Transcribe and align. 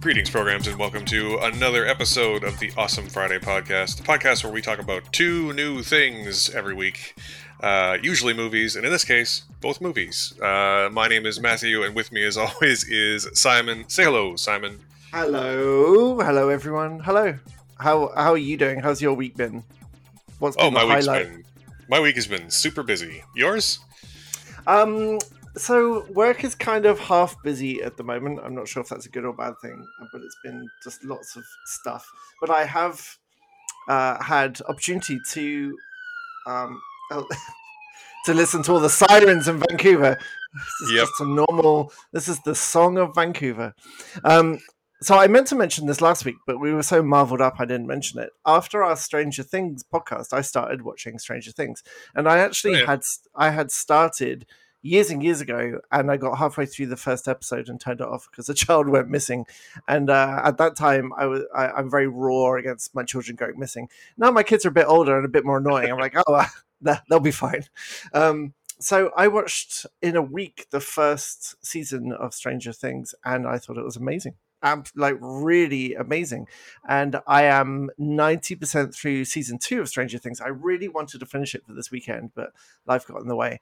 Greetings, 0.00 0.30
programs, 0.30 0.66
and 0.66 0.78
welcome 0.78 1.04
to 1.04 1.36
another 1.42 1.84
episode 1.84 2.42
of 2.42 2.58
the 2.58 2.72
Awesome 2.74 3.06
Friday 3.06 3.38
podcast, 3.38 3.98
the 3.98 4.02
podcast 4.02 4.42
where 4.42 4.50
we 4.50 4.62
talk 4.62 4.78
about 4.78 5.12
two 5.12 5.52
new 5.52 5.82
things 5.82 6.48
every 6.48 6.72
week. 6.72 7.14
Uh, 7.62 7.98
usually 8.02 8.32
movies, 8.32 8.76
and 8.76 8.86
in 8.86 8.92
this 8.92 9.04
case, 9.04 9.42
both 9.60 9.82
movies. 9.82 10.32
Uh, 10.40 10.88
my 10.90 11.06
name 11.06 11.26
is 11.26 11.38
Matthew, 11.38 11.82
and 11.82 11.94
with 11.94 12.12
me, 12.12 12.24
as 12.24 12.38
always, 12.38 12.88
is 12.88 13.28
Simon. 13.34 13.86
Say 13.90 14.04
hello, 14.04 14.36
Simon. 14.36 14.80
Hello, 15.12 16.18
hello, 16.18 16.48
everyone. 16.48 17.00
Hello. 17.00 17.38
How 17.78 18.10
how 18.16 18.32
are 18.32 18.38
you 18.38 18.56
doing? 18.56 18.80
How's 18.80 19.02
your 19.02 19.12
week 19.12 19.36
been? 19.36 19.62
What's 20.38 20.56
been 20.56 20.64
oh, 20.64 20.70
my 20.70 20.84
week's 20.86 21.04
highlight? 21.04 21.28
been 21.30 21.44
my 21.90 22.00
week 22.00 22.14
has 22.14 22.26
been 22.26 22.50
super 22.50 22.82
busy. 22.82 23.22
Yours? 23.36 23.80
Um, 24.66 25.18
so 25.56 26.06
work 26.10 26.44
is 26.44 26.54
kind 26.54 26.86
of 26.86 26.98
half 26.98 27.40
busy 27.42 27.82
at 27.82 27.96
the 27.96 28.04
moment. 28.04 28.40
I'm 28.42 28.54
not 28.54 28.68
sure 28.68 28.82
if 28.82 28.88
that's 28.88 29.06
a 29.06 29.10
good 29.10 29.24
or 29.24 29.34
bad 29.34 29.54
thing, 29.60 29.86
but 30.12 30.20
it's 30.22 30.36
been 30.44 30.68
just 30.84 31.04
lots 31.04 31.36
of 31.36 31.44
stuff. 31.66 32.08
But 32.40 32.50
I 32.50 32.64
have 32.64 33.18
uh, 33.88 34.22
had 34.22 34.60
opportunity 34.68 35.18
to 35.30 35.76
um, 36.46 36.80
to 38.26 38.34
listen 38.34 38.62
to 38.64 38.72
all 38.72 38.80
the 38.80 38.90
sirens 38.90 39.48
in 39.48 39.62
Vancouver. 39.68 40.18
This 40.52 40.88
is 40.88 40.94
yep. 40.94 41.06
just 41.06 41.20
a 41.20 41.26
normal. 41.26 41.92
This 42.12 42.28
is 42.28 42.40
the 42.40 42.54
song 42.54 42.98
of 42.98 43.14
Vancouver. 43.14 43.74
Um, 44.24 44.58
so 45.02 45.16
I 45.16 45.28
meant 45.28 45.46
to 45.46 45.54
mention 45.54 45.86
this 45.86 46.02
last 46.02 46.26
week, 46.26 46.36
but 46.46 46.60
we 46.60 46.74
were 46.74 46.82
so 46.82 47.02
marveled 47.02 47.40
up 47.40 47.54
I 47.58 47.64
didn't 47.64 47.86
mention 47.86 48.20
it. 48.20 48.30
After 48.44 48.84
our 48.84 48.96
Stranger 48.96 49.42
Things 49.42 49.82
podcast, 49.82 50.32
I 50.32 50.42
started 50.42 50.82
watching 50.82 51.18
Stranger 51.18 51.52
Things, 51.52 51.82
and 52.14 52.28
I 52.28 52.38
actually 52.38 52.76
oh, 52.76 52.78
yeah. 52.78 52.86
had 52.86 53.00
I 53.34 53.50
had 53.50 53.70
started 53.70 54.46
years 54.82 55.10
and 55.10 55.22
years 55.22 55.40
ago, 55.40 55.80
and 55.92 56.10
I 56.10 56.16
got 56.16 56.38
halfway 56.38 56.66
through 56.66 56.86
the 56.86 56.96
first 56.96 57.28
episode 57.28 57.68
and 57.68 57.80
turned 57.80 58.00
it 58.00 58.06
off 58.06 58.28
because 58.30 58.48
a 58.48 58.54
child 58.66 58.88
went 58.88 59.08
missing. 59.08 59.46
And 59.88 60.10
uh, 60.10 60.40
at 60.44 60.58
that 60.58 60.76
time, 60.76 61.12
I 61.16 61.26
was 61.26 61.42
I, 61.54 61.78
am 61.78 61.90
very 61.90 62.08
raw 62.08 62.54
against 62.54 62.94
my 62.94 63.02
children 63.02 63.36
going 63.36 63.58
missing. 63.58 63.88
Now 64.16 64.30
my 64.30 64.42
kids 64.42 64.64
are 64.64 64.70
a 64.70 64.72
bit 64.72 64.86
older 64.86 65.16
and 65.16 65.24
a 65.24 65.30
bit 65.30 65.44
more 65.44 65.58
annoying. 65.58 65.90
I'm 65.90 65.98
like, 65.98 66.16
oh, 66.26 66.34
uh, 66.34 66.96
they'll 67.08 67.20
be 67.20 67.30
fine. 67.30 67.64
Um, 68.14 68.54
so 68.78 69.10
I 69.14 69.28
watched 69.28 69.84
in 70.00 70.16
a 70.16 70.22
week 70.22 70.66
the 70.70 70.80
first 70.80 71.64
season 71.64 72.12
of 72.12 72.32
Stranger 72.32 72.72
Things, 72.72 73.14
and 73.24 73.46
I 73.46 73.58
thought 73.58 73.76
it 73.76 73.84
was 73.84 73.96
amazing. 73.96 74.34
Um, 74.62 74.84
like 74.94 75.16
really 75.20 75.94
amazing. 75.94 76.46
And 76.86 77.20
I 77.26 77.44
am 77.44 77.88
90% 77.98 78.94
through 78.94 79.24
season 79.24 79.58
two 79.58 79.80
of 79.80 79.88
Stranger 79.88 80.18
Things. 80.18 80.40
I 80.40 80.48
really 80.48 80.88
wanted 80.88 81.20
to 81.20 81.26
finish 81.26 81.54
it 81.54 81.64
for 81.66 81.72
this 81.72 81.90
weekend, 81.90 82.32
but 82.34 82.52
life 82.86 83.06
got 83.06 83.22
in 83.22 83.28
the 83.28 83.36
way 83.36 83.60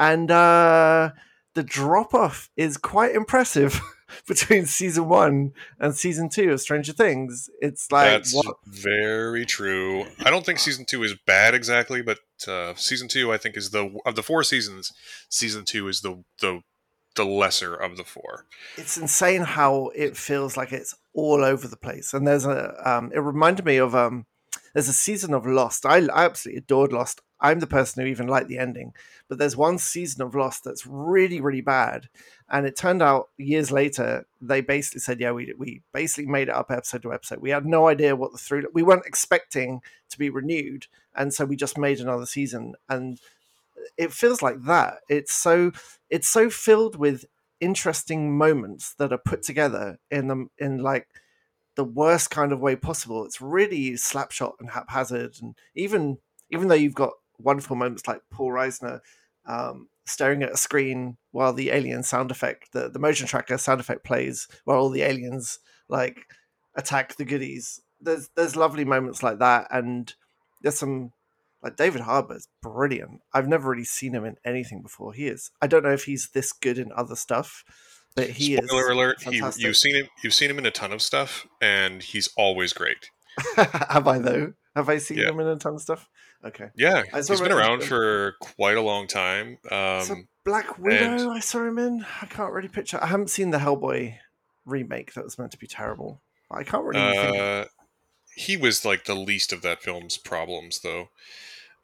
and 0.00 0.30
uh, 0.30 1.10
the 1.54 1.62
drop 1.62 2.14
off 2.14 2.50
is 2.56 2.78
quite 2.78 3.14
impressive 3.14 3.80
between 4.26 4.64
season 4.64 5.08
one 5.08 5.52
and 5.78 5.94
season 5.94 6.30
two 6.30 6.50
of 6.50 6.60
Stranger 6.60 6.94
Things. 6.94 7.50
It's 7.60 7.92
like 7.92 8.10
that's 8.10 8.34
what? 8.34 8.56
very 8.66 9.44
true. 9.44 10.06
I 10.20 10.30
don't 10.30 10.44
think 10.44 10.58
season 10.58 10.86
two 10.86 11.04
is 11.04 11.14
bad 11.26 11.54
exactly, 11.54 12.02
but 12.02 12.18
uh, 12.48 12.74
season 12.76 13.06
two 13.06 13.30
I 13.30 13.36
think 13.36 13.56
is 13.56 13.70
the 13.70 13.94
of 14.06 14.16
the 14.16 14.22
four 14.22 14.42
seasons. 14.42 14.90
Season 15.28 15.64
two 15.64 15.86
is 15.86 16.00
the 16.00 16.24
the 16.40 16.62
the 17.16 17.24
lesser 17.24 17.74
of 17.74 17.98
the 17.98 18.04
four. 18.04 18.46
It's 18.78 18.96
insane 18.96 19.42
how 19.42 19.90
it 19.94 20.16
feels 20.16 20.56
like 20.56 20.72
it's 20.72 20.94
all 21.12 21.44
over 21.44 21.68
the 21.68 21.76
place. 21.76 22.14
And 22.14 22.26
there's 22.26 22.46
a 22.46 22.72
um, 22.88 23.12
it 23.12 23.18
reminded 23.18 23.66
me 23.66 23.76
of 23.76 23.94
um, 23.94 24.24
there's 24.74 24.88
a 24.88 24.92
season 24.92 25.34
of 25.34 25.46
Lost. 25.46 25.86
I, 25.86 26.06
I 26.06 26.24
absolutely 26.24 26.58
adored 26.58 26.92
Lost. 26.92 27.20
I'm 27.40 27.60
the 27.60 27.66
person 27.66 28.02
who 28.02 28.08
even 28.08 28.26
liked 28.26 28.48
the 28.48 28.58
ending, 28.58 28.92
but 29.28 29.38
there's 29.38 29.56
one 29.56 29.78
season 29.78 30.22
of 30.22 30.34
Lost 30.34 30.64
that's 30.64 30.86
really, 30.86 31.40
really 31.40 31.62
bad. 31.62 32.08
And 32.50 32.66
it 32.66 32.76
turned 32.76 33.02
out 33.02 33.30
years 33.38 33.72
later, 33.72 34.26
they 34.40 34.60
basically 34.60 35.00
said, 35.00 35.20
yeah, 35.20 35.32
we, 35.32 35.54
we 35.56 35.82
basically 35.94 36.30
made 36.30 36.48
it 36.48 36.54
up 36.54 36.70
episode 36.70 37.02
to 37.02 37.12
episode. 37.12 37.40
We 37.40 37.50
had 37.50 37.64
no 37.64 37.88
idea 37.88 38.16
what 38.16 38.32
the 38.32 38.38
through, 38.38 38.66
we 38.74 38.82
weren't 38.82 39.06
expecting 39.06 39.80
to 40.10 40.18
be 40.18 40.28
renewed. 40.28 40.86
And 41.14 41.32
so 41.32 41.44
we 41.44 41.56
just 41.56 41.78
made 41.78 42.00
another 42.00 42.26
season. 42.26 42.74
And 42.88 43.18
it 43.96 44.12
feels 44.12 44.42
like 44.42 44.62
that. 44.64 44.98
It's 45.08 45.32
so, 45.32 45.72
it's 46.10 46.28
so 46.28 46.50
filled 46.50 46.96
with 46.96 47.24
interesting 47.60 48.36
moments 48.36 48.94
that 48.94 49.12
are 49.12 49.18
put 49.18 49.42
together 49.42 49.98
in 50.10 50.28
them 50.28 50.50
in 50.58 50.78
like 50.78 51.08
the 51.76 51.84
worst 51.84 52.30
kind 52.30 52.52
of 52.52 52.60
way 52.60 52.76
possible. 52.76 53.24
It's 53.24 53.40
really 53.40 53.92
slapshot 53.92 54.54
and 54.60 54.70
haphazard, 54.70 55.36
and 55.40 55.54
even 55.74 56.18
even 56.50 56.68
though 56.68 56.74
you've 56.74 56.94
got 56.94 57.12
wonderful 57.38 57.76
moments 57.76 58.06
like 58.06 58.22
Paul 58.30 58.50
Reiser 58.50 59.00
um, 59.46 59.88
staring 60.04 60.42
at 60.42 60.52
a 60.52 60.56
screen 60.56 61.16
while 61.30 61.52
the 61.52 61.70
alien 61.70 62.02
sound 62.02 62.30
effect, 62.30 62.72
the, 62.72 62.88
the 62.88 62.98
motion 62.98 63.26
tracker 63.26 63.56
sound 63.58 63.80
effect 63.80 64.04
plays 64.04 64.48
while 64.64 64.78
all 64.78 64.90
the 64.90 65.02
aliens 65.02 65.58
like 65.88 66.26
attack 66.74 67.16
the 67.16 67.24
goodies. 67.24 67.80
There's 68.00 68.28
there's 68.36 68.56
lovely 68.56 68.84
moments 68.84 69.22
like 69.22 69.38
that, 69.38 69.68
and 69.70 70.12
there's 70.62 70.78
some 70.78 71.12
like 71.62 71.76
David 71.76 72.02
Harbour's 72.02 72.48
brilliant. 72.62 73.20
I've 73.32 73.48
never 73.48 73.70
really 73.70 73.84
seen 73.84 74.14
him 74.14 74.24
in 74.24 74.36
anything 74.44 74.82
before. 74.82 75.12
He 75.12 75.26
is. 75.26 75.50
I 75.60 75.66
don't 75.66 75.82
know 75.82 75.92
if 75.92 76.04
he's 76.04 76.30
this 76.30 76.52
good 76.52 76.78
in 76.78 76.90
other 76.92 77.16
stuff, 77.16 77.64
but 78.14 78.30
he 78.30 78.56
Spoiler 78.56 78.90
is. 78.90 78.96
alert! 78.96 79.22
He, 79.22 79.36
you've 79.36 79.76
seen 79.76 79.96
him. 79.96 80.08
You've 80.22 80.34
seen 80.34 80.50
him 80.50 80.58
in 80.58 80.66
a 80.66 80.70
ton 80.70 80.92
of 80.92 81.02
stuff, 81.02 81.46
and 81.60 82.02
he's 82.02 82.28
always 82.36 82.72
great. 82.72 83.10
Have 83.56 84.08
I 84.08 84.18
though? 84.18 84.54
Have 84.76 84.88
I 84.88 84.98
seen 84.98 85.18
yeah. 85.18 85.30
him 85.30 85.40
in 85.40 85.46
a 85.46 85.56
ton 85.56 85.74
of 85.74 85.80
stuff? 85.80 86.08
Okay. 86.44 86.68
Yeah, 86.74 87.02
he's 87.14 87.28
been 87.28 87.52
around 87.52 87.82
for 87.82 88.34
quite 88.40 88.76
a 88.76 88.82
long 88.82 89.06
time. 89.06 89.58
Um, 89.70 90.02
so 90.02 90.16
Black 90.44 90.78
Widow, 90.78 91.28
and... 91.28 91.30
I 91.30 91.40
saw 91.40 91.64
him 91.64 91.78
in. 91.78 92.04
I 92.22 92.26
can't 92.26 92.52
really 92.52 92.68
picture. 92.68 93.02
I 93.02 93.06
haven't 93.06 93.30
seen 93.30 93.50
the 93.50 93.58
Hellboy 93.58 94.16
remake 94.64 95.14
that 95.14 95.24
was 95.24 95.38
meant 95.38 95.52
to 95.52 95.58
be 95.58 95.66
terrible. 95.66 96.22
I 96.50 96.64
can't 96.64 96.84
really. 96.84 97.38
Uh, 97.38 97.66
he 98.34 98.56
was 98.56 98.84
like 98.84 99.04
the 99.04 99.14
least 99.14 99.52
of 99.52 99.62
that 99.62 99.82
film's 99.82 100.16
problems, 100.16 100.80
though. 100.80 101.10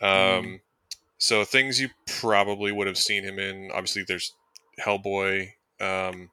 Um, 0.00 0.44
mm. 0.44 0.60
So 1.18 1.44
things 1.44 1.80
you 1.80 1.90
probably 2.06 2.72
would 2.72 2.86
have 2.86 2.98
seen 2.98 3.24
him 3.24 3.38
in. 3.38 3.70
Obviously, 3.72 4.04
there's 4.06 4.32
Hellboy. 4.80 5.50
Um, 5.80 6.30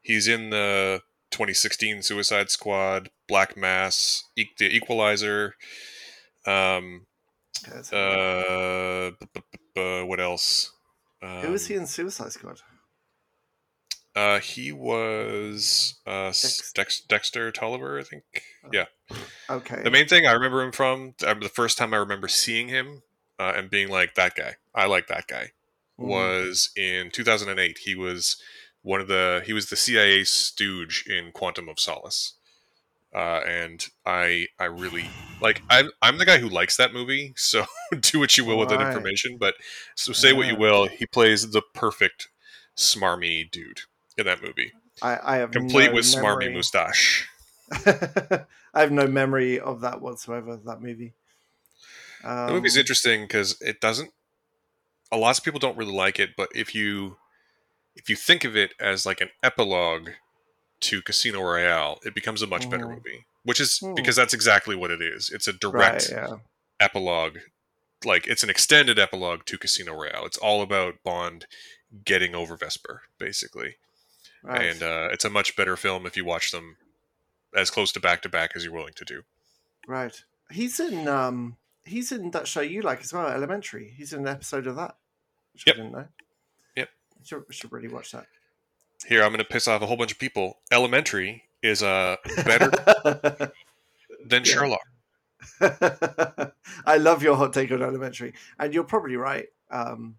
he's 0.00 0.28
in 0.28 0.50
the 0.50 1.02
2016 1.30 2.02
Suicide 2.02 2.50
Squad, 2.50 3.10
Black 3.26 3.56
Mass, 3.56 4.24
e- 4.36 4.46
The 4.58 4.74
Equalizer. 4.74 5.54
Um, 6.46 7.06
uh, 7.92 9.10
what 9.74 10.20
else? 10.20 10.72
Um, 11.22 11.42
Who 11.42 11.52
was 11.52 11.66
he 11.66 11.74
in 11.74 11.86
Suicide 11.86 12.32
Squad? 12.32 12.60
Uh, 14.14 14.40
he 14.40 14.72
was 14.72 15.94
uh, 16.06 16.26
Dex- 16.26 16.72
Dex- 16.72 17.00
Dexter 17.00 17.50
Tolliver, 17.50 17.98
I 17.98 18.02
think. 18.02 18.24
Oh. 18.64 18.68
Yeah. 18.72 18.84
Okay. 19.48 19.82
The 19.82 19.90
main 19.90 20.06
thing 20.06 20.26
I 20.26 20.32
remember 20.32 20.62
him 20.62 20.72
from, 20.72 21.14
the 21.18 21.50
first 21.52 21.78
time 21.78 21.94
I 21.94 21.98
remember 21.98 22.28
seeing 22.28 22.68
him 22.68 23.02
uh, 23.38 23.54
and 23.56 23.70
being 23.70 23.88
like, 23.88 24.14
that 24.14 24.34
guy, 24.34 24.56
I 24.74 24.86
like 24.86 25.06
that 25.06 25.26
guy, 25.28 25.52
mm. 25.98 26.06
was 26.06 26.70
in 26.76 27.10
2008. 27.10 27.78
He 27.84 27.94
was 27.94 28.36
one 28.82 29.00
of 29.00 29.08
the, 29.08 29.42
he 29.44 29.52
was 29.52 29.70
the 29.70 29.76
CIA 29.76 30.24
stooge 30.24 31.04
in 31.08 31.32
Quantum 31.32 31.68
of 31.68 31.78
Solace 31.78 32.34
uh, 33.14 33.40
and 33.46 33.86
I 34.06 34.48
I 34.58 34.64
really 34.64 35.04
like 35.40 35.62
I'm 35.68 35.90
I'm 36.00 36.18
the 36.18 36.24
guy 36.24 36.38
who 36.38 36.48
likes 36.48 36.76
that 36.76 36.92
movie. 36.92 37.34
So 37.42 37.66
do 38.00 38.18
what 38.18 38.38
you 38.38 38.44
will 38.44 38.58
with 38.58 38.70
that 38.70 38.80
information. 38.80 39.36
But 39.38 39.54
so 39.94 40.12
say 40.12 40.30
yeah. 40.30 40.36
what 40.36 40.46
you 40.46 40.56
will, 40.56 40.86
he 40.86 41.06
plays 41.06 41.50
the 41.50 41.62
perfect 41.74 42.28
smarmy 42.76 43.50
dude 43.50 43.80
in 44.16 44.24
that 44.26 44.42
movie. 44.42 44.72
I, 45.02 45.18
I 45.22 45.36
have 45.36 45.50
complete 45.50 45.88
no 45.88 45.94
with 45.94 46.16
memory. 46.16 46.46
smarmy 46.46 46.54
mustache. 46.54 47.28
I 48.74 48.80
have 48.80 48.92
no 48.92 49.06
memory 49.06 49.60
of 49.60 49.80
that 49.82 50.00
whatsoever. 50.00 50.56
That 50.56 50.80
movie. 50.80 51.12
Um, 52.24 52.46
the 52.46 52.52
movie's 52.54 52.76
interesting 52.76 53.22
because 53.22 53.60
it 53.60 53.80
doesn't. 53.80 54.10
A 55.10 55.18
lot 55.18 55.36
of 55.36 55.44
people 55.44 55.60
don't 55.60 55.76
really 55.76 55.92
like 55.92 56.18
it, 56.18 56.30
but 56.36 56.48
if 56.54 56.74
you 56.74 57.16
if 57.94 58.08
you 58.08 58.16
think 58.16 58.44
of 58.44 58.56
it 58.56 58.74
as 58.80 59.06
like 59.06 59.20
an 59.20 59.30
epilogue 59.42 60.10
to 60.80 61.02
Casino 61.02 61.40
Royale, 61.42 61.98
it 62.04 62.14
becomes 62.14 62.42
a 62.42 62.46
much 62.46 62.68
better 62.68 62.86
mm. 62.86 62.96
movie. 62.96 63.24
Which 63.44 63.60
is 63.60 63.80
mm. 63.82 63.94
because 63.96 64.16
that's 64.16 64.34
exactly 64.34 64.76
what 64.76 64.90
it 64.90 65.02
is. 65.02 65.30
It's 65.30 65.48
a 65.48 65.52
direct 65.52 66.10
right, 66.10 66.30
yeah. 66.30 66.36
epilogue. 66.80 67.38
Like 68.04 68.26
it's 68.26 68.42
an 68.42 68.50
extended 68.50 68.98
epilogue 68.98 69.44
to 69.46 69.58
Casino 69.58 69.94
Royale. 69.94 70.26
It's 70.26 70.38
all 70.38 70.62
about 70.62 71.02
Bond 71.04 71.46
getting 72.04 72.34
over 72.34 72.56
Vesper, 72.56 73.02
basically. 73.18 73.76
Right. 74.42 74.62
And 74.62 74.82
uh, 74.82 75.08
it's 75.12 75.24
a 75.24 75.30
much 75.30 75.56
better 75.56 75.76
film 75.76 76.06
if 76.06 76.16
you 76.16 76.24
watch 76.24 76.50
them 76.50 76.76
as 77.54 77.70
close 77.70 77.92
to 77.92 78.00
back 78.00 78.22
to 78.22 78.28
back 78.28 78.52
as 78.56 78.64
you're 78.64 78.72
willing 78.72 78.94
to 78.96 79.04
do. 79.04 79.22
Right. 79.86 80.20
He's 80.50 80.80
in 80.80 81.08
um 81.08 81.56
he's 81.84 82.12
in 82.12 82.30
that 82.32 82.48
show 82.48 82.60
you 82.60 82.82
like 82.82 83.00
as 83.00 83.12
well, 83.12 83.28
Elementary. 83.28 83.92
He's 83.96 84.12
in 84.12 84.20
an 84.20 84.28
episode 84.28 84.66
of 84.66 84.76
that. 84.76 84.96
Which 85.52 85.66
yep. 85.66 85.76
I 85.76 85.78
didn't 85.78 85.92
know. 85.92 86.08
Should, 87.24 87.44
should 87.50 87.72
really 87.72 87.88
watch 87.88 88.12
that 88.12 88.26
here 89.04 89.22
I'm 89.22 89.30
going 89.30 89.38
to 89.38 89.44
piss 89.44 89.68
off 89.68 89.82
a 89.82 89.86
whole 89.86 89.96
bunch 89.96 90.12
of 90.12 90.18
people. 90.18 90.58
Elementary 90.70 91.44
is 91.62 91.82
uh, 91.82 92.16
better 92.44 92.70
than 94.26 94.44
Sherlock. 94.44 94.80
I 95.60 96.98
love 96.98 97.22
your 97.22 97.36
hot 97.36 97.52
take 97.52 97.72
on 97.72 97.82
Elementary, 97.82 98.34
and 98.58 98.72
you're 98.72 98.84
probably 98.84 99.16
right. 99.16 99.46
Um, 99.70 100.16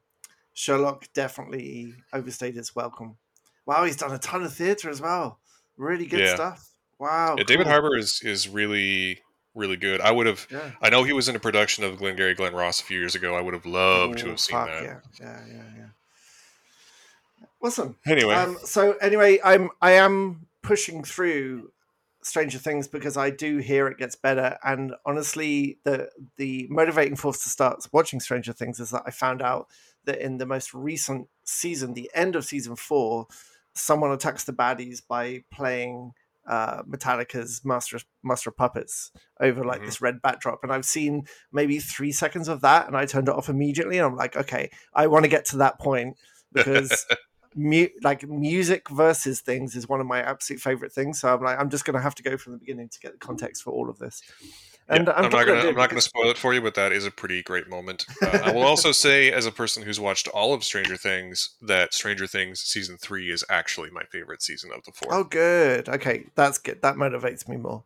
Sherlock 0.54 1.08
definitely 1.14 1.94
overstayed 2.12 2.58
its 2.58 2.76
welcome. 2.76 3.18
Wow, 3.66 3.86
he's 3.86 3.96
done 3.96 4.14
a 4.14 4.18
ton 4.20 4.44
of 4.44 4.54
theatre 4.54 4.90
as 4.90 5.02
well. 5.02 5.40
Really 5.78 6.06
good 6.06 6.20
yeah. 6.20 6.36
stuff. 6.36 6.70
Wow. 7.00 7.32
Yeah, 7.32 7.36
cool. 7.38 7.46
David 7.46 7.68
Harbour 7.68 7.98
is 7.98 8.22
is 8.24 8.48
really 8.48 9.22
really 9.56 9.78
good. 9.78 10.02
I 10.02 10.12
would 10.12 10.28
have. 10.28 10.46
Yeah. 10.52 10.72
I 10.82 10.90
know 10.90 11.04
he 11.04 11.14
was 11.14 11.30
in 11.30 11.36
a 11.36 11.40
production 11.40 11.84
of 11.84 11.98
Glengarry 11.98 12.34
Glen 12.34 12.54
Ross 12.54 12.82
a 12.82 12.84
few 12.84 13.00
years 13.00 13.16
ago. 13.16 13.36
I 13.36 13.42
would 13.42 13.54
have 13.54 13.66
loved 13.66 14.20
to 14.20 14.28
have 14.28 14.40
seen 14.40 14.58
fuck, 14.58 14.68
that. 14.68 14.84
Yeah, 14.84 15.00
yeah, 15.20 15.40
yeah, 15.48 15.64
yeah. 15.78 15.86
Awesome. 17.64 17.96
Anyway, 18.06 18.36
um, 18.36 18.58
so 18.64 18.94
anyway, 18.94 19.40
I'm 19.44 19.70
I 19.82 19.92
am 19.94 20.48
pushing 20.62 21.04
through 21.04 21.72
Stranger 22.22 22.58
Things 22.58 22.88
because 22.88 23.16
I 23.16 23.30
do 23.30 23.58
hear 23.58 23.88
it 23.88 23.98
gets 23.98 24.16
better. 24.16 24.58
And 24.64 24.94
honestly, 25.06 25.80
the 25.86 26.10
the 26.38 26.68
motivating 26.70 27.16
force 27.16 27.42
to 27.44 27.50
start 27.50 27.86
watching 27.94 28.20
Stranger 28.20 28.52
Things 28.52 28.80
is 28.80 28.92
that 28.92 29.04
I 29.06 29.12
found 29.12 29.42
out 29.42 29.68
that 30.06 30.20
in 30.20 30.38
the 30.38 30.46
most 30.46 30.74
recent 30.74 31.30
season, 31.46 31.94
the 31.94 32.12
end 32.14 32.36
of 32.36 32.44
season 32.44 32.76
four, 32.76 33.28
someone 33.74 34.12
attacks 34.12 34.44
the 34.44 34.54
baddies 34.54 35.02
by 35.08 35.44
playing 35.50 36.12
uh, 36.46 36.84
Metallica's 36.84 37.62
Master 37.64 38.00
Master 38.24 38.50
of 38.50 38.58
Puppets 38.58 39.12
over 39.40 39.64
like 39.64 39.78
mm-hmm. 39.78 39.86
this 39.86 40.02
red 40.02 40.22
backdrop, 40.22 40.60
and 40.64 40.72
I've 40.74 40.86
seen 40.86 41.28
maybe 41.54 41.80
three 41.80 42.12
seconds 42.12 42.50
of 42.50 42.60
that, 42.62 42.88
and 42.88 42.98
I 42.98 43.06
turned 43.06 43.30
it 43.30 43.36
off 43.36 43.48
immediately. 43.48 43.98
And 43.98 44.06
I'm 44.06 44.18
like, 44.18 44.36
okay, 44.36 44.70
I 44.94 45.08
want 45.08 45.24
to 45.24 45.30
get 45.30 45.46
to 45.46 45.58
that 45.58 45.80
point 45.80 46.18
because 46.54 47.06
mu- 47.56 47.88
like 48.02 48.28
music 48.28 48.90
versus 48.90 49.42
things 49.42 49.76
is 49.76 49.88
one 49.88 50.02
of 50.02 50.08
my 50.08 50.22
absolute 50.22 50.62
favorite 50.62 50.92
things. 50.92 51.20
So 51.20 51.34
I'm 51.34 51.44
like, 51.44 51.60
I'm 51.60 51.70
just 51.70 51.86
going 51.86 51.96
to 51.96 52.02
have 52.02 52.16
to 52.16 52.24
go 52.24 52.38
from 52.38 52.54
the 52.54 52.60
beginning 52.60 52.90
to 52.90 53.00
get 53.00 53.14
the 53.14 53.18
context 53.18 53.64
for 53.64 53.72
all 53.72 53.90
of 53.90 54.00
this. 54.00 54.22
And 54.90 55.08
yeah, 55.08 55.14
I'm, 55.14 55.26
I'm, 55.26 55.32
not 55.32 55.46
gonna 55.48 55.70
I'm 55.70 55.76
not 55.76 55.90
gonna 55.90 56.02
spoil 56.02 56.30
it 56.30 56.38
for 56.38 56.54
you, 56.54 56.62
but 56.62 56.76
that 56.76 56.92
is 56.92 57.06
a 57.06 57.12
pretty 57.12 57.42
great 57.42 57.70
moment. 57.70 58.06
Uh, 58.22 58.40
I 58.44 58.52
will 58.52 58.64
also 58.64 58.92
say, 58.92 59.32
as 59.32 59.46
a 59.46 59.52
person 59.52 59.82
who's 59.82 59.98
watched 59.98 60.28
all 60.28 60.54
of 60.54 60.62
Stranger 60.62 60.98
Things, 60.98 61.56
that 61.62 61.94
Stranger 61.94 62.28
Things 62.28 62.60
season 62.60 62.98
three 62.98 63.32
is 63.32 63.46
actually 63.50 63.92
my 63.92 64.04
favorite 64.04 64.42
season 64.42 64.72
of 64.76 64.84
the 64.84 64.92
four. 64.92 65.14
Oh, 65.14 65.24
good. 65.24 65.88
Okay, 65.88 66.26
that's 66.36 66.58
good. 66.58 66.82
That 66.82 66.96
motivates 66.96 67.48
me 67.48 67.56
more. 67.56 67.84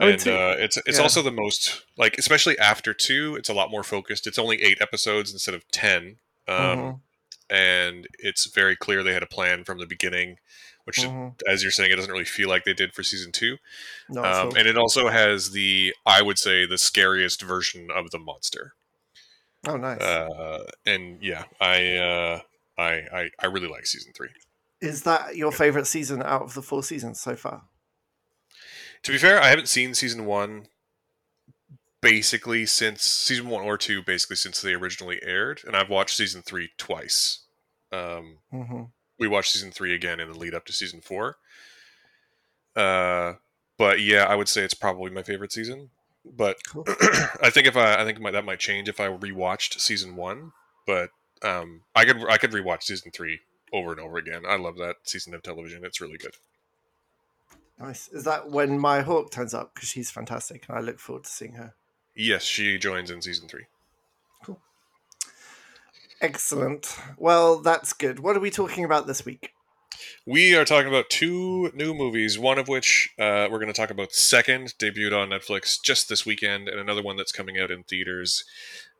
I 0.00 0.08
and 0.08 0.20
uh, 0.26 0.56
it's 0.58 0.76
it's 0.78 0.98
yeah. 0.98 1.02
also 1.02 1.22
the 1.22 1.30
most 1.30 1.84
like, 1.96 2.18
especially 2.18 2.58
after 2.58 2.92
two, 2.92 3.36
it's 3.36 3.48
a 3.48 3.54
lot 3.54 3.70
more 3.70 3.84
focused. 3.84 4.26
It's 4.26 4.38
only 4.38 4.62
eight 4.62 4.78
episodes 4.80 5.32
instead 5.32 5.54
of 5.54 5.66
ten. 5.70 6.16
Um, 6.48 6.56
mm-hmm 6.56 6.96
and 7.50 8.06
it's 8.18 8.46
very 8.46 8.76
clear 8.76 9.02
they 9.02 9.12
had 9.12 9.22
a 9.22 9.26
plan 9.26 9.64
from 9.64 9.78
the 9.78 9.86
beginning 9.86 10.36
which 10.84 10.98
mm-hmm. 10.98 11.28
as 11.50 11.62
you're 11.62 11.72
saying 11.72 11.90
it 11.90 11.96
doesn't 11.96 12.12
really 12.12 12.24
feel 12.24 12.48
like 12.48 12.64
they 12.64 12.74
did 12.74 12.92
for 12.92 13.02
season 13.02 13.32
two 13.32 13.56
no, 14.08 14.24
um, 14.24 14.50
so- 14.50 14.58
and 14.58 14.68
it 14.68 14.76
also 14.76 15.08
has 15.08 15.52
the 15.52 15.92
i 16.04 16.22
would 16.22 16.38
say 16.38 16.66
the 16.66 16.78
scariest 16.78 17.42
version 17.42 17.88
of 17.94 18.10
the 18.10 18.18
monster. 18.18 18.74
Oh 19.66 19.76
nice. 19.76 20.00
Uh, 20.00 20.64
and 20.84 21.20
yeah 21.22 21.44
I, 21.60 21.94
uh, 21.96 22.40
I 22.78 22.92
i 23.12 23.30
i 23.40 23.46
really 23.46 23.68
like 23.68 23.86
season 23.86 24.12
three. 24.14 24.28
Is 24.80 25.02
that 25.02 25.36
your 25.36 25.50
favorite 25.50 25.86
season 25.86 26.22
out 26.22 26.42
of 26.42 26.54
the 26.54 26.62
four 26.62 26.82
seasons 26.82 27.20
so 27.20 27.34
far? 27.34 27.62
To 29.02 29.12
be 29.12 29.18
fair 29.18 29.40
i 29.40 29.48
haven't 29.48 29.68
seen 29.68 29.94
season 29.94 30.24
one 30.24 30.68
basically 32.06 32.64
since 32.64 33.02
season 33.02 33.48
one 33.48 33.64
or 33.64 33.76
two, 33.76 34.00
basically 34.00 34.36
since 34.36 34.60
they 34.60 34.74
originally 34.74 35.18
aired, 35.24 35.60
and 35.66 35.74
I've 35.74 35.90
watched 35.90 36.16
season 36.16 36.40
three 36.40 36.70
twice. 36.78 37.40
Um, 37.90 38.38
mm-hmm. 38.52 38.82
We 39.18 39.26
watched 39.26 39.52
season 39.52 39.72
three 39.72 39.92
again 39.92 40.20
in 40.20 40.30
the 40.30 40.38
lead 40.38 40.54
up 40.54 40.64
to 40.66 40.72
season 40.72 41.00
four. 41.00 41.38
Uh, 42.76 43.34
but 43.76 44.00
yeah, 44.00 44.24
I 44.24 44.36
would 44.36 44.48
say 44.48 44.62
it's 44.62 44.74
probably 44.74 45.10
my 45.10 45.24
favorite 45.24 45.50
season. 45.50 45.90
But 46.24 46.58
cool. 46.68 46.84
I 47.42 47.50
think 47.50 47.66
if 47.66 47.76
I, 47.76 48.02
I 48.02 48.04
think 48.04 48.20
my, 48.20 48.30
that 48.30 48.44
might 48.44 48.60
change 48.60 48.88
if 48.88 49.00
I 49.00 49.08
rewatched 49.08 49.80
season 49.80 50.14
one. 50.14 50.52
But 50.86 51.10
um, 51.42 51.82
I 51.96 52.04
could, 52.04 52.18
I 52.28 52.36
could 52.36 52.52
rewatch 52.52 52.84
season 52.84 53.10
three 53.10 53.40
over 53.72 53.90
and 53.90 54.00
over 54.00 54.16
again. 54.16 54.42
I 54.48 54.56
love 54.56 54.76
that 54.76 54.96
season 55.02 55.34
of 55.34 55.42
television. 55.42 55.84
It's 55.84 56.00
really 56.00 56.18
good. 56.18 56.36
Nice. 57.80 58.08
Is 58.08 58.22
that 58.24 58.48
when 58.48 58.78
Maya 58.78 59.02
Hawke 59.02 59.32
turns 59.32 59.54
up? 59.54 59.74
Because 59.74 59.88
she's 59.88 60.10
fantastic, 60.10 60.66
and 60.68 60.78
I 60.78 60.80
look 60.80 61.00
forward 61.00 61.24
to 61.24 61.30
seeing 61.30 61.54
her. 61.54 61.74
Yes, 62.16 62.44
she 62.44 62.78
joins 62.78 63.10
in 63.10 63.20
season 63.20 63.46
three. 63.46 63.66
Cool. 64.42 64.58
Excellent. 66.22 66.96
Well, 67.18 67.58
that's 67.58 67.92
good. 67.92 68.20
What 68.20 68.36
are 68.36 68.40
we 68.40 68.50
talking 68.50 68.84
about 68.84 69.06
this 69.06 69.24
week? 69.24 69.52
We 70.24 70.56
are 70.56 70.64
talking 70.64 70.88
about 70.88 71.10
two 71.10 71.70
new 71.74 71.94
movies, 71.94 72.38
one 72.38 72.58
of 72.58 72.68
which 72.68 73.10
uh, 73.18 73.48
we're 73.50 73.58
going 73.58 73.72
to 73.72 73.72
talk 73.72 73.90
about 73.90 74.12
second, 74.12 74.74
debuted 74.78 75.16
on 75.16 75.28
Netflix 75.28 75.80
just 75.80 76.08
this 76.08 76.26
weekend, 76.26 76.68
and 76.68 76.80
another 76.80 77.02
one 77.02 77.16
that's 77.16 77.32
coming 77.32 77.60
out 77.60 77.70
in 77.70 77.82
theaters 77.82 78.44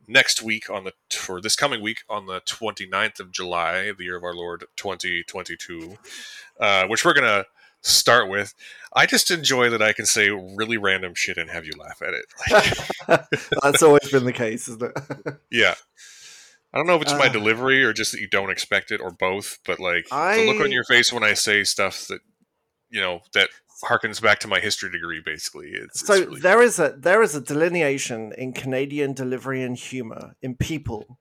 next 0.07 0.43
week 0.43 0.71
on 0.71 0.85
the 0.85 0.93
for 1.11 1.41
this 1.41 1.57
coming 1.57 1.83
week 1.83 2.03
on 2.09 2.27
the 2.27 2.41
29th 2.43 3.19
of 3.19 3.33
July, 3.33 3.93
the 3.97 4.05
year 4.05 4.17
of 4.17 4.25
our 4.25 4.35
Lord 4.35 4.67
2022, 4.77 5.99
uh, 6.61 6.87
which 6.87 7.05
we're 7.05 7.15
going 7.15 7.25
to 7.25 7.47
start 7.83 8.29
with. 8.29 8.55
I 8.95 9.07
just 9.07 9.31
enjoy 9.31 9.71
that 9.71 9.83
I 9.83 9.93
can 9.93 10.07
say 10.07 10.31
really 10.31 10.79
random 10.79 11.15
shit 11.15 11.37
and 11.37 11.51
have 11.51 11.67
you 11.67 11.73
laugh 11.79 12.03
at 12.03 12.15
it. 12.15 12.25
Like, 13.09 13.25
That's 13.63 13.83
always 13.83 14.11
been 14.11 14.25
the 14.25 14.33
case, 14.33 14.69
isn't 14.69 14.83
it? 14.83 15.37
yeah. 15.51 15.75
I 16.73 16.79
don't 16.79 16.87
know 16.87 16.97
if 16.97 17.03
it's 17.03 17.13
uh, 17.13 17.19
my 17.19 17.29
delivery 17.29 17.85
or 17.85 17.93
just 17.93 18.13
that 18.13 18.21
you 18.21 18.29
don't 18.29 18.51
expect 18.51 18.91
it 18.91 19.01
or 19.01 19.11
both, 19.11 19.59
but 19.65 19.79
like 19.79 20.07
I... 20.11 20.37
the 20.37 20.53
look 20.53 20.63
on 20.63 20.73
your 20.73 20.85
face 20.85 21.13
when 21.13 21.23
I 21.23 21.35
say 21.35 21.65
stuff 21.65 22.07
that 22.09 22.21
you 22.91 23.01
know 23.01 23.21
that 23.35 23.49
harkens 23.85 24.23
back 24.23 24.39
to 24.41 24.49
my 24.49 24.59
history 24.59 24.91
degree 24.91 25.21
basically 25.25 25.69
it's, 25.69 26.07
so 26.07 26.15
it's 26.15 26.27
really 26.27 26.41
there 26.41 26.63
is 26.63 26.79
a 26.79 26.95
there 26.99 27.23
is 27.23 27.35
a 27.35 27.41
delineation 27.41 28.33
in 28.39 28.53
canadian 28.53 29.13
delivery 29.13 29.63
and 29.63 29.77
humor 29.77 30.35
in 30.41 30.55
people 30.55 31.19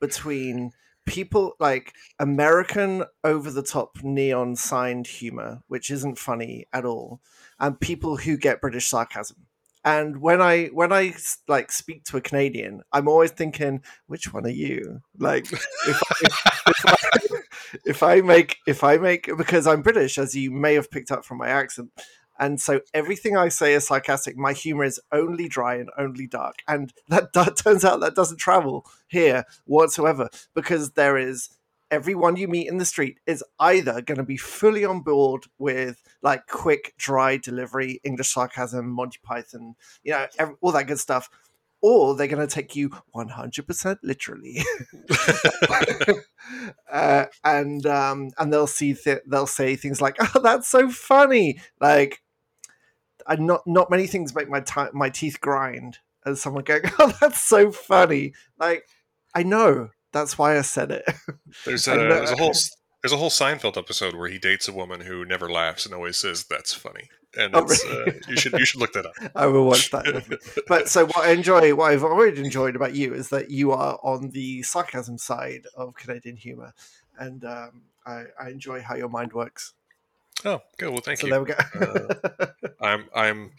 between 0.00 0.70
people 1.08 1.54
like 1.58 1.94
American 2.18 3.04
over 3.24 3.50
the 3.50 3.62
top 3.62 3.98
neon 4.02 4.54
signed 4.56 5.06
humor, 5.06 5.62
which 5.66 5.90
isn't 5.90 6.18
funny 6.18 6.66
at 6.72 6.84
all, 6.84 7.20
and 7.58 7.80
people 7.80 8.18
who 8.18 8.36
get 8.36 8.60
British 8.60 8.88
sarcasm. 8.88 9.46
And 9.84 10.20
when 10.20 10.42
I 10.42 10.66
when 10.66 10.92
I 10.92 11.14
like 11.46 11.72
speak 11.72 12.04
to 12.04 12.18
a 12.18 12.20
Canadian, 12.20 12.82
I'm 12.92 13.08
always 13.08 13.30
thinking, 13.30 13.82
which 14.06 14.32
one 14.32 14.44
are 14.44 14.50
you? 14.50 15.00
Like, 15.18 15.50
if, 15.50 15.66
if, 15.86 16.86
I, 16.86 16.96
if 17.86 18.02
I 18.02 18.20
make 18.20 18.56
if 18.66 18.84
I 18.84 18.98
make 18.98 19.30
because 19.36 19.66
I'm 19.66 19.82
British, 19.82 20.18
as 20.18 20.34
you 20.34 20.50
may 20.50 20.74
have 20.74 20.90
picked 20.90 21.10
up 21.10 21.24
from 21.24 21.38
my 21.38 21.48
accent, 21.48 21.90
and 22.38 22.60
so 22.60 22.80
everything 22.94 23.36
I 23.36 23.48
say 23.48 23.74
is 23.74 23.86
sarcastic. 23.86 24.36
My 24.36 24.52
humor 24.52 24.84
is 24.84 25.00
only 25.12 25.48
dry 25.48 25.76
and 25.76 25.90
only 25.98 26.26
dark. 26.26 26.56
And 26.66 26.92
that, 27.08 27.32
that 27.34 27.56
turns 27.56 27.84
out 27.84 28.00
that 28.00 28.14
doesn't 28.14 28.38
travel 28.38 28.86
here 29.08 29.44
whatsoever 29.64 30.28
because 30.54 30.92
there 30.92 31.16
is 31.16 31.50
everyone 31.90 32.36
you 32.36 32.48
meet 32.48 32.68
in 32.68 32.76
the 32.76 32.84
street 32.84 33.18
is 33.26 33.42
either 33.58 34.02
going 34.02 34.18
to 34.18 34.24
be 34.24 34.36
fully 34.36 34.84
on 34.84 35.00
board 35.00 35.44
with 35.58 36.02
like 36.22 36.46
quick, 36.46 36.94
dry 36.98 37.36
delivery, 37.36 38.00
English 38.04 38.32
sarcasm, 38.32 38.88
Monty 38.88 39.18
Python, 39.22 39.74
you 40.02 40.12
know, 40.12 40.26
every, 40.38 40.54
all 40.60 40.72
that 40.72 40.86
good 40.86 40.98
stuff, 40.98 41.30
or 41.80 42.14
they're 42.14 42.26
going 42.26 42.46
to 42.46 42.52
take 42.54 42.76
you 42.76 42.90
100% 43.14 43.96
literally. 44.02 44.62
uh, 46.92 47.26
and 47.44 47.86
um, 47.86 48.30
and 48.38 48.52
they'll 48.52 48.66
see 48.66 48.94
th- 48.94 49.22
they'll 49.26 49.46
say 49.46 49.76
things 49.76 50.00
like, 50.00 50.16
"Oh, 50.20 50.40
that's 50.42 50.68
so 50.68 50.90
funny!" 50.90 51.60
Like 51.80 52.20
and 53.28 53.46
not 53.46 53.66
not 53.66 53.90
many 53.90 54.06
things 54.06 54.34
make 54.34 54.48
my 54.48 54.60
t- 54.60 54.92
my 54.92 55.10
teeth 55.10 55.40
grind 55.40 55.98
as 56.24 56.42
someone 56.42 56.64
going, 56.64 56.82
"Oh, 56.98 57.16
that's 57.20 57.40
so 57.40 57.70
funny." 57.70 58.34
Like, 58.58 58.84
I 59.34 59.42
know 59.42 59.90
that's 60.12 60.38
why 60.38 60.58
I 60.58 60.62
said 60.62 60.90
it. 60.90 61.04
There's 61.64 61.86
a, 61.86 61.90
there's 61.96 62.30
a 62.30 62.36
whole 62.36 62.54
there's 63.02 63.12
a 63.12 63.16
whole 63.16 63.30
Seinfeld 63.30 63.76
episode 63.76 64.14
where 64.14 64.28
he 64.28 64.38
dates 64.38 64.66
a 64.66 64.72
woman 64.72 65.00
who 65.00 65.24
never 65.24 65.48
laughs 65.48 65.86
and 65.86 65.94
always 65.94 66.16
says, 66.16 66.44
"That's 66.44 66.74
funny." 66.74 67.10
And 67.36 67.54
oh, 67.54 67.62
really? 67.62 68.10
uh, 68.10 68.12
you 68.26 68.36
should 68.36 68.52
you 68.54 68.64
should 68.64 68.80
look 68.80 68.94
that 68.94 69.06
up. 69.06 69.12
I 69.36 69.46
will 69.46 69.66
watch 69.66 69.90
that. 69.90 70.64
but 70.66 70.88
so 70.88 71.06
what 71.06 71.18
I 71.18 71.30
enjoy, 71.32 71.74
what 71.74 71.92
I've 71.92 72.02
already 72.02 72.42
enjoyed 72.42 72.74
about 72.74 72.94
you 72.94 73.14
is 73.14 73.28
that 73.28 73.50
you 73.50 73.70
are 73.72 73.98
on 74.02 74.30
the 74.30 74.62
sarcasm 74.62 75.18
side 75.18 75.66
of 75.76 75.94
Canadian 75.94 76.36
humor, 76.36 76.72
and 77.18 77.44
um, 77.44 77.82
I, 78.06 78.24
I 78.40 78.48
enjoy 78.48 78.80
how 78.80 78.96
your 78.96 79.10
mind 79.10 79.34
works. 79.34 79.74
Oh, 80.44 80.60
good. 80.76 80.90
Well, 80.90 81.00
thank 81.00 81.20
so 81.20 81.26
you. 81.26 81.32
There 81.32 81.42
we 81.42 81.48
go. 81.48 82.26
uh, 82.40 82.46
I'm 82.80 83.08
I'm 83.14 83.52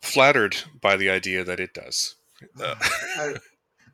flattered 0.00 0.56
by 0.80 0.96
the 0.96 1.10
idea 1.10 1.44
that 1.44 1.60
it 1.60 1.74
does. 1.74 2.14
Uh. 2.62 3.32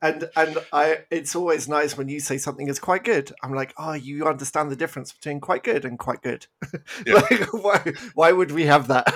and 0.03 0.29
and 0.35 0.59
I, 0.73 1.05
it's 1.11 1.37
always 1.37 1.69
nice 1.69 1.97
when 1.97 2.09
you 2.09 2.19
say 2.19 2.39
something 2.39 2.67
is 2.67 2.81
quite 2.81 3.05
good. 3.05 3.33
I'm 3.41 3.55
like, 3.55 3.73
oh, 3.79 3.93
you 3.93 4.27
understand 4.27 4.69
the 4.69 4.77
difference 4.77 5.13
between 5.13 5.39
quite 5.41 5.63
good 5.63 5.85
and 5.85 5.97
quite 5.99 6.23
good. 6.23 6.47
Yeah. 7.07 7.15
like, 7.15 7.53
why 7.53 7.93
why 8.15 8.33
would 8.33 8.51
we 8.51 8.65
have 8.65 8.89
that? 8.89 9.15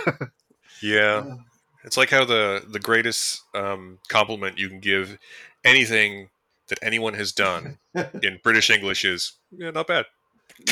yeah, 0.83 1.39
it's 1.85 1.97
like 1.97 2.11
how 2.11 2.25
the 2.25 2.65
the 2.69 2.79
greatest 2.79 3.43
um, 3.53 3.99
compliment 4.09 4.59
you 4.59 4.69
can 4.69 4.79
give 4.79 5.19
anything 5.65 6.29
that 6.69 6.79
anyone 6.83 7.15
has 7.15 7.33
done 7.33 7.79
in 8.23 8.39
British 8.45 8.71
English 8.71 9.05
is 9.05 9.33
yeah, 9.51 9.73
not 9.73 9.89
bad. 9.89 10.07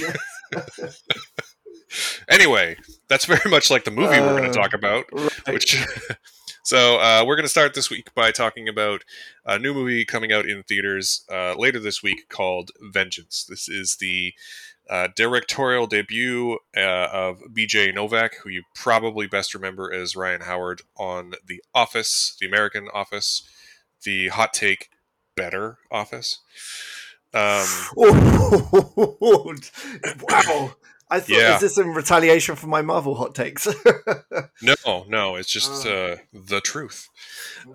Yes 0.00 1.02
anyway, 2.28 2.76
that's 3.08 3.24
very 3.34 3.50
much 3.50 3.70
like 3.70 3.84
the 3.84 3.90
movie 3.90 4.16
uh, 4.16 4.26
we're 4.26 4.38
going 4.38 4.52
to 4.52 4.58
talk 4.58 4.74
about, 4.74 5.04
right. 5.12 5.54
which 5.54 5.84
So 6.64 6.96
uh, 6.98 7.24
we're 7.26 7.36
going 7.36 7.44
to 7.44 7.50
start 7.50 7.74
this 7.74 7.90
week 7.90 8.14
by 8.14 8.30
talking 8.30 8.70
about 8.70 9.04
a 9.44 9.58
new 9.58 9.74
movie 9.74 10.06
coming 10.06 10.32
out 10.32 10.48
in 10.48 10.62
theaters 10.62 11.26
uh, 11.30 11.54
later 11.58 11.78
this 11.78 12.02
week 12.02 12.30
called 12.30 12.70
Vengeance. 12.80 13.44
This 13.46 13.68
is 13.68 13.96
the 13.96 14.32
uh, 14.88 15.08
directorial 15.14 15.86
debut 15.86 16.58
uh, 16.74 17.08
of 17.12 17.42
B.J. 17.52 17.92
Novak, 17.92 18.36
who 18.36 18.48
you 18.48 18.62
probably 18.74 19.26
best 19.26 19.52
remember 19.52 19.92
as 19.92 20.16
Ryan 20.16 20.40
Howard 20.40 20.80
on 20.96 21.32
The 21.46 21.62
Office, 21.74 22.34
The 22.40 22.46
American 22.46 22.88
Office, 22.94 23.42
the 24.02 24.28
Hot 24.28 24.54
Take 24.54 24.88
Better 25.36 25.76
Office. 25.90 26.40
Um, 27.34 27.66
wow. 30.30 30.76
I 31.14 31.20
thought, 31.20 31.28
yeah. 31.28 31.54
is 31.54 31.60
this 31.60 31.78
in 31.78 31.94
retaliation 31.94 32.56
for 32.56 32.66
my 32.66 32.82
Marvel 32.82 33.14
hot 33.14 33.36
takes? 33.36 33.68
no, 34.62 35.04
no, 35.06 35.36
it's 35.36 35.48
just 35.50 35.86
oh. 35.86 36.14
uh, 36.14 36.16
the 36.32 36.60
truth. 36.60 37.08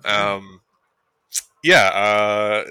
Um, 0.04 0.60
yeah, 1.64 1.86
uh, 1.86 2.64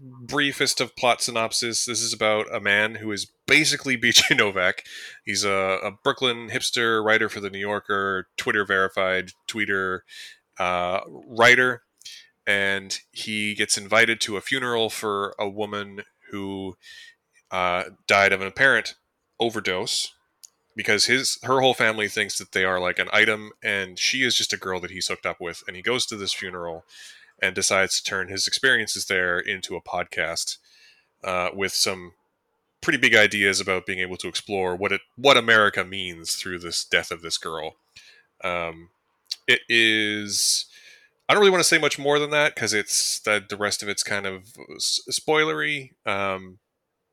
briefest 0.00 0.80
of 0.80 0.96
plot 0.96 1.20
synopsis. 1.20 1.84
This 1.84 2.00
is 2.00 2.14
about 2.14 2.46
a 2.54 2.58
man 2.58 2.94
who 2.94 3.12
is 3.12 3.26
basically 3.46 3.98
BJ 4.00 4.34
Novak. 4.34 4.84
He's 5.26 5.44
a, 5.44 5.78
a 5.84 5.90
Brooklyn 5.90 6.48
hipster 6.48 7.04
writer 7.04 7.28
for 7.28 7.40
the 7.40 7.50
New 7.50 7.58
Yorker, 7.58 8.28
Twitter 8.38 8.64
verified 8.64 9.32
tweeter 9.46 10.00
uh, 10.58 11.00
writer, 11.06 11.82
and 12.46 12.98
he 13.12 13.54
gets 13.54 13.76
invited 13.76 14.22
to 14.22 14.38
a 14.38 14.40
funeral 14.40 14.88
for 14.88 15.34
a 15.38 15.46
woman 15.46 16.02
who 16.30 16.78
uh, 17.50 17.84
died 18.06 18.32
of 18.32 18.40
an 18.40 18.46
apparent 18.46 18.94
overdose 19.40 20.12
because 20.76 21.06
his 21.06 21.38
her 21.42 21.60
whole 21.60 21.74
family 21.74 22.08
thinks 22.08 22.38
that 22.38 22.52
they 22.52 22.64
are 22.64 22.80
like 22.80 22.98
an 22.98 23.08
item 23.12 23.52
and 23.62 23.98
she 23.98 24.22
is 24.24 24.34
just 24.34 24.52
a 24.52 24.58
girl 24.58 24.80
that 24.80 24.90
he's 24.90 25.08
hooked 25.08 25.26
up 25.26 25.40
with 25.40 25.62
and 25.66 25.76
he 25.76 25.82
goes 25.82 26.06
to 26.06 26.16
this 26.16 26.32
funeral 26.32 26.84
and 27.40 27.54
decides 27.54 28.00
to 28.00 28.04
turn 28.04 28.28
his 28.28 28.46
experiences 28.46 29.06
there 29.06 29.38
into 29.38 29.76
a 29.76 29.82
podcast 29.82 30.58
uh, 31.22 31.50
with 31.54 31.72
some 31.72 32.12
pretty 32.80 32.98
big 32.98 33.14
ideas 33.14 33.60
about 33.60 33.86
being 33.86 34.00
able 34.00 34.16
to 34.16 34.28
explore 34.28 34.76
what 34.76 34.92
it 34.92 35.00
what 35.16 35.36
America 35.36 35.84
means 35.84 36.34
through 36.34 36.58
this 36.58 36.84
death 36.84 37.10
of 37.10 37.22
this 37.22 37.38
girl. 37.38 37.76
Um, 38.42 38.90
it 39.48 39.60
is. 39.68 40.66
I 41.28 41.32
don't 41.32 41.40
really 41.40 41.50
want 41.50 41.62
to 41.62 41.68
say 41.68 41.78
much 41.78 41.98
more 41.98 42.18
than 42.18 42.30
that 42.30 42.54
because 42.54 42.74
it's 42.74 43.20
that 43.20 43.48
the 43.48 43.56
rest 43.56 43.82
of 43.82 43.88
it's 43.88 44.02
kind 44.02 44.26
of 44.26 44.52
spoilery. 44.78 45.92
Um, 46.04 46.58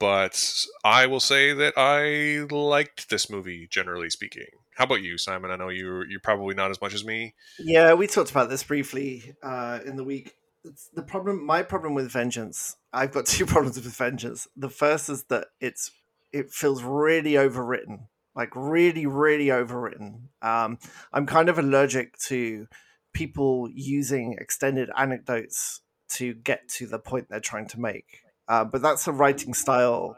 but 0.01 0.65
I 0.83 1.05
will 1.05 1.19
say 1.19 1.53
that 1.53 1.75
I 1.77 2.51
liked 2.51 3.11
this 3.11 3.29
movie, 3.29 3.67
generally 3.69 4.09
speaking. 4.09 4.47
How 4.75 4.85
about 4.85 5.03
you, 5.03 5.19
Simon? 5.19 5.51
I 5.51 5.57
know 5.57 5.69
you 5.69 6.03
you're 6.09 6.19
probably 6.19 6.55
not 6.55 6.71
as 6.71 6.81
much 6.81 6.95
as 6.95 7.05
me. 7.05 7.35
Yeah, 7.59 7.93
we 7.93 8.07
talked 8.07 8.31
about 8.31 8.49
this 8.49 8.63
briefly 8.63 9.35
uh, 9.43 9.77
in 9.85 9.97
the 9.97 10.03
week. 10.03 10.33
It's 10.63 10.89
the 10.95 11.03
problem, 11.03 11.45
my 11.45 11.61
problem 11.61 11.93
with 11.93 12.11
Vengeance, 12.11 12.77
I've 12.91 13.11
got 13.11 13.25
two 13.27 13.45
problems 13.45 13.75
with 13.75 13.95
Vengeance. 13.95 14.47
The 14.57 14.69
first 14.69 15.07
is 15.07 15.25
that 15.25 15.49
it's 15.59 15.91
it 16.33 16.49
feels 16.49 16.81
really 16.81 17.33
overwritten, 17.33 18.07
like 18.35 18.55
really, 18.55 19.05
really 19.05 19.47
overwritten. 19.47 20.29
Um, 20.41 20.79
I'm 21.13 21.27
kind 21.27 21.47
of 21.47 21.59
allergic 21.59 22.17
to 22.29 22.65
people 23.13 23.69
using 23.71 24.35
extended 24.39 24.89
anecdotes 24.97 25.81
to 26.13 26.33
get 26.33 26.67
to 26.69 26.87
the 26.87 26.97
point 26.97 27.27
they're 27.29 27.39
trying 27.39 27.67
to 27.67 27.79
make. 27.79 28.21
Uh, 28.51 28.65
but 28.65 28.81
that's 28.81 29.07
a 29.07 29.13
writing 29.13 29.53
style 29.53 30.17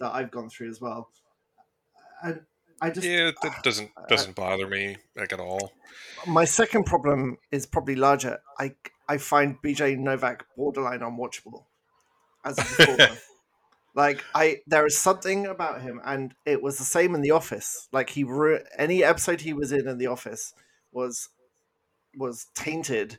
that 0.00 0.14
I've 0.14 0.30
gone 0.30 0.48
through 0.48 0.70
as 0.70 0.80
well. 0.80 1.10
And 2.22 2.40
I 2.80 2.88
just 2.88 3.06
yeah, 3.06 3.30
that 3.42 3.62
doesn't 3.62 3.90
doesn't 4.08 4.34
bother 4.34 4.66
me 4.66 4.96
like 5.14 5.34
at 5.34 5.38
all. 5.38 5.70
My 6.26 6.46
second 6.46 6.84
problem 6.86 7.36
is 7.52 7.66
probably 7.66 7.94
larger. 7.94 8.38
I 8.58 8.74
I 9.06 9.18
find 9.18 9.60
BJ 9.62 9.98
Novak 9.98 10.46
borderline 10.56 11.00
unwatchable 11.00 11.64
as 12.42 12.56
a 12.56 12.62
performer. 12.62 13.18
like 13.94 14.24
I, 14.34 14.62
there 14.66 14.86
is 14.86 14.96
something 14.96 15.44
about 15.44 15.82
him, 15.82 16.00
and 16.06 16.34
it 16.46 16.62
was 16.62 16.78
the 16.78 16.84
same 16.84 17.14
in 17.14 17.20
The 17.20 17.32
Office. 17.32 17.88
Like 17.92 18.08
he, 18.08 18.24
any 18.78 19.04
episode 19.04 19.42
he 19.42 19.52
was 19.52 19.72
in 19.72 19.86
in 19.86 19.98
The 19.98 20.06
Office 20.06 20.54
was 20.90 21.28
was 22.16 22.46
tainted, 22.54 23.18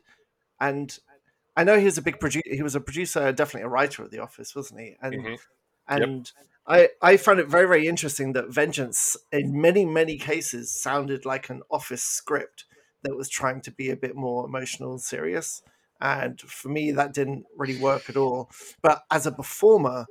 and 0.60 0.98
I 1.56 1.64
know 1.64 1.78
he 1.78 1.86
was 1.86 1.98
a 1.98 2.02
big 2.02 2.20
producer. 2.20 2.42
He 2.44 2.62
was 2.62 2.74
a 2.74 2.80
producer, 2.80 3.32
definitely 3.32 3.66
a 3.66 3.70
writer 3.70 4.04
at 4.04 4.10
The 4.10 4.18
Office, 4.18 4.54
wasn't 4.54 4.80
he? 4.80 4.96
And 5.00 5.14
mm-hmm. 5.14 5.34
and 5.88 6.32
yep. 6.68 6.90
I 7.02 7.12
I 7.12 7.16
found 7.16 7.40
it 7.40 7.48
very 7.48 7.66
very 7.66 7.86
interesting 7.86 8.32
that 8.34 8.52
Vengeance, 8.52 9.16
in 9.32 9.60
many 9.60 9.84
many 9.84 10.18
cases, 10.18 10.70
sounded 10.70 11.24
like 11.24 11.48
an 11.48 11.62
Office 11.70 12.02
script 12.02 12.64
that 13.02 13.16
was 13.16 13.28
trying 13.28 13.60
to 13.62 13.70
be 13.70 13.90
a 13.90 13.96
bit 13.96 14.16
more 14.16 14.44
emotional 14.44 14.90
and 14.90 15.00
serious. 15.00 15.62
And 16.00 16.40
for 16.40 16.68
me, 16.68 16.92
that 16.92 17.14
didn't 17.14 17.46
really 17.56 17.78
work 17.78 18.10
at 18.10 18.16
all. 18.16 18.50
But 18.82 19.04
as 19.10 19.26
a 19.26 19.32
performer, 19.32 20.06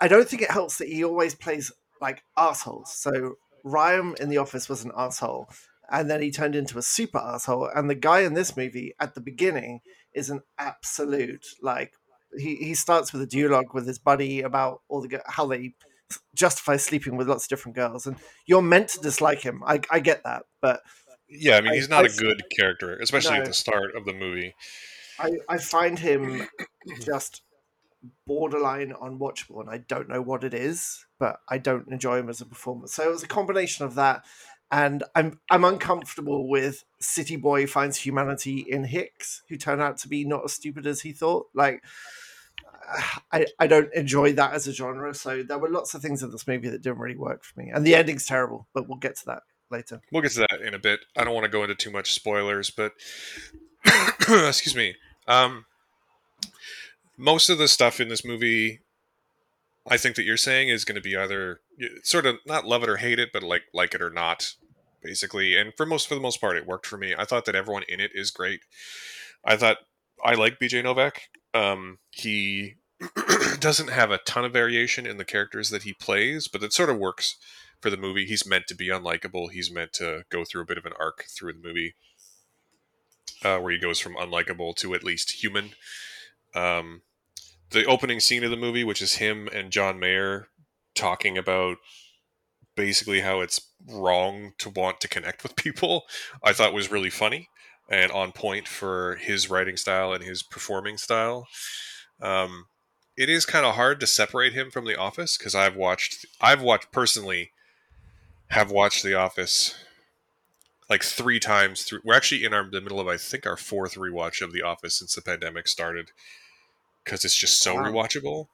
I 0.00 0.08
don't 0.08 0.28
think 0.28 0.42
it 0.42 0.50
helps 0.50 0.78
that 0.78 0.88
he 0.88 1.04
always 1.04 1.34
plays 1.34 1.72
like 2.00 2.24
assholes. 2.36 2.92
So 2.92 3.34
Ryan 3.64 4.14
in 4.20 4.28
The 4.28 4.38
Office 4.38 4.68
was 4.68 4.84
an 4.84 4.92
asshole, 4.96 5.48
and 5.90 6.10
then 6.10 6.22
he 6.22 6.30
turned 6.30 6.56
into 6.56 6.78
a 6.78 6.82
super 6.82 7.18
asshole. 7.18 7.70
And 7.74 7.88
the 7.88 7.94
guy 7.94 8.20
in 8.20 8.34
this 8.34 8.56
movie 8.56 8.94
at 8.98 9.14
the 9.14 9.20
beginning 9.20 9.80
is 10.14 10.30
an 10.30 10.40
absolute 10.58 11.46
like 11.62 11.92
he, 12.36 12.56
he 12.56 12.74
starts 12.74 13.12
with 13.12 13.22
a 13.22 13.26
duologue 13.26 13.74
with 13.74 13.86
his 13.86 13.98
buddy 13.98 14.42
about 14.42 14.82
all 14.88 15.00
the 15.00 15.20
how 15.26 15.46
they 15.46 15.74
justify 16.34 16.76
sleeping 16.76 17.16
with 17.16 17.28
lots 17.28 17.44
of 17.44 17.48
different 17.48 17.76
girls 17.76 18.06
and 18.06 18.16
you're 18.46 18.62
meant 18.62 18.88
to 18.88 19.00
dislike 19.00 19.40
him. 19.40 19.62
I, 19.64 19.80
I 19.90 20.00
get 20.00 20.24
that 20.24 20.42
but 20.60 20.80
yeah 21.28 21.56
i 21.56 21.60
mean 21.60 21.74
he's 21.74 21.88
not 21.88 22.04
I, 22.04 22.08
a 22.08 22.16
good 22.16 22.42
character 22.50 22.96
especially 22.96 23.36
no, 23.36 23.42
at 23.42 23.46
the 23.46 23.54
start 23.54 23.94
of 23.94 24.04
the 24.04 24.12
movie. 24.12 24.54
I 25.18 25.32
i 25.48 25.58
find 25.58 25.98
him 25.98 26.48
just 27.04 27.42
borderline 28.26 28.92
unwatchable 28.92 29.60
and 29.60 29.70
i 29.70 29.78
don't 29.78 30.08
know 30.08 30.22
what 30.22 30.42
it 30.42 30.54
is 30.54 31.04
but 31.18 31.38
i 31.48 31.58
don't 31.58 31.86
enjoy 31.88 32.18
him 32.18 32.28
as 32.28 32.40
a 32.40 32.46
performer 32.46 32.86
so 32.86 33.04
it 33.04 33.12
was 33.12 33.22
a 33.22 33.28
combination 33.28 33.84
of 33.84 33.94
that 33.94 34.24
and 34.70 35.02
I'm 35.14 35.40
I'm 35.50 35.64
uncomfortable 35.64 36.48
with 36.48 36.84
City 37.00 37.36
Boy 37.36 37.66
finds 37.66 37.98
humanity 37.98 38.64
in 38.68 38.84
Hicks, 38.84 39.42
who 39.48 39.56
turned 39.56 39.82
out 39.82 39.98
to 39.98 40.08
be 40.08 40.24
not 40.24 40.44
as 40.44 40.52
stupid 40.52 40.86
as 40.86 41.00
he 41.00 41.12
thought. 41.12 41.46
Like, 41.54 41.82
I 43.32 43.46
I 43.58 43.66
don't 43.66 43.92
enjoy 43.94 44.32
that 44.34 44.52
as 44.52 44.68
a 44.68 44.72
genre. 44.72 45.14
So 45.14 45.42
there 45.42 45.58
were 45.58 45.68
lots 45.68 45.94
of 45.94 46.02
things 46.02 46.22
in 46.22 46.30
this 46.30 46.46
movie 46.46 46.68
that 46.68 46.82
didn't 46.82 46.98
really 46.98 47.16
work 47.16 47.44
for 47.44 47.58
me, 47.60 47.70
and 47.70 47.86
the 47.86 47.94
ending's 47.94 48.26
terrible. 48.26 48.68
But 48.72 48.88
we'll 48.88 48.98
get 48.98 49.16
to 49.18 49.26
that 49.26 49.42
later. 49.70 50.00
We'll 50.12 50.22
get 50.22 50.32
to 50.32 50.46
that 50.50 50.60
in 50.64 50.74
a 50.74 50.78
bit. 50.78 51.00
I 51.16 51.24
don't 51.24 51.34
want 51.34 51.44
to 51.44 51.50
go 51.50 51.62
into 51.62 51.74
too 51.74 51.90
much 51.90 52.12
spoilers, 52.12 52.70
but 52.70 52.92
excuse 54.28 54.76
me. 54.76 54.94
Um, 55.26 55.66
most 57.16 57.50
of 57.50 57.58
the 57.58 57.68
stuff 57.68 58.00
in 58.00 58.08
this 58.08 58.24
movie 58.24 58.80
I 59.88 59.96
think 59.96 60.16
that 60.16 60.24
you're 60.24 60.36
saying 60.36 60.68
is 60.68 60.84
going 60.84 60.96
to 60.96 61.00
be 61.00 61.16
either 61.16 61.60
sort 62.02 62.26
of 62.26 62.36
not 62.46 62.66
love 62.66 62.82
it 62.82 62.88
or 62.88 62.98
hate 62.98 63.18
it, 63.18 63.30
but 63.32 63.42
like 63.42 63.62
like 63.72 63.94
it 63.94 64.02
or 64.02 64.10
not, 64.10 64.54
basically. 65.02 65.56
And 65.56 65.72
for 65.76 65.86
most 65.86 66.08
for 66.08 66.14
the 66.14 66.20
most 66.20 66.40
part, 66.40 66.56
it 66.56 66.66
worked 66.66 66.86
for 66.86 66.98
me. 66.98 67.14
I 67.16 67.24
thought 67.24 67.44
that 67.46 67.54
everyone 67.54 67.84
in 67.88 68.00
it 68.00 68.10
is 68.14 68.30
great. 68.30 68.60
I 69.44 69.56
thought 69.56 69.78
I 70.24 70.34
like 70.34 70.58
BJ 70.58 70.82
Novak. 70.82 71.22
Um, 71.54 71.98
he 72.10 72.74
doesn't 73.60 73.90
have 73.90 74.10
a 74.10 74.18
ton 74.18 74.44
of 74.44 74.52
variation 74.52 75.06
in 75.06 75.16
the 75.16 75.24
characters 75.24 75.70
that 75.70 75.84
he 75.84 75.92
plays, 75.94 76.48
but 76.48 76.62
it 76.62 76.72
sort 76.72 76.90
of 76.90 76.98
works 76.98 77.36
for 77.80 77.90
the 77.90 77.96
movie. 77.96 78.26
He's 78.26 78.46
meant 78.46 78.66
to 78.68 78.74
be 78.74 78.88
unlikable. 78.88 79.50
He's 79.50 79.72
meant 79.72 79.92
to 79.94 80.24
go 80.30 80.44
through 80.44 80.62
a 80.62 80.66
bit 80.66 80.78
of 80.78 80.84
an 80.84 80.92
arc 81.00 81.24
through 81.24 81.54
the 81.54 81.66
movie, 81.66 81.94
uh, 83.42 83.58
where 83.58 83.72
he 83.72 83.78
goes 83.78 83.98
from 83.98 84.16
unlikable 84.16 84.76
to 84.76 84.94
at 84.94 85.04
least 85.04 85.42
human. 85.42 85.70
Um, 86.54 87.02
the 87.70 87.84
opening 87.86 88.20
scene 88.20 88.44
of 88.44 88.50
the 88.50 88.56
movie, 88.56 88.84
which 88.84 89.02
is 89.02 89.14
him 89.14 89.48
and 89.52 89.70
John 89.70 89.98
Mayer 89.98 90.48
talking 90.94 91.38
about 91.38 91.78
basically 92.76 93.20
how 93.20 93.40
it's 93.40 93.60
wrong 93.88 94.52
to 94.58 94.70
want 94.70 95.00
to 95.00 95.08
connect 95.08 95.42
with 95.42 95.56
people, 95.56 96.04
I 96.42 96.52
thought 96.52 96.72
was 96.72 96.90
really 96.90 97.10
funny 97.10 97.48
and 97.88 98.12
on 98.12 98.32
point 98.32 98.68
for 98.68 99.16
his 99.16 99.50
writing 99.50 99.76
style 99.76 100.12
and 100.12 100.22
his 100.22 100.42
performing 100.42 100.96
style. 100.96 101.48
Um, 102.22 102.66
it 103.16 103.28
is 103.28 103.44
kind 103.44 103.66
of 103.66 103.74
hard 103.74 104.00
to 104.00 104.06
separate 104.06 104.52
him 104.52 104.70
from 104.70 104.84
The 104.84 104.96
Office 104.96 105.36
because 105.36 105.54
I've 105.54 105.76
watched, 105.76 106.24
I've 106.40 106.62
watched 106.62 106.92
personally, 106.92 107.50
have 108.48 108.70
watched 108.70 109.02
The 109.02 109.14
Office 109.14 109.74
like 110.88 111.02
three 111.04 111.38
times 111.38 111.82
through. 111.82 112.00
We're 112.04 112.14
actually 112.16 112.44
in 112.44 112.54
our 112.54 112.68
the 112.68 112.80
middle 112.80 113.00
of 113.00 113.08
I 113.08 113.16
think 113.16 113.46
our 113.46 113.56
fourth 113.56 113.94
rewatch 113.94 114.42
of 114.42 114.52
The 114.52 114.62
Office 114.62 114.98
since 114.98 115.14
the 115.14 115.22
pandemic 115.22 115.68
started 115.68 116.10
because 117.10 117.24
it's 117.24 117.34
just 117.34 117.60
so 117.60 117.74
wow. 117.74 117.82
rewatchable. 117.82 118.46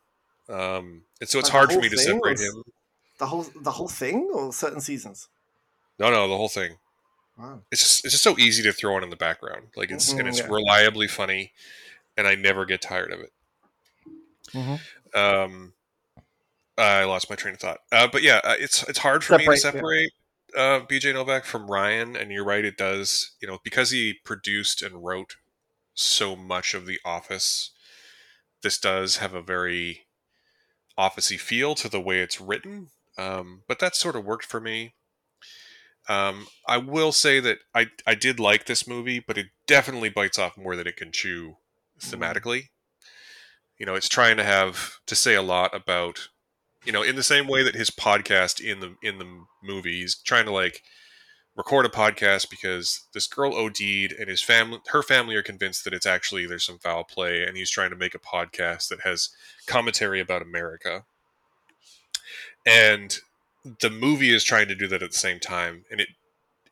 Um, 0.48 1.02
and 1.20 1.28
so 1.28 1.38
it's 1.38 1.50
hard 1.50 1.70
for 1.70 1.78
me 1.78 1.90
to 1.90 1.98
separate 1.98 2.40
him. 2.40 2.62
The 3.18 3.26
whole 3.26 3.46
the 3.60 3.72
whole 3.72 3.88
thing 3.88 4.30
or 4.32 4.52
certain 4.52 4.80
seasons? 4.80 5.28
No, 5.98 6.10
no, 6.10 6.26
the 6.28 6.36
whole 6.36 6.48
thing. 6.48 6.76
Wow. 7.38 7.60
It's 7.70 7.82
just 7.82 8.04
it's 8.04 8.12
just 8.12 8.24
so 8.24 8.38
easy 8.38 8.62
to 8.62 8.72
throw 8.72 8.96
on 8.96 9.04
in 9.04 9.10
the 9.10 9.16
background. 9.16 9.68
Like 9.76 9.90
it's 9.90 10.10
mm-hmm, 10.10 10.20
and 10.20 10.28
it's 10.28 10.38
yeah. 10.40 10.46
reliably 10.48 11.08
funny, 11.08 11.52
and 12.16 12.26
I 12.26 12.34
never 12.34 12.64
get 12.64 12.80
tired 12.80 13.12
of 13.12 13.20
it. 13.20 13.32
Mm-hmm. 14.52 15.18
Um, 15.18 15.72
I 16.78 17.04
lost 17.04 17.28
my 17.28 17.36
train 17.36 17.54
of 17.54 17.60
thought. 17.60 17.78
Uh, 17.92 18.08
but 18.10 18.22
yeah, 18.22 18.40
uh, 18.42 18.54
it's 18.58 18.82
it's 18.84 18.98
hard 18.98 19.22
for 19.22 19.38
separate, 19.38 19.48
me 19.48 19.54
to 19.54 19.60
separate. 19.60 20.12
uh, 20.56 20.80
BJ 20.86 21.12
Novak 21.12 21.44
from 21.44 21.70
Ryan, 21.70 22.16
and 22.16 22.30
you're 22.30 22.44
right. 22.44 22.64
It 22.64 22.76
does. 22.78 23.32
You 23.40 23.48
know, 23.48 23.58
because 23.64 23.90
he 23.90 24.14
produced 24.24 24.82
and 24.82 25.04
wrote 25.04 25.36
so 25.94 26.36
much 26.36 26.74
of 26.74 26.86
The 26.86 27.00
Office. 27.04 27.70
This 28.66 28.78
does 28.78 29.18
have 29.18 29.32
a 29.32 29.40
very 29.40 30.08
officey 30.98 31.38
feel 31.38 31.76
to 31.76 31.88
the 31.88 32.00
way 32.00 32.18
it's 32.18 32.40
written, 32.40 32.88
um, 33.16 33.62
but 33.68 33.78
that 33.78 33.94
sort 33.94 34.16
of 34.16 34.24
worked 34.24 34.44
for 34.44 34.58
me. 34.58 34.96
Um, 36.08 36.48
I 36.66 36.78
will 36.78 37.12
say 37.12 37.38
that 37.38 37.58
I 37.72 37.86
I 38.08 38.16
did 38.16 38.40
like 38.40 38.66
this 38.66 38.84
movie, 38.84 39.20
but 39.20 39.38
it 39.38 39.50
definitely 39.68 40.08
bites 40.08 40.36
off 40.36 40.58
more 40.58 40.74
than 40.74 40.88
it 40.88 40.96
can 40.96 41.12
chew 41.12 41.58
thematically. 42.00 42.70
You 43.78 43.86
know, 43.86 43.94
it's 43.94 44.08
trying 44.08 44.36
to 44.38 44.42
have 44.42 44.96
to 45.06 45.14
say 45.14 45.36
a 45.36 45.42
lot 45.42 45.72
about 45.72 46.26
you 46.84 46.90
know, 46.90 47.04
in 47.04 47.14
the 47.14 47.22
same 47.22 47.46
way 47.46 47.62
that 47.62 47.76
his 47.76 47.90
podcast 47.90 48.60
in 48.60 48.80
the 48.80 48.96
in 49.00 49.18
the 49.18 49.44
movie, 49.62 50.00
he's 50.00 50.16
trying 50.16 50.46
to 50.46 50.52
like 50.52 50.82
record 51.56 51.86
a 51.86 51.88
podcast 51.88 52.50
because 52.50 53.06
this 53.14 53.26
girl 53.26 53.54
OD'd 53.54 53.80
and 53.80 54.28
his 54.28 54.42
family 54.42 54.78
her 54.88 55.02
family 55.02 55.34
are 55.34 55.42
convinced 55.42 55.84
that 55.84 55.94
it's 55.94 56.06
actually 56.06 56.46
there's 56.46 56.66
some 56.66 56.78
foul 56.78 57.02
play 57.02 57.44
and 57.44 57.56
he's 57.56 57.70
trying 57.70 57.90
to 57.90 57.96
make 57.96 58.14
a 58.14 58.18
podcast 58.18 58.88
that 58.88 59.00
has 59.00 59.30
commentary 59.66 60.20
about 60.20 60.42
America. 60.42 61.04
And 62.66 63.18
the 63.80 63.90
movie 63.90 64.34
is 64.34 64.44
trying 64.44 64.68
to 64.68 64.74
do 64.74 64.86
that 64.88 65.02
at 65.02 65.12
the 65.12 65.18
same 65.18 65.40
time 65.40 65.84
and 65.90 66.00
it 66.00 66.08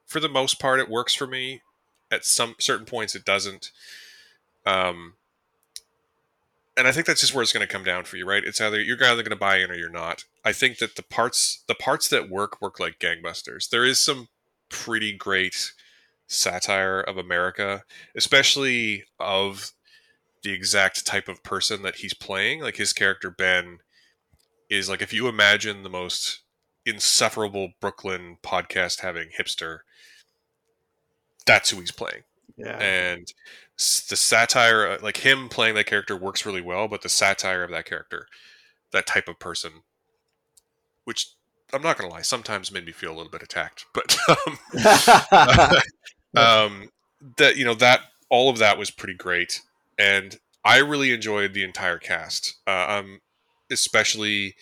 for 0.07 0.21
the 0.21 0.29
most 0.29 0.61
part 0.61 0.81
it 0.81 0.91
works 0.91 1.15
for 1.15 1.27
me. 1.27 1.63
At 2.11 2.25
some 2.25 2.55
certain 2.61 2.87
points 2.87 3.15
it 3.15 3.25
doesn't. 3.25 3.71
Um 4.67 5.15
and 6.77 6.89
I 6.89 6.93
think 6.93 7.07
that's 7.07 7.21
just 7.21 7.33
where 7.33 7.43
it's 7.43 7.53
going 7.53 7.67
to 7.67 7.73
come 7.73 7.85
down 7.85 8.03
for 8.03 8.17
you, 8.17 8.27
right? 8.27 8.43
It's 8.45 8.61
either 8.61 8.83
you're 8.83 8.97
either 8.97 9.23
going 9.23 9.31
to 9.31 9.37
buy 9.37 9.59
in 9.59 9.71
or 9.71 9.77
you're 9.77 9.89
not. 9.89 10.25
I 10.45 10.53
think 10.53 10.79
that 10.79 10.97
the 10.97 11.05
parts 11.05 11.63
the 11.69 11.75
parts 11.75 12.09
that 12.09 12.29
work 12.29 12.61
work 12.61 12.81
like 12.81 12.99
gangbusters. 12.99 13.71
There 13.71 13.85
is 13.85 14.01
some 14.01 14.29
pretty 14.75 15.13
great 15.13 15.73
satire 16.27 17.01
of 17.01 17.17
America, 17.17 17.85
especially 18.17 19.05
of 19.21 19.71
the 20.43 20.53
exact 20.53 21.07
type 21.07 21.29
of 21.29 21.43
person 21.45 21.83
that 21.83 21.97
he's 21.97 22.13
playing. 22.13 22.61
Like 22.61 22.77
his 22.77 22.93
character 22.93 23.31
Ben 23.31 23.79
is 24.69 24.89
like 24.89 25.01
if 25.01 25.13
you 25.13 25.29
imagine 25.29 25.85
the 25.85 25.89
most 25.89 26.41
insufferable 26.85 27.71
Brooklyn 27.81 28.39
podcast 28.43 29.01
having 29.01 29.29
hipster, 29.39 29.79
that's 31.47 31.71
who 31.71 31.79
he's 31.79 31.93
playing. 31.93 32.23
Yeah. 32.57 32.77
And 32.79 33.33
the 33.77 34.17
satire, 34.17 34.89
uh, 34.89 34.99
like 35.01 35.19
him 35.19 35.49
playing 35.49 35.77
that 35.77 35.87
character, 35.87 36.17
works 36.17 36.45
really 36.45 36.61
well. 36.61 36.89
But 36.89 37.03
the 37.03 37.09
satire 37.09 37.63
of 37.63 37.71
that 37.71 37.87
character, 37.87 38.27
that 38.93 39.07
type 39.07 39.29
of 39.29 39.39
person, 39.39 39.83
which 41.05 41.34
I'm 41.75 41.83
not 41.83 41.99
gonna 41.99 42.11
lie, 42.11 42.23
sometimes 42.23 42.73
made 42.73 42.87
me 42.87 42.93
feel 42.93 43.11
a 43.11 43.17
little 43.17 43.31
bit 43.31 43.43
attacked. 43.43 43.87
But 43.93 44.17
um, 44.29 44.59
um, 46.37 46.89
that 47.37 47.57
you 47.57 47.65
know 47.65 47.75
that 47.75 48.01
all 48.31 48.51
of 48.51 48.59
that 48.59 48.79
was 48.79 48.91
pretty 48.91 49.15
great, 49.15 49.61
and 49.99 50.39
I 50.65 50.79
really 50.79 51.13
enjoyed 51.13 51.53
the 51.53 51.65
entire 51.65 51.99
cast. 51.99 52.55
Uh, 52.67 52.87
um, 52.89 53.21
especially 53.71 54.55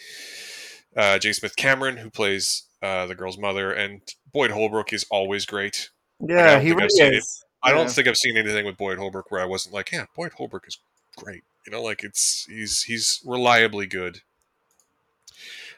uh, 0.97 1.19
J. 1.19 1.33
Smith 1.33 1.57
Cameron, 1.57 1.99
who 1.99 2.11
plays 2.11 2.65
uh, 2.83 3.07
the 3.07 3.15
girl's 3.15 3.39
mother, 3.39 3.73
and 3.73 4.01
Boyd 4.33 4.51
Holbrook 4.51 4.93
is 4.93 5.05
always 5.11 5.47
great. 5.47 5.91
Yeah, 6.21 6.61
he 6.61 6.73
really 6.73 6.89
is. 6.89 7.45
I 7.63 7.73
don't 7.73 7.91
think 7.91 8.09
I've 8.09 8.17
seen 8.17 8.37
anything 8.37 8.65
with 8.67 8.77
Boyd 8.77 8.99
Holbrook 8.99 9.31
where 9.31 9.41
I 9.41 9.45
wasn't 9.45 9.75
like, 9.75 9.93
yeah, 9.93 10.07
Boyd 10.17 10.33
Holbrook 10.33 10.67
is 10.67 10.79
great. 11.17 11.43
You 11.67 11.73
know, 11.73 11.83
like 11.83 12.03
it's 12.03 12.45
he's 12.49 12.83
he's 12.83 13.21
reliably 13.25 13.87
good. 13.87 14.23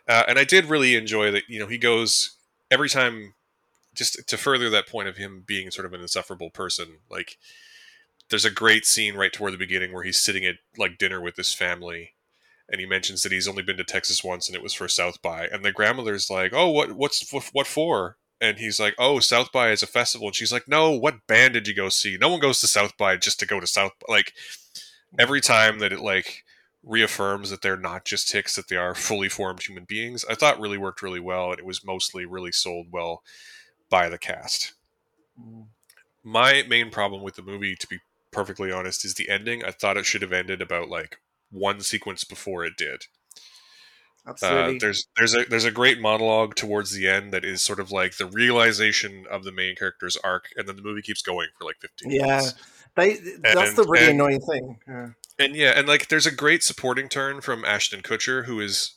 Uh, 0.09 0.25
and 0.29 0.39
I 0.39 0.45
did 0.45 0.67
really 0.67 0.95
enjoy 0.97 1.31
that. 1.31 1.45
You 1.49 1.59
know, 1.61 1.67
he 1.67 1.79
goes 1.79 2.37
every 2.71 2.89
time 2.89 3.35
just 3.95 4.29
to 4.29 4.37
further 4.37 4.71
that 4.71 4.89
point 4.89 5.09
of 5.09 5.17
him 5.17 5.45
being 5.47 5.71
sort 5.71 5.87
of 5.87 5.93
an 5.95 6.01
insufferable 6.03 6.51
person. 6.51 6.99
Like, 7.11 7.39
there's 8.31 8.45
a 8.45 8.51
great 8.51 8.87
scene 8.87 9.15
right 9.17 9.33
toward 9.33 9.53
the 9.53 9.59
beginning 9.59 9.93
where 9.93 10.05
he's 10.05 10.23
sitting 10.23 10.45
at 10.47 10.57
like 10.79 10.99
dinner 10.99 11.21
with 11.21 11.37
his 11.37 11.55
family, 11.55 12.15
and 12.71 12.81
he 12.81 12.87
mentions 12.87 13.23
that 13.23 13.33
he's 13.33 13.49
only 13.49 13.63
been 13.63 13.77
to 13.79 13.85
Texas 13.85 14.25
once 14.25 14.49
and 14.49 14.57
it 14.57 14.63
was 14.63 14.75
for 14.75 14.89
South 14.89 15.21
by. 15.23 15.47
And 15.47 15.65
the 15.65 15.73
grandmother's 15.73 16.31
like, 16.31 16.53
"Oh, 16.55 16.71
what 16.71 16.93
what's 16.93 17.31
what 17.53 17.67
for?" 17.67 18.19
and 18.41 18.59
he's 18.59 18.81
like, 18.81 18.95
"Oh, 18.99 19.21
South 19.21 19.53
by 19.53 19.71
is 19.73 19.83
a 19.83 19.87
festival," 19.87 20.29
and 20.29 20.37
she's 20.37 20.53
like, 20.53 20.69
"No, 20.69 20.91
what 20.93 21.27
band 21.29 21.55
did 21.55 21.69
you 21.69 21.75
go 21.75 21.89
see? 21.91 22.19
No 22.21 22.29
one 22.31 22.41
goes 22.41 22.61
to 22.61 22.67
South 22.69 22.97
by 22.99 23.17
just 23.17 23.41
to 23.41 23.47
go 23.47 23.61
to 23.61 23.67
South." 23.67 23.93
By. 24.07 24.15
Like 24.15 24.33
every 25.19 25.41
time 25.41 25.79
that 25.81 25.93
it 25.93 26.01
like 26.01 26.44
reaffirms 26.85 27.51
that 27.51 27.63
they're 27.63 27.77
not 27.77 28.05
just 28.05 28.29
ticks, 28.29 28.57
that 28.57 28.69
they 28.69 28.77
are 28.77 28.95
fully 28.95 29.29
formed 29.29 29.63
human 29.63 29.85
beings. 29.85 30.25
I 30.29 30.35
thought 30.35 30.61
really 30.61 30.79
worked 30.79 31.03
really 31.03 31.21
well, 31.21 31.51
and 31.51 31.59
it 31.59 31.65
was 31.65 31.85
mostly 31.85 32.27
really 32.27 32.53
sold 32.53 32.89
well 32.91 33.23
by 33.89 34.09
the 34.09 34.19
cast. 34.19 34.75
Mm. 35.41 35.67
My 36.23 36.63
main 36.69 36.91
problem 36.91 37.23
with 37.23 37.37
the 37.37 37.43
movie, 37.43 37.77
to 37.77 37.87
be 37.87 37.99
perfectly 38.31 38.73
honest, 38.73 39.05
is 39.05 39.15
the 39.15 39.29
ending. 39.29 39.65
I 39.65 39.71
thought 39.71 39.97
it 39.97 40.07
should 40.07 40.23
have 40.23 40.33
ended 40.33 40.63
about 40.63 40.89
like 40.89 41.19
one 41.51 41.81
sequence 41.81 42.25
before 42.25 42.65
it 42.65 42.77
did. 42.77 43.07
Absolutely. 44.27 44.77
Uh, 44.77 44.79
there's 44.81 45.07
there's 45.17 45.35
a 45.35 45.45
there's 45.45 45.67
a 45.67 45.71
great 45.71 46.01
monologue 46.01 46.55
towards 46.55 46.93
the 46.93 47.07
end 47.07 47.33
that 47.33 47.45
is 47.45 47.63
sort 47.63 47.79
of 47.79 47.91
like 47.91 48.17
the 48.17 48.27
realization 48.27 49.27
of 49.31 49.45
the 49.45 49.53
main 49.53 49.77
character's 49.77 50.17
arc, 50.17 50.49
and 50.57 50.67
then 50.67 50.77
the 50.77 50.83
movie 50.83 51.03
keeps 51.03 51.21
going 51.21 51.49
for 51.59 51.65
like 51.65 51.77
15 51.81 52.11
yeah. 52.11 52.27
minutes. 52.27 52.55
They 52.97 53.19
that's 53.43 53.71
and, 53.71 53.77
the 53.77 53.87
really 53.87 54.07
and, 54.07 54.15
annoying 54.15 54.41
thing. 54.41 54.79
Yeah. 54.89 55.09
And 55.39 55.57
yeah, 55.57 55.73
and 55.77 55.89
like 55.89 56.09
there's 56.09 56.27
a 56.27 56.35
great 56.35 56.63
supporting 56.63 57.09
turn 57.09 57.41
from 57.41 57.65
Ashton 57.65 58.03
Kutcher, 58.03 58.45
who 58.45 58.61
is 58.61 58.95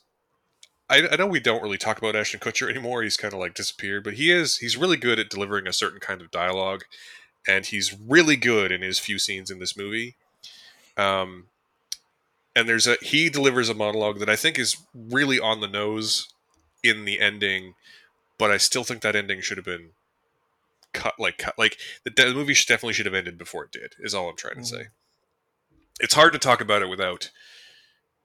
I, 0.90 1.08
I 1.12 1.16
know 1.16 1.28
we 1.28 1.40
don't 1.40 1.64
really 1.64 1.78
talk 1.78 1.98
about 1.98 2.16
Ashton 2.16 2.40
Kutcher 2.40 2.70
anymore. 2.70 3.04
He's 3.04 3.18
kind 3.18 3.34
of 3.34 3.40
like 3.40 3.54
disappeared, 3.54 4.04
but 4.04 4.14
he 4.14 4.32
is 4.32 4.58
he's 4.58 4.78
really 4.78 4.98
good 4.98 5.20
at 5.20 5.30
delivering 5.30 5.68
a 5.68 5.74
certain 5.74 6.00
kind 6.00 6.22
of 6.22 6.32
dialogue, 6.32 6.84
and 7.48 7.66
he's 7.66 7.98
really 8.00 8.36
good 8.36 8.72
in 8.72 8.82
his 8.82 9.00
few 9.00 9.20
scenes 9.20 9.52
in 9.52 9.60
this 9.60 9.76
movie. 9.76 10.16
Um, 10.96 11.46
and 12.56 12.70
there's 12.70 12.88
a 12.88 12.98
he 13.02 13.30
delivers 13.30 13.70
a 13.70 13.74
monologue 13.74 14.20
that 14.20 14.30
I 14.30 14.36
think 14.36 14.58
is 14.58 14.78
really 14.96 15.40
on 15.40 15.60
the 15.60 15.68
nose 15.68 16.28
in 16.84 17.06
the 17.06 17.20
ending, 17.20 17.74
but 18.38 18.52
I 18.52 18.58
still 18.58 18.84
think 18.84 19.02
that 19.02 19.16
ending 19.16 19.42
should 19.42 19.58
have 19.58 19.66
been 19.66 19.90
cut 20.94 21.16
like 21.20 21.38
cut 21.38 21.56
like 21.58 21.78
the, 22.06 22.12
the 22.12 22.34
movie 22.34 22.54
should, 22.54 22.68
definitely 22.68 22.94
should 22.94 23.06
have 23.06 23.16
ended 23.16 23.38
before 23.38 23.66
it 23.66 23.72
did. 23.72 23.96
Is 24.00 24.14
all 24.14 24.30
I'm 24.30 24.38
trying 24.38 24.56
to 24.56 24.62
mm-hmm. 24.62 24.84
say. 24.84 24.88
It's 26.00 26.14
hard 26.14 26.34
to 26.34 26.40
talk 26.40 26.62
about 26.62 26.82
it 26.82 26.90
without 26.90 27.32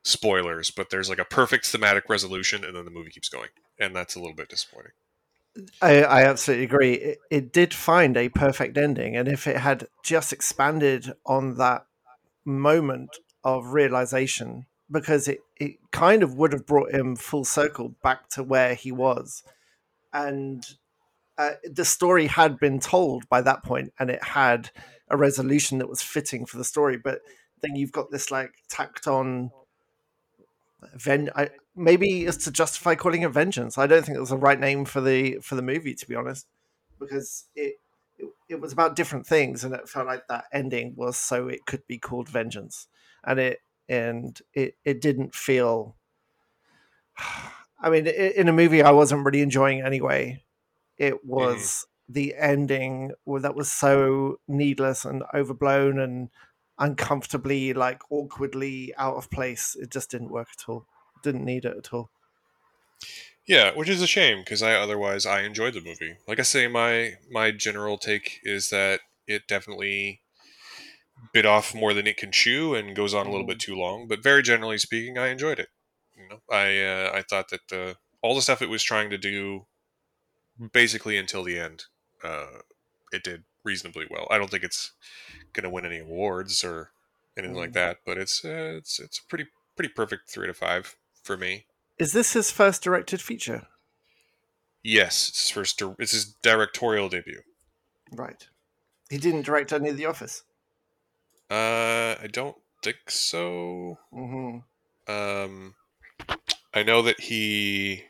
spoilers, 0.04 0.70
but 0.70 0.90
there's 0.90 1.08
like 1.08 1.18
a 1.18 1.24
perfect 1.24 1.66
thematic 1.66 2.08
resolution, 2.08 2.64
and 2.64 2.76
then 2.76 2.84
the 2.84 2.90
movie 2.90 3.10
keeps 3.10 3.28
going, 3.28 3.48
and 3.78 3.94
that's 3.94 4.14
a 4.14 4.20
little 4.20 4.36
bit 4.36 4.48
disappointing. 4.48 4.92
I, 5.80 6.02
I 6.02 6.22
absolutely 6.24 6.64
agree. 6.64 6.94
It, 6.94 7.18
it 7.30 7.52
did 7.52 7.74
find 7.74 8.16
a 8.16 8.28
perfect 8.28 8.76
ending, 8.76 9.16
and 9.16 9.28
if 9.28 9.46
it 9.46 9.58
had 9.58 9.88
just 10.02 10.32
expanded 10.32 11.12
on 11.26 11.56
that 11.58 11.86
moment 12.44 13.10
of 13.44 13.72
realization 13.72 14.66
because 14.90 15.26
it, 15.26 15.40
it 15.58 15.76
kind 15.90 16.22
of 16.22 16.34
would 16.34 16.52
have 16.52 16.66
brought 16.66 16.92
him 16.92 17.16
full 17.16 17.44
circle 17.44 17.94
back 18.02 18.28
to 18.28 18.42
where 18.42 18.74
he 18.74 18.92
was. 18.92 19.42
And 20.12 20.64
uh, 21.38 21.52
the 21.64 21.84
story 21.84 22.26
had 22.26 22.58
been 22.58 22.78
told 22.78 23.28
by 23.28 23.40
that 23.40 23.62
point 23.62 23.92
and 23.98 24.10
it 24.10 24.22
had 24.22 24.70
a 25.08 25.16
resolution 25.16 25.78
that 25.78 25.88
was 25.88 26.02
fitting 26.02 26.44
for 26.44 26.58
the 26.58 26.64
story. 26.64 26.98
But 26.98 27.20
then 27.62 27.76
you've 27.76 27.92
got 27.92 28.10
this 28.10 28.30
like 28.30 28.52
tacked 28.68 29.06
on. 29.06 29.50
Ven- 30.94 31.30
I, 31.36 31.50
maybe 31.76 32.26
it's 32.26 32.44
to 32.44 32.50
justify 32.50 32.94
calling 32.94 33.22
it 33.22 33.30
vengeance. 33.30 33.78
I 33.78 33.86
don't 33.86 34.04
think 34.04 34.16
it 34.16 34.20
was 34.20 34.30
the 34.30 34.36
right 34.36 34.58
name 34.58 34.84
for 34.84 35.00
the 35.00 35.38
for 35.42 35.54
the 35.54 35.62
movie, 35.62 35.94
to 35.94 36.08
be 36.08 36.16
honest, 36.16 36.46
because 36.98 37.46
it, 37.54 37.76
it 38.18 38.28
it 38.48 38.60
was 38.60 38.72
about 38.72 38.96
different 38.96 39.26
things, 39.26 39.64
and 39.64 39.74
it 39.74 39.88
felt 39.88 40.06
like 40.06 40.26
that 40.28 40.44
ending 40.52 40.94
was 40.96 41.16
so 41.16 41.48
it 41.48 41.66
could 41.66 41.86
be 41.86 41.98
called 41.98 42.28
vengeance 42.28 42.88
and 43.24 43.38
it 43.38 43.58
and 43.88 44.40
it 44.54 44.74
it 44.84 45.00
didn't 45.00 45.34
feel. 45.34 45.96
I 47.84 47.90
mean, 47.90 48.06
in 48.06 48.48
a 48.48 48.52
movie 48.52 48.80
I 48.80 48.92
wasn't 48.92 49.24
really 49.24 49.40
enjoying 49.40 49.80
anyway. 49.80 50.44
It 50.98 51.14
mm-hmm. 51.14 51.28
was 51.28 51.84
mm. 52.08 52.14
the 52.14 52.34
ending 52.36 53.10
that 53.26 53.56
was 53.56 53.72
so 53.72 54.38
needless 54.46 55.04
and 55.04 55.24
overblown 55.34 55.98
and 55.98 56.28
uncomfortably, 56.78 57.72
like 57.72 58.00
awkwardly 58.10 58.92
out 58.96 59.16
of 59.16 59.30
place. 59.30 59.76
It 59.78 59.90
just 59.90 60.10
didn't 60.10 60.30
work 60.30 60.48
at 60.58 60.68
all. 60.68 60.86
Didn't 61.22 61.44
need 61.44 61.64
it 61.64 61.76
at 61.76 61.92
all. 61.92 62.10
Yeah, 63.46 63.72
which 63.74 63.88
is 63.88 64.02
a 64.02 64.06
shame 64.06 64.40
because 64.40 64.62
I 64.62 64.74
otherwise 64.74 65.26
I 65.26 65.42
enjoyed 65.42 65.74
the 65.74 65.80
movie. 65.80 66.16
Like 66.28 66.38
I 66.38 66.42
say, 66.42 66.68
my 66.68 67.14
my 67.30 67.50
general 67.50 67.98
take 67.98 68.40
is 68.44 68.70
that 68.70 69.00
it 69.26 69.48
definitely 69.48 70.20
bit 71.32 71.46
off 71.46 71.74
more 71.74 71.94
than 71.94 72.06
it 72.06 72.16
can 72.16 72.32
chew 72.32 72.74
and 72.74 72.96
goes 72.96 73.14
on 73.14 73.26
a 73.26 73.30
little 73.30 73.46
bit 73.46 73.58
mm. 73.58 73.62
too 73.62 73.76
long. 73.76 74.06
But 74.08 74.22
very 74.22 74.42
generally 74.42 74.78
speaking, 74.78 75.18
I 75.18 75.28
enjoyed 75.28 75.58
it. 75.58 75.68
You 76.16 76.28
know, 76.28 76.40
I 76.50 76.80
uh, 76.80 77.10
I 77.14 77.22
thought 77.22 77.48
that 77.50 77.68
the 77.68 77.96
all 78.22 78.34
the 78.34 78.42
stuff 78.42 78.62
it 78.62 78.70
was 78.70 78.82
trying 78.82 79.10
to 79.10 79.18
do, 79.18 79.66
basically 80.72 81.16
until 81.16 81.42
the 81.42 81.58
end, 81.58 81.84
uh, 82.22 82.60
it 83.12 83.24
did 83.24 83.42
reasonably 83.64 84.06
well. 84.10 84.26
I 84.30 84.38
don't 84.38 84.50
think 84.50 84.64
it's 84.64 84.92
going 85.52 85.64
to 85.64 85.70
win 85.70 85.86
any 85.86 85.98
awards 85.98 86.64
or 86.64 86.90
anything 87.36 87.56
like 87.56 87.70
mm. 87.70 87.74
that, 87.74 87.98
but 88.04 88.18
it's 88.18 88.44
uh, 88.44 88.74
it's 88.76 88.98
it's 89.00 89.18
a 89.18 89.24
pretty 89.28 89.46
pretty 89.76 89.92
perfect 89.92 90.30
three 90.30 90.46
to 90.46 90.54
five 90.54 90.96
for 91.22 91.36
me. 91.36 91.66
Is 91.98 92.12
this 92.12 92.32
his 92.32 92.50
first 92.50 92.82
directed 92.82 93.20
feature? 93.20 93.66
Yes, 94.82 95.28
it's 95.28 95.42
his 95.42 95.50
first. 95.50 95.82
It's 95.98 96.12
his 96.12 96.34
directorial 96.42 97.08
debut. 97.08 97.42
Right. 98.10 98.48
He 99.10 99.18
didn't 99.18 99.42
direct 99.42 99.72
any 99.72 99.90
of 99.90 99.96
The 99.96 100.06
Office. 100.06 100.42
Uh, 101.50 102.16
I 102.20 102.28
don't 102.32 102.56
think 102.82 102.96
so. 103.08 103.98
Mm-hmm. 104.12 105.12
Um, 105.12 105.74
I 106.74 106.82
know 106.82 107.02
that 107.02 107.20
he. 107.20 108.04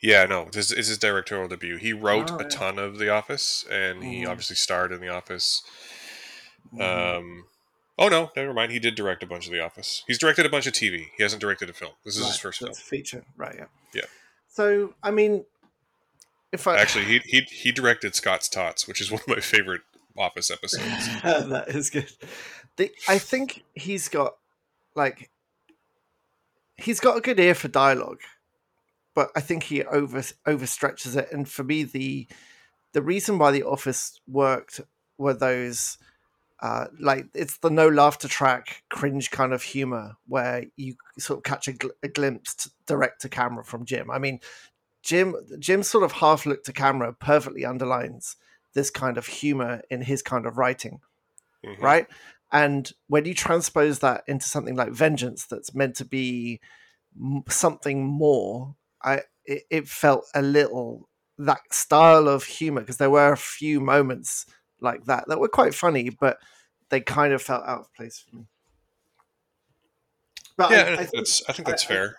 Yeah, 0.00 0.26
no, 0.26 0.48
this 0.52 0.70
is 0.70 0.88
his 0.88 0.98
directorial 0.98 1.48
debut. 1.48 1.76
He 1.76 1.92
wrote 1.92 2.30
a 2.40 2.44
ton 2.44 2.78
of 2.78 2.98
The 2.98 3.08
Office, 3.08 3.64
and 3.70 4.04
he 4.04 4.22
Mhm. 4.22 4.28
obviously 4.28 4.56
starred 4.56 4.92
in 4.92 5.00
The 5.00 5.08
Office. 5.08 5.62
Mhm. 6.72 7.16
Um, 7.18 7.46
oh 7.98 8.08
no, 8.08 8.30
never 8.36 8.52
mind. 8.54 8.70
He 8.72 8.78
did 8.78 8.94
direct 8.94 9.22
a 9.22 9.26
bunch 9.26 9.46
of 9.46 9.52
The 9.52 9.60
Office. 9.60 10.04
He's 10.06 10.18
directed 10.18 10.46
a 10.46 10.48
bunch 10.50 10.66
of 10.66 10.72
TV. 10.72 11.10
He 11.16 11.22
hasn't 11.22 11.40
directed 11.40 11.68
a 11.68 11.72
film. 11.72 11.92
This 12.04 12.16
is 12.16 12.26
his 12.26 12.38
first 12.38 12.60
film. 12.60 12.70
it's 12.70 12.80
a 12.80 12.84
feature, 12.84 13.24
right? 13.36 13.56
Yeah. 13.58 13.66
Yeah. 13.94 14.04
So 14.48 14.94
I 15.02 15.10
mean, 15.10 15.44
if 16.52 16.66
I 16.66 16.76
Actually, 16.78 17.04
he 17.06 17.18
he 17.24 17.40
he 17.42 17.72
directed 17.72 18.14
Scott's 18.14 18.48
Tots, 18.48 18.86
which 18.86 19.00
is 19.00 19.10
one 19.10 19.20
of 19.20 19.28
my 19.28 19.40
favorite 19.40 19.82
Office 20.16 20.50
episodes. 20.50 21.06
that 21.22 21.68
is 21.68 21.90
good. 21.90 22.10
The, 22.76 22.92
I 23.08 23.18
think 23.18 23.64
he's 23.74 24.08
got 24.08 24.36
like 24.94 25.30
he's 26.76 27.00
got 27.00 27.16
a 27.16 27.20
good 27.20 27.40
ear 27.40 27.54
for 27.54 27.66
dialogue, 27.68 28.20
but 29.18 29.32
I 29.34 29.40
think 29.40 29.64
he 29.64 29.82
over 29.82 30.20
overstretches 30.46 31.16
it. 31.16 31.32
And 31.32 31.48
for 31.48 31.64
me, 31.64 31.82
the 31.82 32.28
the 32.92 33.02
reason 33.02 33.36
why 33.36 33.50
the 33.50 33.64
Office 33.64 34.20
worked 34.28 34.80
were 35.16 35.34
those 35.34 35.98
uh, 36.60 36.86
like 37.00 37.26
it's 37.34 37.58
the 37.58 37.68
no 37.70 37.88
laughter 37.88 38.28
track 38.28 38.84
cringe 38.90 39.32
kind 39.32 39.52
of 39.52 39.62
humor 39.64 40.16
where 40.28 40.66
you 40.76 40.94
sort 41.18 41.38
of 41.38 41.42
catch 41.42 41.66
a, 41.66 41.72
gl- 41.72 41.98
a 42.04 42.06
glimpse 42.06 42.54
to 42.54 42.70
direct 42.86 43.20
to 43.22 43.28
camera 43.28 43.64
from 43.64 43.84
Jim. 43.84 44.08
I 44.08 44.20
mean, 44.20 44.38
Jim 45.02 45.34
Jim's 45.58 45.88
sort 45.88 46.04
of 46.04 46.12
half 46.12 46.46
look 46.46 46.62
to 46.62 46.72
camera 46.72 47.12
perfectly 47.12 47.64
underlines 47.64 48.36
this 48.74 48.88
kind 48.88 49.18
of 49.18 49.26
humor 49.26 49.82
in 49.90 50.02
his 50.02 50.22
kind 50.22 50.46
of 50.46 50.58
writing 50.58 51.00
Mhm. 51.66 51.82
right? 51.82 52.06
And 52.52 52.92
when 53.08 53.24
you 53.24 53.34
transpose 53.34 53.98
that 53.98 54.22
into 54.28 54.46
something 54.46 54.76
like 54.76 54.92
Vengeance, 54.92 55.44
that's 55.44 55.74
meant 55.74 55.96
to 55.96 56.04
be 56.04 56.60
something 57.48 58.04
more, 58.06 58.76
I 59.02 59.22
it, 59.44 59.62
it 59.70 59.88
felt 59.88 60.26
a 60.34 60.42
little 60.42 61.08
that 61.38 61.60
style 61.72 62.28
of 62.28 62.44
humor 62.44 62.80
because 62.80 62.96
there 62.96 63.10
were 63.10 63.32
a 63.32 63.36
few 63.36 63.80
moments 63.80 64.44
like 64.80 65.04
that 65.04 65.24
that 65.28 65.38
were 65.40 65.48
quite 65.48 65.74
funny, 65.74 66.10
but 66.10 66.38
they 66.90 67.00
kind 67.00 67.32
of 67.32 67.42
felt 67.42 67.64
out 67.64 67.80
of 67.80 67.94
place 67.94 68.18
for 68.18 68.36
me. 68.36 68.46
But 70.56 70.70
Yeah, 70.70 70.76
I, 70.76 70.92
I, 70.92 70.96
think 70.96 71.10
that's 71.12 71.42
I 71.48 71.52
think 71.52 71.68
that's 71.68 71.84
I- 71.84 71.88
fair. 71.88 72.16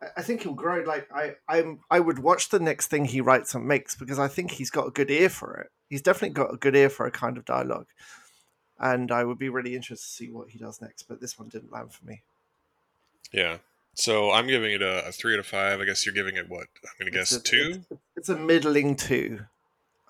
I- 0.00 0.08
I 0.18 0.22
think 0.22 0.42
he'll 0.42 0.52
grow. 0.52 0.82
Like 0.82 1.08
I, 1.14 1.34
I'm, 1.48 1.80
I 1.90 1.98
would 1.98 2.18
watch 2.18 2.50
the 2.50 2.58
next 2.60 2.88
thing 2.88 3.06
he 3.06 3.22
writes 3.22 3.54
and 3.54 3.66
makes 3.66 3.94
because 3.96 4.18
I 4.18 4.28
think 4.28 4.50
he's 4.50 4.68
got 4.70 4.86
a 4.86 4.90
good 4.90 5.10
ear 5.10 5.30
for 5.30 5.54
it. 5.56 5.70
He's 5.88 6.02
definitely 6.02 6.34
got 6.34 6.52
a 6.52 6.58
good 6.58 6.76
ear 6.76 6.90
for 6.90 7.06
a 7.06 7.10
kind 7.10 7.38
of 7.38 7.46
dialogue, 7.46 7.86
and 8.78 9.10
I 9.10 9.24
would 9.24 9.38
be 9.38 9.48
really 9.48 9.74
interested 9.74 10.06
to 10.06 10.12
see 10.12 10.30
what 10.30 10.50
he 10.50 10.58
does 10.58 10.82
next. 10.82 11.04
But 11.04 11.22
this 11.22 11.38
one 11.38 11.48
didn't 11.48 11.72
land 11.72 11.92
for 11.94 12.04
me. 12.04 12.22
Yeah. 13.32 13.58
So 13.94 14.30
I'm 14.30 14.46
giving 14.46 14.72
it 14.72 14.82
a, 14.82 15.06
a 15.08 15.12
three 15.12 15.34
out 15.34 15.40
of 15.40 15.46
five. 15.46 15.80
I 15.80 15.84
guess 15.84 16.04
you're 16.04 16.14
giving 16.14 16.36
it 16.36 16.48
what? 16.48 16.66
I'm 16.84 16.92
gonna 16.98 17.10
guess 17.10 17.32
a- 17.32 17.40
two. 17.40 17.82
It's, 17.90 18.00
it's 18.16 18.28
a 18.28 18.36
middling 18.36 18.96
two. 18.96 19.40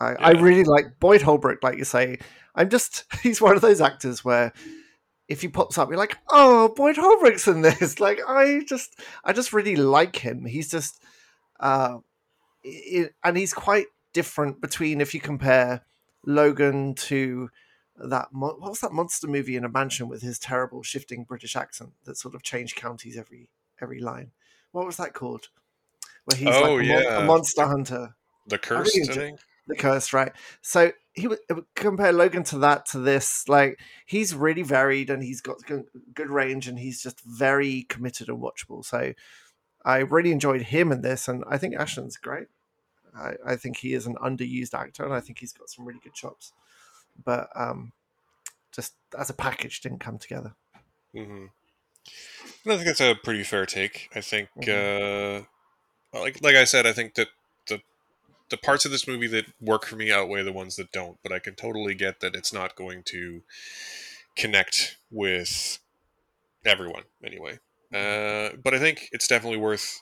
I, 0.00 0.14
I 0.14 0.30
really 0.32 0.64
like 0.64 0.98
Boyd 0.98 1.22
Holbrook. 1.22 1.62
Like 1.62 1.78
you 1.78 1.84
say, 1.84 2.18
I'm 2.54 2.68
just 2.68 3.04
he's 3.22 3.40
one 3.40 3.56
of 3.56 3.62
those 3.62 3.80
actors 3.80 4.24
where 4.24 4.52
if 5.28 5.40
he 5.40 5.48
pops 5.48 5.78
up, 5.78 5.88
you're 5.88 5.98
like, 5.98 6.18
oh, 6.28 6.72
Boyd 6.76 6.96
Holbrook's 6.96 7.48
in 7.48 7.62
this. 7.62 7.98
Like 8.04 8.20
I 8.26 8.62
just, 8.68 9.00
I 9.24 9.32
just 9.32 9.52
really 9.52 9.76
like 9.76 10.16
him. 10.16 10.44
He's 10.44 10.70
just, 10.70 11.02
uh, 11.60 11.98
it, 12.62 13.14
and 13.24 13.36
he's 13.36 13.54
quite 13.54 13.86
different 14.12 14.60
between 14.60 15.00
if 15.00 15.14
you 15.14 15.20
compare 15.20 15.82
Logan 16.26 16.94
to 16.94 17.50
that 17.96 18.28
mo- 18.32 18.56
what 18.58 18.70
was 18.70 18.80
that 18.80 18.92
monster 18.92 19.26
movie 19.26 19.56
in 19.56 19.64
a 19.64 19.68
mansion 19.68 20.08
with 20.08 20.20
his 20.20 20.38
terrible 20.38 20.82
shifting 20.82 21.24
British 21.24 21.56
accent 21.56 21.92
that 22.04 22.16
sort 22.16 22.34
of 22.34 22.42
changed 22.42 22.76
counties 22.76 23.16
every 23.16 23.48
every 23.80 24.00
line. 24.00 24.30
What 24.72 24.87
was 24.87 24.96
that 24.96 25.14
called? 25.14 25.48
Where 26.24 26.37
he's 26.37 26.48
Oh, 26.48 26.74
like 26.74 26.84
a, 26.84 26.88
mon- 26.88 27.06
a 27.06 27.26
monster 27.26 27.66
hunter 27.66 28.14
The 28.46 28.58
curse 28.58 28.94
really 28.94 29.06
think. 29.06 29.40
the 29.66 29.74
curse, 29.76 30.12
right? 30.12 30.32
So 30.62 30.92
he 31.12 31.26
would 31.28 31.38
compare 31.74 32.12
Logan 32.12 32.44
to 32.44 32.58
that 32.58 32.87
to 32.87 32.98
this. 32.98 33.48
Like 33.48 33.78
he's 34.06 34.34
really 34.34 34.62
varied 34.62 35.10
and 35.10 35.22
he's 35.22 35.40
got 35.40 35.64
good, 35.66 35.84
good 36.14 36.30
range 36.30 36.66
and 36.66 36.78
he's 36.78 37.02
just 37.02 37.20
very 37.20 37.82
committed 37.88 38.28
and 38.28 38.42
watchable. 38.42 38.84
So 38.84 39.12
I 39.84 39.98
really 39.98 40.32
enjoyed 40.32 40.62
him 40.62 40.90
in 40.92 41.02
this, 41.02 41.28
and 41.28 41.44
I 41.46 41.58
think 41.58 41.74
Ashton's 41.76 42.16
great. 42.16 42.46
I, 43.14 43.34
I 43.46 43.56
think 43.56 43.76
he 43.76 43.92
is 43.92 44.06
an 44.06 44.16
underused 44.16 44.72
actor, 44.74 45.04
and 45.04 45.12
I 45.12 45.20
think 45.20 45.38
he's 45.38 45.52
got 45.52 45.68
some 45.68 45.84
really 45.84 46.00
good 46.02 46.14
chops. 46.14 46.52
But 47.22 47.48
um, 47.54 47.92
just 48.72 48.94
as 49.16 49.28
a 49.30 49.34
package, 49.34 49.82
didn't 49.82 49.98
come 50.00 50.18
together. 50.18 50.54
hmm 51.14 51.20
And 51.22 51.50
I 52.66 52.76
think 52.76 52.86
that's 52.86 53.00
a 53.00 53.14
pretty 53.14 53.42
fair 53.44 53.66
take. 53.66 54.08
I 54.14 54.20
think, 54.20 54.48
uh, 54.68 55.42
like 56.12 56.40
like 56.42 56.56
I 56.56 56.64
said, 56.64 56.86
I 56.86 56.92
think 56.92 57.14
that 57.14 57.28
the 57.68 57.80
the 58.50 58.56
parts 58.56 58.84
of 58.84 58.90
this 58.90 59.06
movie 59.08 59.26
that 59.28 59.46
work 59.60 59.86
for 59.86 59.96
me 59.96 60.12
outweigh 60.12 60.42
the 60.42 60.52
ones 60.52 60.76
that 60.76 60.92
don't. 60.92 61.18
But 61.22 61.32
I 61.32 61.38
can 61.38 61.54
totally 61.54 61.94
get 61.94 62.20
that 62.20 62.34
it's 62.34 62.52
not 62.52 62.76
going 62.76 63.02
to 63.06 63.42
connect 64.36 64.96
with 65.10 65.78
everyone 66.64 67.04
anyway. 67.24 67.58
Uh, 67.92 68.56
but 68.62 68.74
I 68.74 68.78
think 68.78 69.08
it's 69.12 69.28
definitely 69.28 69.58
worth 69.58 70.00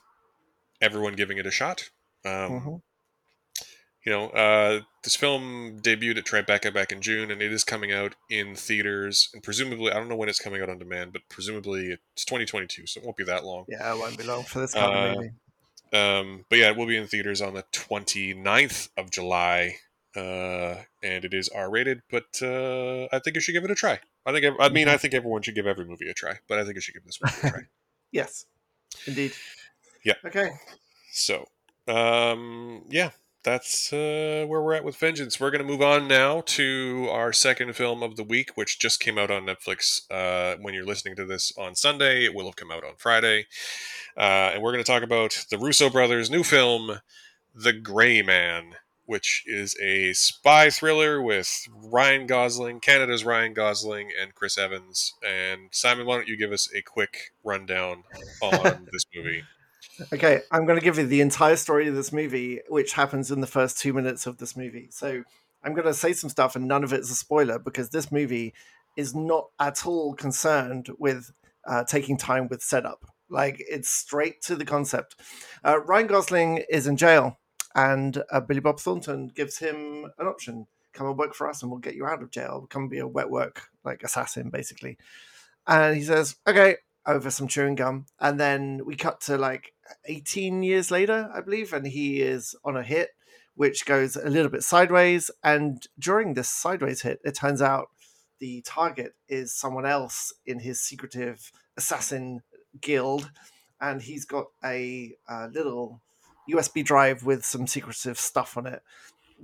everyone 0.81 1.15
giving 1.15 1.39
it 1.39 1.47
a 1.47 1.51
shot. 1.51 1.91
Um, 2.25 2.31
Mhm. 2.33 2.83
You 4.05 4.13
know, 4.13 4.29
uh, 4.31 4.81
this 5.05 5.17
film 5.17 5.79
debuted 5.81 6.19
at 6.19 6.25
Tribeca 6.25 6.73
back 6.73 6.91
in 6.93 7.01
June, 7.01 7.31
and 7.31 7.41
it 7.43 7.53
is 7.53 7.65
coming 7.65 7.93
out 7.93 8.15
in 8.31 8.55
theaters, 8.55 9.29
and 9.33 9.43
presumably, 9.43 9.93
I 9.93 9.95
don't 9.95 10.09
know 10.09 10.17
when 10.17 10.29
it's 10.29 10.41
coming 10.41 10.61
out 10.63 10.69
on 10.69 10.79
demand, 10.79 11.13
but 11.13 11.23
presumably 11.29 11.99
it's 12.15 12.25
2022, 12.25 12.87
so 12.87 13.01
it 13.01 13.05
won't 13.05 13.17
be 13.17 13.25
that 13.25 13.45
long. 13.45 13.65
Yeah, 13.69 13.93
it 13.95 13.99
won't 13.99 14.19
be 14.19 14.25
long 14.25 14.43
for 14.45 14.61
this 14.61 14.75
kind 14.75 14.93
Uh, 14.93 14.99
of 14.99 15.17
movie. 15.17 15.31
Um, 15.93 16.45
but 16.49 16.59
yeah, 16.59 16.71
it 16.71 16.77
will 16.77 16.87
be 16.87 16.97
in 16.97 17.07
theaters 17.07 17.43
on 17.43 17.55
the 17.55 17.65
29th 17.73 18.89
of 18.97 19.11
July, 19.11 19.77
uh, 20.17 20.77
and 21.03 21.25
it 21.25 21.35
is 21.35 21.49
R-rated. 21.51 22.03
But 22.11 22.41
uh, 22.43 23.09
I 23.13 23.19
think 23.19 23.35
you 23.37 23.41
should 23.41 23.53
give 23.53 23.65
it 23.65 23.71
a 23.71 23.75
try. 23.75 24.01
I 24.25 24.33
think, 24.33 24.57
I 24.59 24.69
mean, 24.69 24.89
I 24.89 24.97
think 24.97 25.15
everyone 25.15 25.43
should 25.43 25.55
give 25.55 25.67
every 25.67 25.85
movie 25.85 26.09
a 26.09 26.15
try, 26.15 26.39
but 26.49 26.59
I 26.59 26.65
think 26.65 26.77
you 26.77 26.81
should 26.81 26.95
give 26.95 27.05
this 27.05 27.19
movie 27.23 27.35
a 27.47 27.51
try. 27.51 27.61
Yes, 28.13 28.45
indeed. 29.07 29.33
Yeah. 30.05 30.15
Okay. 30.25 30.51
So, 31.13 31.47
um, 31.89 32.85
yeah, 32.91 33.11
that's 33.45 33.93
uh, 33.93 34.45
where 34.47 34.63
we're 34.63 34.75
at 34.75 34.85
with 34.85 34.97
Vengeance. 34.97 35.41
We're 35.41 35.51
going 35.51 35.65
to 35.65 35.69
move 35.69 35.83
on 35.83 36.07
now 36.07 36.43
to 36.47 37.09
our 37.11 37.33
second 37.33 37.75
film 37.75 38.03
of 38.03 38.17
the 38.17 38.23
week, 38.23 38.51
which 38.55 38.79
just 38.79 39.01
came 39.01 39.19
out 39.19 39.31
on 39.31 39.47
Netflix. 39.47 40.03
Uh, 40.11 40.57
when 40.61 40.75
you're 40.75 40.87
listening 40.87 41.17
to 41.17 41.25
this 41.25 41.53
on 41.59 41.75
Sunday, 41.75 42.25
it 42.25 42.35
will 42.35 42.47
have 42.47 42.57
come 42.57 42.71
out 42.71 42.85
on 42.85 42.95
Friday. 42.97 43.47
Uh, 44.17 44.53
and 44.55 44.63
we're 44.63 44.73
going 44.73 44.85
to 44.85 44.91
talk 44.91 45.03
about 45.03 45.45
the 45.51 45.59
Russo 45.59 45.91
brothers' 45.91 46.31
new 46.31 46.45
film, 46.45 47.01
The 47.55 47.73
Gray 47.73 48.23
Man, 48.23 48.77
which 49.07 49.43
is 49.47 49.77
a 49.83 50.13
spy 50.13 50.71
thriller 50.71 51.21
with 51.21 51.67
Ryan 51.71 52.27
Gosling, 52.27 52.81
Canada's 52.81 53.25
Ryan 53.25 53.55
Gosling, 53.55 54.11
and 54.21 54.35
Chris 54.35 54.57
Evans. 54.57 55.15
And 55.27 55.69
Simon, 55.73 56.07
why 56.07 56.17
don't 56.17 56.29
you 56.29 56.37
give 56.37 56.53
us 56.53 56.69
a 56.75 56.83
quick 56.83 57.33
rundown 57.43 58.05
on 58.41 58.89
this 58.93 59.05
movie? 59.15 59.43
Okay, 60.13 60.41
I'm 60.51 60.65
going 60.65 60.79
to 60.79 60.85
give 60.85 60.99
you 60.99 61.07
the 61.07 61.21
entire 61.21 61.57
story 61.57 61.87
of 61.89 61.95
this 61.95 62.13
movie, 62.13 62.61
which 62.69 62.95
happens 62.95 63.31
in 63.31 63.41
the 63.41 63.47
first 63.47 63.79
two 63.79 63.93
minutes 63.93 64.27
of 64.27 64.39
this 64.39 64.57
movie. 64.57 64.89
So 64.91 65.23
I'm 65.63 65.75
going 65.75 65.87
to 65.87 65.95
say 65.95 66.13
some 66.13 66.31
stuff, 66.31 66.57
and 66.57 66.67
none 66.67 66.83
of 66.83 66.93
it's 66.93 67.11
a 67.11 67.15
spoiler 67.15 67.59
because 67.59 67.91
this 67.91 68.11
movie 68.11 68.55
is 68.97 69.15
not 69.15 69.49
at 69.61 69.87
all 69.87 70.15
concerned 70.15 70.89
with 70.99 71.31
uh, 71.67 71.85
taking 71.85 72.17
time 72.17 72.49
with 72.49 72.63
setup. 72.63 73.05
Like 73.29 73.57
it's 73.59 73.91
straight 73.91 74.41
to 74.43 74.57
the 74.57 74.65
concept. 74.65 75.17
Uh, 75.65 75.81
Ryan 75.81 76.07
Gosling 76.07 76.65
is 76.69 76.87
in 76.87 76.97
jail, 76.97 77.39
and 77.75 78.23
uh, 78.31 78.41
Billy 78.41 78.61
Bob 78.61 78.81
Thornton 78.81 79.29
gives 79.35 79.59
him 79.59 80.07
an 80.19 80.27
option: 80.27 80.67
come 80.93 81.07
and 81.07 81.19
work 81.19 81.35
for 81.35 81.49
us, 81.49 81.63
and 81.63 81.71
we'll 81.71 81.81
get 81.81 81.95
you 81.95 82.07
out 82.07 82.23
of 82.23 82.31
jail. 82.31 82.67
Come 82.69 82.89
be 82.89 82.99
a 82.99 83.07
wet 83.07 83.31
work 83.31 83.69
like 83.85 84.03
assassin, 84.03 84.51
basically. 84.51 84.99
And 85.67 85.97
he 85.97 86.03
says, 86.03 86.37
"Okay." 86.47 86.77
Over 87.05 87.31
some 87.31 87.49
chewing 87.49 87.75
gum, 87.75 88.07
and 88.21 88.39
then 88.39 88.83
we 88.85 88.95
cut 88.95 89.21
to 89.23 89.37
like 89.37 89.73
18 90.05 90.63
years 90.63 90.91
later, 90.91 91.31
I 91.35 91.41
believe, 91.41 91.73
and 91.73 91.87
he 91.87 92.21
is 92.23 92.55
on 92.65 92.77
a 92.77 92.83
hit, 92.83 93.11
which 93.55 93.85
goes 93.85 94.15
a 94.15 94.29
little 94.29 94.51
bit 94.51 94.63
sideways. 94.63 95.31
And 95.43 95.85
during 95.99 96.35
this 96.35 96.49
sideways 96.49 97.03
hit, 97.03 97.21
it 97.25 97.35
turns 97.35 97.61
out 97.61 97.89
the 98.39 98.63
target 98.63 99.15
is 99.29 99.53
someone 99.53 99.85
else 99.85 100.33
in 100.47 100.61
his 100.61 100.81
secretive 100.81 101.51
assassin 101.77 102.43
guild, 102.81 103.31
and 103.81 104.01
he's 104.03 104.25
got 104.25 104.47
a, 104.65 105.17
uh 105.29 105.49
little 105.53 106.01
USB 106.51 106.85
drive 106.85 107.25
with 107.25 107.45
some 107.45 107.67
secretive 107.67 108.19
stuff 108.19 108.57
on 108.57 108.67
it 108.67 108.83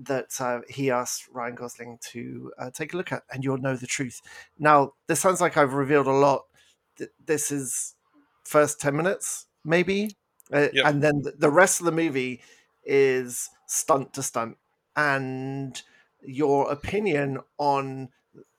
that 0.01 0.41
uh, 0.41 0.61
he 0.69 0.91
asked 0.91 1.29
Ryan 1.33 1.55
Gosling 1.57 1.99
to 2.13 2.53
uh, 2.59 2.71
take 2.73 2.95
a 2.95 2.97
look 2.97 3.13
at, 3.13 3.23
and 3.33 3.43
you'll 3.43 3.59
know 3.59 3.77
the 3.77 3.87
truth. 3.87 4.21
Now, 4.59 4.93
this 5.09 5.21
sounds 5.21 5.41
like 5.41 5.57
I've 5.57 5.75
revealed 5.75 6.07
a 6.07 6.13
lot. 6.13 6.43
Th- 6.99 7.11
This 7.25 7.51
is 7.51 7.95
first 8.45 8.81
10 8.81 8.97
minutes, 8.97 9.47
maybe 9.65 10.17
uh, 10.53 10.69
yep. 10.73 10.87
and 10.87 11.03
then 11.03 11.23
the 11.37 11.51
rest 11.51 11.81
of 11.81 11.87
the 11.87 11.93
movie 11.93 12.41
is 12.85 13.51
stunt 13.67 14.15
to 14.15 14.23
stunt, 14.23 14.57
and 14.97 15.83
your 16.23 16.71
opinion 16.71 17.39
on 17.59 18.09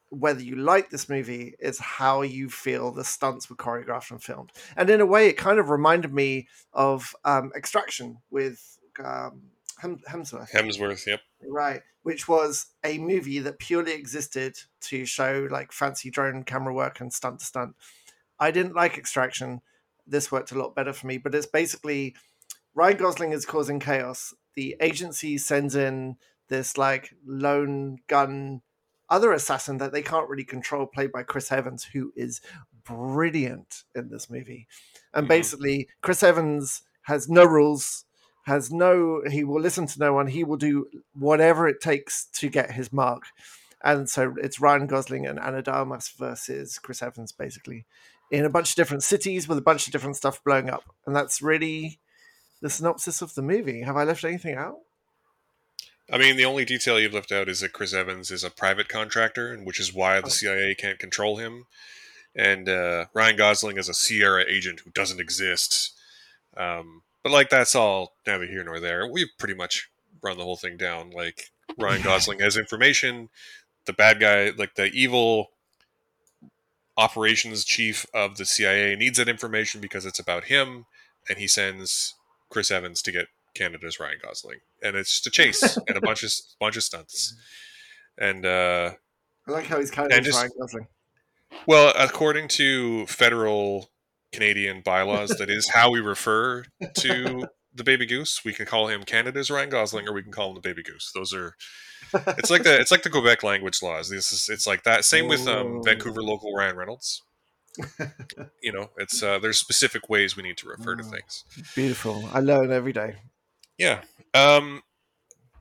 whether 0.09 0.41
you 0.41 0.55
like 0.55 0.89
this 0.89 1.07
movie 1.09 1.55
is 1.59 1.79
how 1.79 2.21
you 2.21 2.49
feel 2.49 2.91
the 2.91 3.03
stunts 3.03 3.49
were 3.49 3.55
choreographed 3.55 4.09
and 4.09 4.23
filmed. 4.23 4.51
And 4.75 4.89
in 4.89 5.01
a 5.01 5.05
way, 5.05 5.27
it 5.27 5.37
kind 5.37 5.59
of 5.59 5.69
reminded 5.69 6.13
me 6.13 6.47
of 6.73 7.15
um, 7.25 7.51
Extraction 7.55 8.17
with 8.31 8.79
um, 9.03 9.43
Hem- 9.79 10.01
Hemsworth. 10.09 10.51
Hemsworth, 10.51 11.05
yep. 11.05 11.21
Right, 11.47 11.81
which 12.01 12.27
was 12.27 12.67
a 12.83 12.97
movie 12.97 13.39
that 13.39 13.59
purely 13.59 13.93
existed 13.93 14.57
to 14.81 15.05
show 15.05 15.47
like 15.51 15.71
fancy 15.71 16.09
drone 16.09 16.43
camera 16.43 16.73
work 16.73 16.99
and 17.01 17.13
stunt 17.13 17.39
to 17.39 17.45
stunt. 17.45 17.75
I 18.39 18.51
didn't 18.51 18.75
like 18.75 18.97
Extraction. 18.97 19.61
This 20.07 20.31
worked 20.31 20.51
a 20.51 20.57
lot 20.57 20.75
better 20.75 20.93
for 20.93 21.07
me, 21.07 21.17
but 21.17 21.35
it's 21.35 21.45
basically 21.45 22.15
Ryan 22.73 22.97
Gosling 22.97 23.31
is 23.31 23.45
causing 23.45 23.79
chaos. 23.79 24.33
The 24.55 24.75
agency 24.81 25.37
sends 25.37 25.75
in 25.75 26.17
this 26.47 26.77
like 26.77 27.13
lone 27.25 27.99
gun 28.07 28.61
other 29.09 29.31
assassin 29.31 29.77
that 29.77 29.91
they 29.91 30.01
can't 30.01 30.29
really 30.29 30.43
control, 30.43 30.85
played 30.85 31.11
by 31.11 31.23
Chris 31.23 31.51
Evans, 31.51 31.83
who 31.83 32.13
is 32.15 32.41
brilliant 32.85 33.83
in 33.95 34.09
this 34.09 34.29
movie. 34.29 34.67
And 35.13 35.23
mm-hmm. 35.23 35.29
basically, 35.29 35.87
Chris 36.01 36.23
Evans 36.23 36.83
has 37.03 37.27
no 37.27 37.45
rules, 37.45 38.05
has 38.45 38.71
no, 38.71 39.23
he 39.29 39.43
will 39.43 39.61
listen 39.61 39.87
to 39.87 39.99
no 39.99 40.13
one, 40.13 40.27
he 40.27 40.43
will 40.43 40.57
do 40.57 40.87
whatever 41.13 41.67
it 41.67 41.81
takes 41.81 42.25
to 42.33 42.49
get 42.49 42.71
his 42.71 42.93
mark. 42.93 43.23
And 43.83 44.09
so 44.09 44.35
it's 44.37 44.59
Ryan 44.59 44.87
Gosling 44.87 45.25
and 45.25 45.39
Ana 45.39 45.61
de 45.61 45.71
Armas 45.71 46.09
versus 46.09 46.77
Chris 46.77 47.01
Evans, 47.01 47.31
basically, 47.31 47.85
in 48.31 48.45
a 48.45 48.49
bunch 48.49 48.71
of 48.71 48.75
different 48.75 49.03
cities 49.03 49.47
with 49.47 49.57
a 49.57 49.61
bunch 49.61 49.87
of 49.87 49.93
different 49.93 50.15
stuff 50.15 50.43
blowing 50.43 50.69
up. 50.69 50.83
And 51.05 51.15
that's 51.15 51.41
really 51.41 51.99
the 52.61 52.69
synopsis 52.69 53.21
of 53.21 53.33
the 53.35 53.41
movie. 53.41 53.81
Have 53.81 53.97
I 53.97 54.03
left 54.03 54.23
anything 54.23 54.55
out? 54.55 54.77
I 56.11 56.17
mean, 56.17 56.37
the 56.37 56.45
only 56.45 56.65
detail 56.65 56.99
you've 56.99 57.13
left 57.13 57.31
out 57.31 57.49
is 57.49 57.59
that 57.59 57.73
Chris 57.73 57.93
Evans 57.93 58.31
is 58.31 58.43
a 58.43 58.49
private 58.49 58.89
contractor, 58.89 59.55
which 59.57 59.79
is 59.79 59.93
why 59.93 60.19
the 60.19 60.27
oh. 60.27 60.29
CIA 60.29 60.75
can't 60.75 60.99
control 60.99 61.37
him. 61.37 61.65
And 62.35 62.67
uh, 62.67 63.05
Ryan 63.13 63.35
Gosling 63.35 63.77
is 63.77 63.89
a 63.89 63.93
Sierra 63.93 64.43
agent 64.47 64.81
who 64.81 64.91
doesn't 64.91 65.19
exist. 65.19 65.93
Um, 66.57 67.03
but 67.23 67.31
like 67.31 67.49
that's 67.49 67.75
all 67.75 68.13
neither 68.25 68.45
here 68.45 68.63
nor 68.63 68.79
there. 68.79 69.07
We've 69.07 69.29
pretty 69.37 69.53
much 69.53 69.89
run 70.21 70.37
the 70.37 70.43
whole 70.43 70.55
thing 70.55 70.77
down. 70.77 71.11
Like 71.11 71.51
Ryan 71.77 72.01
Gosling 72.03 72.39
has 72.39 72.57
information. 72.57 73.29
The 73.85 73.93
bad 73.93 74.19
guy, 74.19 74.51
like 74.57 74.75
the 74.75 74.85
evil 74.85 75.51
operations 76.99 77.63
chief 77.63 78.05
of 78.13 78.37
the 78.37 78.45
CIA, 78.45 78.95
needs 78.95 79.17
that 79.17 79.29
information 79.29 79.79
because 79.79 80.05
it's 80.05 80.19
about 80.19 80.45
him, 80.45 80.85
and 81.29 81.37
he 81.37 81.47
sends 81.47 82.15
Chris 82.49 82.69
Evans 82.69 83.01
to 83.03 83.11
get 83.11 83.27
Canada's 83.55 83.99
Ryan 83.99 84.17
Gosling, 84.21 84.59
and 84.83 84.95
it's 84.95 85.11
just 85.11 85.27
a 85.27 85.31
chase 85.31 85.77
and 85.87 85.97
a 85.97 86.01
bunch 86.01 86.23
of 86.23 86.31
bunch 86.59 86.77
of 86.77 86.83
stunts. 86.83 87.35
And 88.17 88.45
uh, 88.45 88.91
I 89.47 89.51
like 89.51 89.65
how 89.65 89.79
he's 89.79 89.91
kind 89.91 90.11
of 90.11 90.25
Ryan 90.27 90.51
Gosling. 90.59 90.87
Well, 91.65 91.93
according 91.97 92.49
to 92.49 93.05
federal 93.07 93.89
Canadian 94.31 94.81
bylaws, 94.81 95.29
that 95.39 95.49
is 95.49 95.69
how 95.69 95.89
we 95.89 95.99
refer 95.99 96.65
to 96.99 97.47
the 97.73 97.83
baby 97.83 98.05
goose. 98.05 98.43
We 98.43 98.53
can 98.53 98.65
call 98.65 98.87
him 98.87 99.03
Canada's 99.03 99.49
Ryan 99.49 99.69
Gosling, 99.69 100.07
or 100.07 100.13
we 100.13 100.23
can 100.23 100.31
call 100.31 100.49
him 100.49 100.55
the 100.55 100.61
baby 100.61 100.83
goose. 100.83 101.11
Those 101.13 101.33
are. 101.33 101.55
It's 102.39 102.49
like 102.49 102.63
the 102.63 102.79
it's 102.79 102.89
like 102.89 103.03
the 103.03 103.09
Quebec 103.09 103.43
language 103.43 103.83
laws. 103.83 104.09
This 104.09 104.31
is 104.31 104.49
it's 104.49 104.65
like 104.65 104.83
that. 104.83 105.05
Same 105.05 105.27
with 105.27 105.47
um, 105.47 105.83
Vancouver 105.83 106.23
local 106.23 106.55
Ryan 106.55 106.75
Reynolds. 106.75 107.21
you 108.63 108.71
know, 108.71 108.89
it's 108.97 109.21
uh, 109.21 109.37
there's 109.37 109.59
specific 109.59 110.09
ways 110.09 110.35
we 110.35 110.41
need 110.41 110.57
to 110.57 110.67
refer 110.67 110.95
to 110.95 111.03
things. 111.03 111.43
Beautiful. 111.75 112.27
I 112.33 112.39
learn 112.39 112.71
every 112.71 112.93
day. 112.93 113.17
Yeah. 113.77 114.01
Um, 114.33 114.81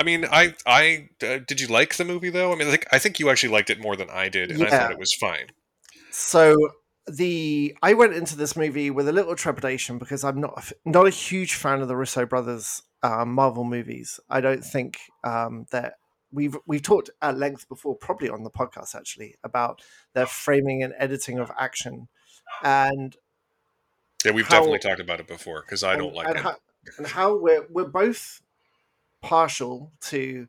I 0.00 0.04
mean, 0.04 0.26
I, 0.30 0.54
I 0.64 1.08
uh, 1.22 1.38
did 1.46 1.60
you 1.60 1.66
like 1.66 1.96
the 1.96 2.04
movie 2.04 2.30
though? 2.30 2.52
I 2.52 2.56
mean, 2.56 2.68
I 2.68 2.70
think 2.70 2.86
I 2.92 2.98
think 2.98 3.18
you 3.18 3.30
actually 3.30 3.52
liked 3.52 3.68
it 3.68 3.80
more 3.80 3.96
than 3.96 4.08
I 4.10 4.28
did, 4.28 4.50
and 4.50 4.60
yeah. 4.60 4.66
I 4.66 4.70
thought 4.70 4.92
it 4.92 4.98
was 4.98 5.14
fine. 5.14 5.48
So 6.10 6.56
the 7.10 7.76
I 7.82 7.94
went 7.94 8.14
into 8.14 8.36
this 8.36 8.56
movie 8.56 8.90
with 8.90 9.08
a 9.08 9.12
little 9.12 9.34
trepidation 9.34 9.98
because 9.98 10.24
I'm 10.24 10.40
not 10.40 10.72
not 10.84 11.06
a 11.06 11.10
huge 11.10 11.54
fan 11.54 11.80
of 11.80 11.88
the 11.88 11.96
Russo 11.96 12.26
brothers 12.26 12.82
um, 13.02 13.32
Marvel 13.34 13.64
movies. 13.64 14.20
I 14.28 14.40
don't 14.40 14.64
think 14.64 14.98
um, 15.24 15.66
that 15.70 15.94
we've 16.32 16.56
we've 16.66 16.82
talked 16.82 17.10
at 17.22 17.38
length 17.38 17.68
before, 17.68 17.96
probably 17.96 18.28
on 18.28 18.44
the 18.44 18.50
podcast 18.50 18.94
actually, 18.94 19.36
about 19.44 19.82
their 20.14 20.26
framing 20.26 20.82
and 20.82 20.94
editing 20.98 21.38
of 21.38 21.50
action, 21.58 22.08
and 22.62 23.16
yeah, 24.24 24.32
we've 24.32 24.46
how, 24.46 24.58
definitely 24.58 24.78
talked 24.80 25.00
about 25.00 25.20
it 25.20 25.28
before 25.28 25.62
because 25.62 25.84
I 25.84 25.96
don't 25.96 26.14
like 26.14 26.28
it. 26.28 26.36
How, 26.36 26.56
and 26.98 27.06
how 27.06 27.36
we're 27.36 27.66
we're 27.70 27.88
both 27.88 28.40
partial 29.20 29.92
to 30.00 30.46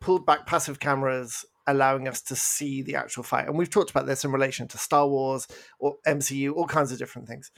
pulled 0.00 0.26
back 0.26 0.46
passive 0.46 0.80
cameras 0.80 1.44
allowing 1.70 2.08
us 2.08 2.20
to 2.22 2.36
see 2.36 2.82
the 2.82 2.96
actual 2.96 3.22
fight. 3.22 3.46
And 3.46 3.56
we've 3.56 3.70
talked 3.70 3.90
about 3.90 4.06
this 4.06 4.24
in 4.24 4.32
relation 4.32 4.68
to 4.68 4.78
Star 4.78 5.08
Wars 5.08 5.46
or 5.78 5.96
MCU, 6.06 6.54
all 6.54 6.66
kinds 6.66 6.92
of 6.92 6.98
different 6.98 7.28
things. 7.28 7.50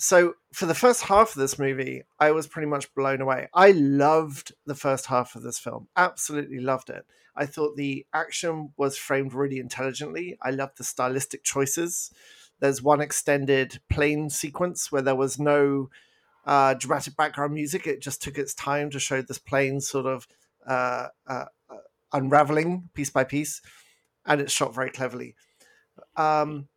So 0.00 0.34
for 0.52 0.66
the 0.66 0.74
first 0.74 1.02
half 1.02 1.30
of 1.30 1.40
this 1.40 1.58
movie, 1.58 2.04
I 2.20 2.30
was 2.30 2.46
pretty 2.46 2.68
much 2.68 2.94
blown 2.94 3.20
away. 3.20 3.48
I 3.52 3.72
loved 3.72 4.52
the 4.64 4.76
first 4.76 5.06
half 5.06 5.34
of 5.34 5.42
this 5.42 5.58
film. 5.58 5.88
Absolutely 5.96 6.60
loved 6.60 6.88
it. 6.88 7.04
I 7.34 7.46
thought 7.46 7.76
the 7.76 8.06
action 8.14 8.72
was 8.76 8.96
framed 8.96 9.34
really 9.34 9.58
intelligently. 9.58 10.38
I 10.40 10.50
loved 10.50 10.78
the 10.78 10.84
stylistic 10.84 11.42
choices. 11.42 12.12
There's 12.60 12.82
one 12.82 13.00
extended 13.00 13.80
plane 13.90 14.30
sequence 14.30 14.90
where 14.90 15.02
there 15.02 15.16
was 15.16 15.38
no 15.38 15.90
uh, 16.44 16.74
dramatic 16.74 17.16
background 17.16 17.54
music. 17.54 17.86
It 17.86 18.00
just 18.00 18.22
took 18.22 18.38
its 18.38 18.54
time 18.54 18.90
to 18.90 19.00
show 19.00 19.20
this 19.20 19.38
plane 19.38 19.80
sort 19.80 20.06
of 20.06 20.26
uh, 20.66 21.08
uh, 21.26 21.44
uh, 21.70 21.76
unraveling 22.12 22.88
piece 22.94 23.10
by 23.10 23.24
piece, 23.24 23.60
and 24.26 24.40
it's 24.40 24.52
shot 24.52 24.74
very 24.74 24.90
cleverly. 24.90 25.34
Um, 26.16 26.68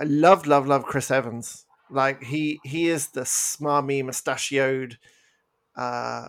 I 0.00 0.04
love, 0.04 0.46
love, 0.46 0.66
love 0.66 0.84
Chris 0.84 1.10
Evans. 1.10 1.66
Like 1.90 2.24
he 2.24 2.60
he 2.64 2.88
is 2.88 3.08
the 3.08 3.22
smarmy, 3.22 4.04
mustachioed, 4.04 4.98
uh, 5.76 6.28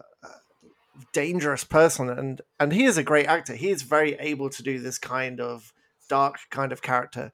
dangerous 1.13 1.63
person, 1.63 2.09
and 2.09 2.41
and 2.59 2.73
he 2.73 2.85
is 2.85 2.97
a 2.97 3.03
great 3.03 3.27
actor. 3.27 3.55
He 3.55 3.69
is 3.69 3.81
very 3.81 4.13
able 4.19 4.49
to 4.49 4.63
do 4.63 4.79
this 4.79 4.97
kind 4.99 5.39
of 5.39 5.73
dark 6.09 6.37
kind 6.51 6.71
of 6.71 6.81
character, 6.81 7.31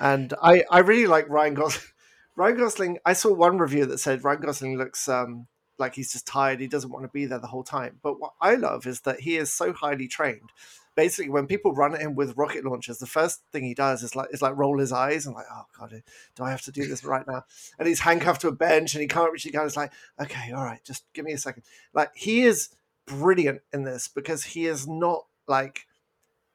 and 0.00 0.32
I 0.42 0.64
I 0.70 0.78
really 0.80 1.06
like 1.06 1.28
Ryan 1.28 1.54
Gosling. 1.54 1.84
Ryan 2.36 2.58
Gosling, 2.58 2.98
I 3.06 3.14
saw 3.14 3.32
one 3.32 3.56
review 3.56 3.86
that 3.86 3.98
said 3.98 4.22
Ryan 4.22 4.42
Gosling 4.42 4.76
looks 4.76 5.08
um, 5.08 5.46
like 5.78 5.94
he's 5.94 6.12
just 6.12 6.26
tired. 6.26 6.60
He 6.60 6.68
doesn't 6.68 6.90
want 6.90 7.04
to 7.04 7.10
be 7.10 7.26
there 7.26 7.38
the 7.38 7.46
whole 7.46 7.64
time. 7.64 7.98
But 8.02 8.20
what 8.20 8.32
I 8.40 8.54
love 8.54 8.86
is 8.86 9.00
that 9.02 9.20
he 9.20 9.36
is 9.36 9.52
so 9.52 9.72
highly 9.72 10.08
trained. 10.08 10.50
Basically, 10.94 11.28
when 11.28 11.46
people 11.46 11.74
run 11.74 11.94
at 11.94 12.00
him 12.00 12.14
with 12.14 12.36
rocket 12.38 12.64
launchers, 12.64 12.98
the 12.98 13.06
first 13.06 13.42
thing 13.52 13.64
he 13.64 13.74
does 13.74 14.02
is 14.02 14.16
like 14.16 14.28
is 14.32 14.40
like 14.40 14.56
roll 14.56 14.78
his 14.78 14.92
eyes 14.92 15.26
and 15.26 15.34
like, 15.34 15.44
oh 15.52 15.64
god, 15.78 15.92
eh, 15.92 16.00
do 16.34 16.42
I 16.42 16.50
have 16.50 16.62
to 16.62 16.72
do 16.72 16.86
this 16.86 17.04
right 17.04 17.26
now? 17.26 17.44
And 17.78 17.86
he's 17.86 18.00
handcuffed 18.00 18.40
to 18.42 18.48
a 18.48 18.52
bench 18.52 18.94
and 18.94 19.02
he 19.02 19.08
can't 19.08 19.30
reach 19.30 19.44
the 19.44 19.50
gun. 19.50 19.66
It's 19.66 19.76
like, 19.76 19.92
okay, 20.18 20.52
all 20.52 20.64
right, 20.64 20.82
just 20.84 21.04
give 21.12 21.26
me 21.26 21.32
a 21.32 21.38
second. 21.38 21.64
Like 21.92 22.12
he 22.14 22.42
is 22.42 22.70
brilliant 23.06 23.60
in 23.72 23.84
this 23.84 24.08
because 24.08 24.42
he 24.42 24.66
is 24.66 24.88
not 24.88 25.26
like 25.46 25.86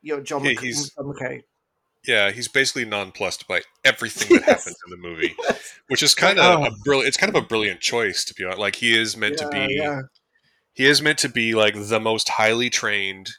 you 0.02 0.16
know 0.16 0.24
John 0.24 0.44
yeah, 0.44 0.54
McKay 0.54 1.44
yeah, 2.08 2.32
he's 2.32 2.48
basically 2.48 2.86
nonplussed 2.86 3.48
by 3.48 3.62
everything 3.86 4.38
that 4.38 4.48
yes. 4.48 4.64
happens 4.64 4.78
in 4.86 4.92
the 4.92 4.98
movie, 4.98 5.36
which 5.88 6.02
is 6.02 6.16
kind 6.16 6.40
of 6.40 6.62
oh. 6.62 6.66
a 6.66 6.72
brilliant. 6.84 7.08
It's 7.08 7.18
kind 7.18 7.36
of 7.36 7.44
a 7.44 7.46
brilliant 7.46 7.80
choice 7.80 8.26
to 8.26 8.34
be 8.34 8.44
honest. 8.44 8.60
Like 8.60 8.76
he 8.76 8.98
is 8.98 9.16
meant 9.16 9.36
yeah, 9.40 9.46
to 9.46 9.50
be, 9.50 9.76
yeah. 9.76 10.02
he 10.74 10.86
is 10.86 11.02
meant 11.02 11.20
to 11.20 11.30
be 11.30 11.54
like 11.54 11.76
the 11.76 12.00
most 12.00 12.30
highly 12.30 12.70
trained 12.70 13.32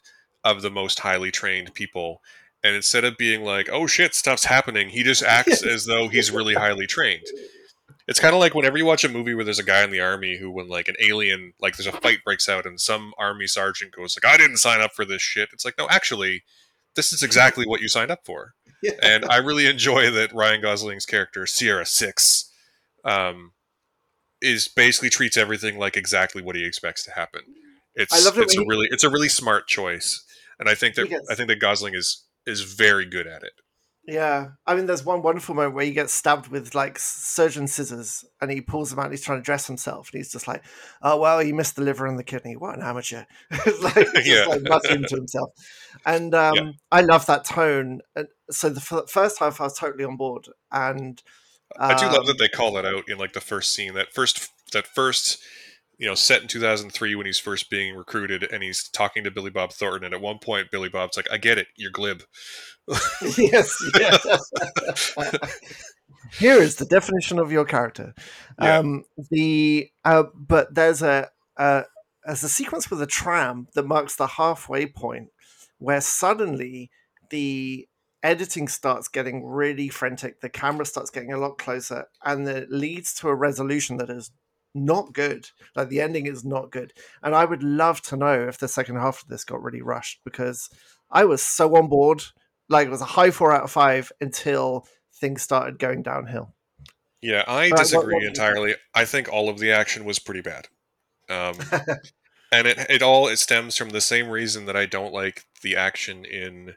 of 0.44 0.62
the 0.62 0.70
most 0.70 1.01
highly 1.01 1.31
trained 1.31 1.75
people, 1.75 2.22
and 2.62 2.77
instead 2.77 3.05
of 3.05 3.16
being 3.16 3.42
like, 3.42 3.68
"Oh 3.70 3.87
shit, 3.87 4.14
stuff's 4.14 4.44
happening," 4.44 4.90
he 4.90 5.03
just 5.03 5.25
acts 5.25 5.62
as 5.66 5.87
though 5.87 6.09
he's 6.09 6.31
really 6.31 6.55
highly 6.55 6.87
trained. 6.87 7.27
It's 8.09 8.20
kind 8.20 8.35
of 8.35 8.40
like 8.40 8.55
whenever 8.55 8.77
you 8.79 8.85
watch 8.85 9.05
a 9.05 9.09
movie 9.09 9.35
where 9.35 9.44
there's 9.44 9.61
a 9.61 9.64
guy 9.64 9.83
in 9.83 9.90
the 9.90 10.01
army 10.01 10.37
who, 10.37 10.51
when 10.51 10.68
like 10.68 10.88
an 10.88 10.96
alien, 11.01 11.53
like 11.61 11.77
there's 11.77 11.87
a 11.87 11.92
fight 12.01 12.18
breaks 12.25 12.48
out, 12.48 12.64
and 12.64 12.81
some 12.81 13.12
army 13.18 13.48
sergeant 13.48 13.92
goes 13.92 14.16
like, 14.16 14.33
"I 14.33 14.37
didn't 14.37 14.59
sign 14.59 14.81
up 14.81 14.92
for 14.94 15.05
this 15.05 15.22
shit." 15.22 15.48
It's 15.53 15.64
like, 15.64 15.79
no, 15.79 15.88
actually 15.88 16.44
this 16.96 17.12
is 17.12 17.22
exactly 17.22 17.66
what 17.66 17.81
you 17.81 17.88
signed 17.88 18.11
up 18.11 18.24
for. 18.24 18.55
Yeah. 18.83 18.92
And 19.02 19.24
I 19.26 19.37
really 19.37 19.66
enjoy 19.66 20.11
that 20.11 20.33
Ryan 20.35 20.61
Gosling's 20.61 21.07
character, 21.07 21.46
Sierra 21.46 21.87
Six, 21.87 22.50
um, 23.05 23.52
is 24.40 24.68
basically 24.68 25.09
treats 25.09 25.37
everything 25.37 25.78
like 25.78 25.96
exactly 25.96 26.42
what 26.42 26.57
he 26.57 26.66
expects 26.66 27.05
to 27.05 27.12
happen. 27.12 27.42
It's 27.94 28.12
I 28.12 28.28
love 28.28 28.38
it 28.38 28.42
it's 28.42 28.57
a 28.57 28.61
he, 28.61 28.66
really 28.66 28.88
it's 28.90 29.05
a 29.05 29.11
really 29.11 29.28
smart 29.28 29.68
choice, 29.68 30.24
and 30.59 30.68
I 30.68 30.74
think 30.74 30.96
that 30.96 31.12
I 31.31 31.35
think 31.35 31.48
that 31.48 31.61
Gosling 31.61 31.94
is 31.94 32.24
is 32.46 32.62
very 32.62 33.07
good 33.07 33.26
at 33.26 33.42
it. 33.42 33.52
Yeah, 34.05 34.49
I 34.67 34.75
mean, 34.75 34.87
there's 34.87 35.05
one 35.05 35.23
wonderful 35.23 35.55
moment 35.55 35.77
where 35.77 35.85
he 35.85 35.93
gets 35.93 36.12
stabbed 36.12 36.49
with 36.49 36.75
like 36.75 36.99
surgeon 36.99 37.69
scissors, 37.69 38.25
and 38.41 38.51
he 38.51 38.61
pulls 38.61 38.91
them 38.91 38.99
out. 38.99 39.05
And 39.05 39.12
he's 39.12 39.23
trying 39.23 39.38
to 39.38 39.45
dress 39.45 39.69
himself, 39.69 40.11
and 40.12 40.19
he's 40.19 40.33
just 40.33 40.49
like, 40.49 40.65
"Oh 41.03 41.19
well, 41.19 41.38
he 41.38 41.53
missed 41.53 41.77
the 41.77 41.83
liver 41.83 42.07
and 42.07 42.19
the 42.19 42.25
kidney. 42.25 42.57
What 42.57 42.77
an 42.77 42.83
amateur!" 42.83 43.25
like, 43.83 44.09
yeah. 44.25 44.47
like 44.47 44.62
muttering 44.62 45.05
to 45.05 45.15
himself. 45.15 45.51
And 46.05 46.35
um, 46.35 46.55
yeah. 46.57 46.71
I 46.91 47.03
love 47.03 47.27
that 47.27 47.45
tone. 47.45 48.01
And 48.17 48.27
so 48.51 48.71
the 48.71 48.81
f- 48.81 49.09
first 49.09 49.38
half, 49.38 49.61
I 49.61 49.65
was 49.65 49.79
totally 49.79 50.05
on 50.05 50.17
board, 50.17 50.49
and 50.73 51.23
I 51.79 51.95
do 51.95 52.07
love 52.07 52.27
that 52.27 52.33
um, 52.33 52.38
they 52.38 52.49
call 52.49 52.77
it 52.79 52.85
out 52.85 53.09
in 53.09 53.19
like 53.19 53.35
the 53.35 53.41
first 53.41 53.73
scene. 53.73 53.95
That 53.95 54.12
first, 54.12 54.49
that 54.73 54.88
first, 54.88 55.38
you 56.03 56.09
know, 56.09 56.17
set 56.17 56.43
in 56.43 56.49
2003 56.49 57.15
when 57.15 57.27
he's 57.27 57.38
first 57.38 57.71
being 57.71 57.95
recruited, 57.95 58.43
and 58.43 58.61
he's 58.61 58.88
talking 58.88 59.23
to 59.23 59.31
Billy 59.31 59.51
Bob 59.51 59.73
Thornton. 59.73 60.07
And 60.07 60.15
at 60.15 60.21
one 60.21 60.41
point, 60.41 60.73
Billy 60.73 60.88
Bob's 60.88 61.17
like, 61.17 61.31
"I 61.31 61.38
get 61.38 61.59
it, 61.59 61.69
you're 61.77 61.93
glib." 61.93 62.25
yes, 63.38 63.73
yes. 63.97 64.51
Here 66.41 66.61
is 66.61 66.75
the 66.75 66.87
definition 66.87 67.38
of 67.38 67.53
your 67.53 67.65
character. 67.65 68.15
Yeah. 68.61 68.79
Um, 68.79 69.05
the 69.31 69.93
uh, 70.05 70.25
but 70.35 70.75
there's 70.75 71.03
a, 71.03 71.31
a 71.57 71.85
there's 72.27 72.43
a 72.43 72.49
sequence 72.49 72.91
with 72.91 73.01
a 73.01 73.07
tram 73.07 73.69
that 73.75 73.87
marks 73.87 74.17
the 74.17 74.27
halfway 74.27 74.87
point 74.87 75.29
where 75.79 76.01
suddenly 76.01 76.91
the 77.31 77.87
editing 78.25 78.67
starts 78.67 79.07
getting 79.07 79.47
really 79.47 79.88
frantic. 79.88 80.41
The 80.41 80.49
camera 80.49 80.85
starts 80.85 81.11
getting 81.11 81.33
a 81.33 81.38
lot 81.38 81.59
closer, 81.59 82.07
and 82.25 82.49
it 82.49 82.73
leads 82.73 83.15
to 83.21 83.29
a 83.29 83.37
resolution 83.37 83.99
that 83.99 84.11
is 84.11 84.33
not 84.75 85.13
good. 85.13 85.51
Like 85.75 85.89
the 85.89 86.01
ending 86.01 86.27
is 86.27 86.45
not 86.45 86.71
good. 86.71 86.93
And 87.23 87.35
I 87.35 87.45
would 87.45 87.63
love 87.63 88.01
to 88.03 88.17
know 88.17 88.49
if 88.49 88.59
the 88.59 88.69
second 88.69 88.97
half 88.97 89.23
of 89.23 89.29
this 89.29 89.45
got 89.45 89.63
really 89.63 89.83
rushed 89.83 90.21
because 90.25 90.71
I 91.11 91.25
was 91.25 91.43
so 91.43 91.77
on 91.77 91.89
board. 91.89 92.23
Like 92.69 92.87
it 92.87 92.91
was 92.91 93.01
a 93.01 93.07
high 93.07 93.31
four 93.31 93.53
out 93.53 93.65
of 93.65 93.71
five 93.71 94.13
until 94.21 94.87
things 95.15 95.43
started 95.43 95.79
going 95.79 96.03
downhill. 96.03 96.55
Yeah, 97.21 97.45
I 97.47 97.71
but 97.71 97.79
disagree 97.79 98.15
what, 98.15 98.23
what, 98.23 98.29
entirely. 98.29 98.75
I 98.95 99.05
think 99.05 99.33
all 99.33 99.49
of 99.49 99.59
the 99.59 99.71
action 99.71 100.05
was 100.05 100.19
pretty 100.19 100.41
bad. 100.41 100.69
Um, 101.29 101.55
and 102.53 102.67
it 102.67 102.79
it 102.91 103.03
all 103.03 103.29
it 103.29 103.39
stems 103.39 103.77
from 103.77 103.91
the 103.91 104.01
same 104.01 104.29
reason 104.29 104.67
that 104.67 104.77
I 104.77 104.87
don't 104.87 105.13
like 105.13 105.45
the 105.63 105.77
action 105.77 106.25
in 106.25 106.75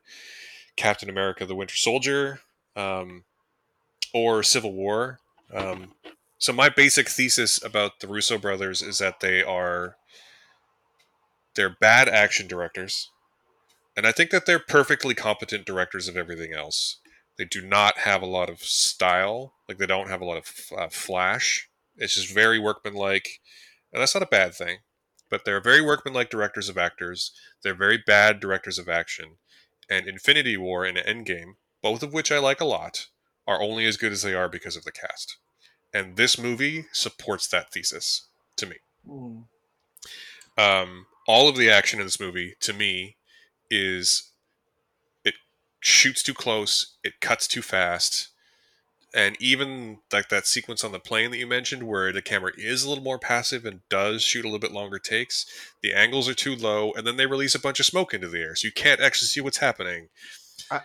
Captain 0.76 1.10
America: 1.10 1.46
The 1.46 1.56
Winter 1.56 1.76
Soldier 1.76 2.42
um, 2.76 3.24
or 4.14 4.44
Civil 4.44 4.74
War. 4.74 5.20
Um, 5.52 5.94
so 6.38 6.52
my 6.52 6.70
basic 6.70 7.10
thesis 7.10 7.64
about 7.64 8.00
the 8.00 8.08
Russo 8.08 8.38
brothers 8.38 8.82
is 8.82 8.98
that 8.98 9.20
they 9.22 9.42
are 9.42 9.96
they're 11.56 11.76
bad 11.80 12.10
action 12.10 12.48
directors, 12.48 13.10
and 13.96 14.06
I 14.06 14.12
think 14.12 14.32
that 14.32 14.46
they're 14.46 14.60
perfectly 14.60 15.16
competent 15.16 15.66
directors 15.66 16.10
of 16.10 16.18
everything 16.18 16.54
else. 16.54 17.00
They 17.38 17.46
do 17.46 17.62
not 17.62 18.00
have 18.00 18.22
a 18.22 18.28
lot 18.28 18.50
of 18.50 18.60
style, 18.60 19.54
like 19.68 19.78
they 19.78 19.86
don't 19.86 20.10
have 20.10 20.22
a 20.22 20.26
lot 20.26 20.38
of 20.38 20.78
uh, 20.78 20.90
flash. 20.90 21.70
It's 21.96 22.16
just 22.16 22.34
very 22.34 22.60
workmanlike, 22.60 23.40
and 23.94 24.02
that's 24.02 24.14
not 24.14 24.24
a 24.24 24.28
bad 24.28 24.54
thing. 24.54 24.80
But 25.30 25.46
they're 25.46 25.62
very 25.62 25.82
workmanlike 25.82 26.30
directors 26.30 26.70
of 26.70 26.78
actors. 26.78 27.32
They're 27.64 27.74
very 27.74 27.98
bad 27.98 28.42
directors 28.42 28.78
of 28.78 28.90
action, 28.90 29.38
and 29.90 30.08
Infinity 30.08 30.58
War 30.58 30.84
and 30.84 30.98
Endgame, 30.98 31.56
both 31.82 32.04
of 32.04 32.14
which 32.14 32.32
I 32.32 32.40
like 32.40 32.60
a 32.60 32.66
lot, 32.66 33.08
are 33.48 33.62
only 33.62 33.86
as 33.86 33.98
good 33.98 34.12
as 34.12 34.22
they 34.22 34.34
are 34.34 34.50
because 34.50 34.76
of 34.76 34.84
the 34.84 34.92
cast. 34.92 35.38
And 35.96 36.18
this 36.18 36.38
movie 36.38 36.88
supports 36.92 37.48
that 37.48 37.72
thesis 37.72 38.28
to 38.58 38.66
me. 38.66 38.76
Mm. 39.10 39.46
Um, 40.58 41.06
all 41.26 41.48
of 41.48 41.56
the 41.56 41.70
action 41.70 42.02
in 42.02 42.06
this 42.06 42.20
movie, 42.20 42.56
to 42.60 42.74
me, 42.74 43.16
is 43.72 44.32
it 45.24 45.36
shoots 45.80 46.22
too 46.22 46.34
close, 46.34 46.98
it 47.02 47.22
cuts 47.22 47.48
too 47.48 47.62
fast, 47.62 48.28
and 49.14 49.38
even 49.40 50.00
like 50.12 50.28
that 50.28 50.48
sequence 50.48 50.84
on 50.84 50.92
the 50.92 51.00
plane 51.00 51.32
that 51.32 51.38
you 51.38 51.48
mentioned 51.48 51.84
where 51.84 52.12
the 52.12 52.22
camera 52.22 52.52
is 52.58 52.84
a 52.84 52.90
little 52.90 53.04
more 53.04 53.18
passive 53.18 53.64
and 53.66 53.80
does 53.88 54.22
shoot 54.22 54.44
a 54.44 54.50
little 54.50 54.60
bit 54.60 54.74
longer 54.74 55.00
takes 55.00 55.46
the 55.82 55.94
angles 55.94 56.28
are 56.28 56.34
too 56.34 56.54
low 56.54 56.92
and 56.94 57.08
then 57.08 57.16
they 57.16 57.26
release 57.26 57.56
a 57.56 57.60
bunch 57.60 57.80
of 57.80 57.86
smoke 57.86 58.14
into 58.14 58.28
the 58.28 58.40
air 58.40 58.56
so 58.56 58.68
you 58.68 58.74
can't 58.74 59.00
actually 59.00 59.28
see 59.28 59.40
what's 59.40 59.60
happening 59.60 60.10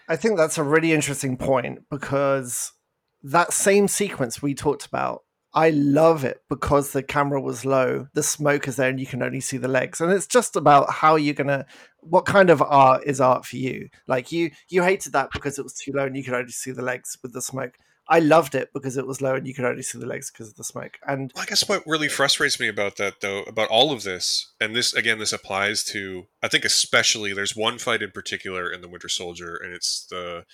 i 0.09 0.15
think 0.15 0.37
that's 0.37 0.59
a 0.59 0.63
really 0.63 0.93
interesting 0.93 1.37
point 1.37 1.81
because 1.91 2.73
that 3.23 3.53
same 3.53 3.89
sequence 3.89 4.41
we 4.41 4.55
talked 4.55 4.87
about 4.87 5.23
I 5.53 5.71
love 5.71 6.25
it 6.25 6.43
because 6.49 6.93
the 6.93 7.03
camera 7.03 7.41
was 7.41 7.65
low, 7.65 8.07
the 8.15 8.23
smoke 8.23 8.69
is 8.69 8.77
there, 8.77 8.89
and 8.89 9.01
you 9.01 9.07
can 9.07 9.23
only 9.23 9.41
see 9.41 9.57
the 9.57 9.69
legs. 9.69 10.01
And 10.01 10.13
it's 10.13 10.27
just 10.27 10.55
about 10.55 10.91
how 10.93 11.17
you're 11.17 11.35
gonna, 11.35 11.67
what 11.99 12.25
kind 12.25 12.51
of 12.51 12.63
art 12.63 13.03
is 13.05 13.21
art 13.21 13.45
for 13.45 13.57
you? 13.57 13.89
Like 14.07 14.31
you, 14.31 14.53
you 14.69 14.83
hated 14.83 15.13
that 15.13 15.31
because 15.33 15.59
it 15.59 15.65
was 15.65 15.75
too 15.75 15.93
low 15.93 16.07
and 16.07 16.17
you 16.17 16.23
could 16.23 16.35
only 16.35 16.53
see 16.53 16.71
the 16.71 16.83
legs 16.83 17.19
with 17.23 17.33
the 17.33 17.43
smoke. 17.43 17.75
I 18.09 18.19
loved 18.19 18.57
it 18.57 18.71
because 18.73 18.97
it 18.97 19.07
was 19.07 19.21
low 19.21 19.35
and 19.35 19.47
you 19.47 19.55
could 19.55 19.65
only 19.65 19.83
see 19.83 19.99
the 19.99 20.07
legs 20.07 20.31
because 20.31 20.49
of 20.49 20.57
the 20.57 20.65
smoke. 20.65 20.99
And 21.07 21.33
well, 21.35 21.45
I 21.45 21.47
guess 21.47 21.69
what 21.69 21.85
really 21.87 22.09
frustrates 22.09 22.59
me 22.59 22.69
about 22.69 22.97
that, 22.97 23.21
though, 23.21 23.43
about 23.43 23.69
all 23.69 23.93
of 23.93 24.03
this, 24.03 24.53
and 24.61 24.75
this 24.75 24.93
again, 24.93 25.19
this 25.19 25.33
applies 25.33 25.85
to, 25.85 26.27
I 26.43 26.49
think 26.49 26.65
especially 26.65 27.33
there's 27.33 27.57
one 27.57 27.79
fight 27.79 28.03
in 28.03 28.11
particular 28.11 28.71
in 28.71 28.83
the 28.83 28.89
Winter 28.89 29.09
Soldier, 29.09 29.57
and 29.57 29.73
it's 29.73 30.07
the 30.11 30.45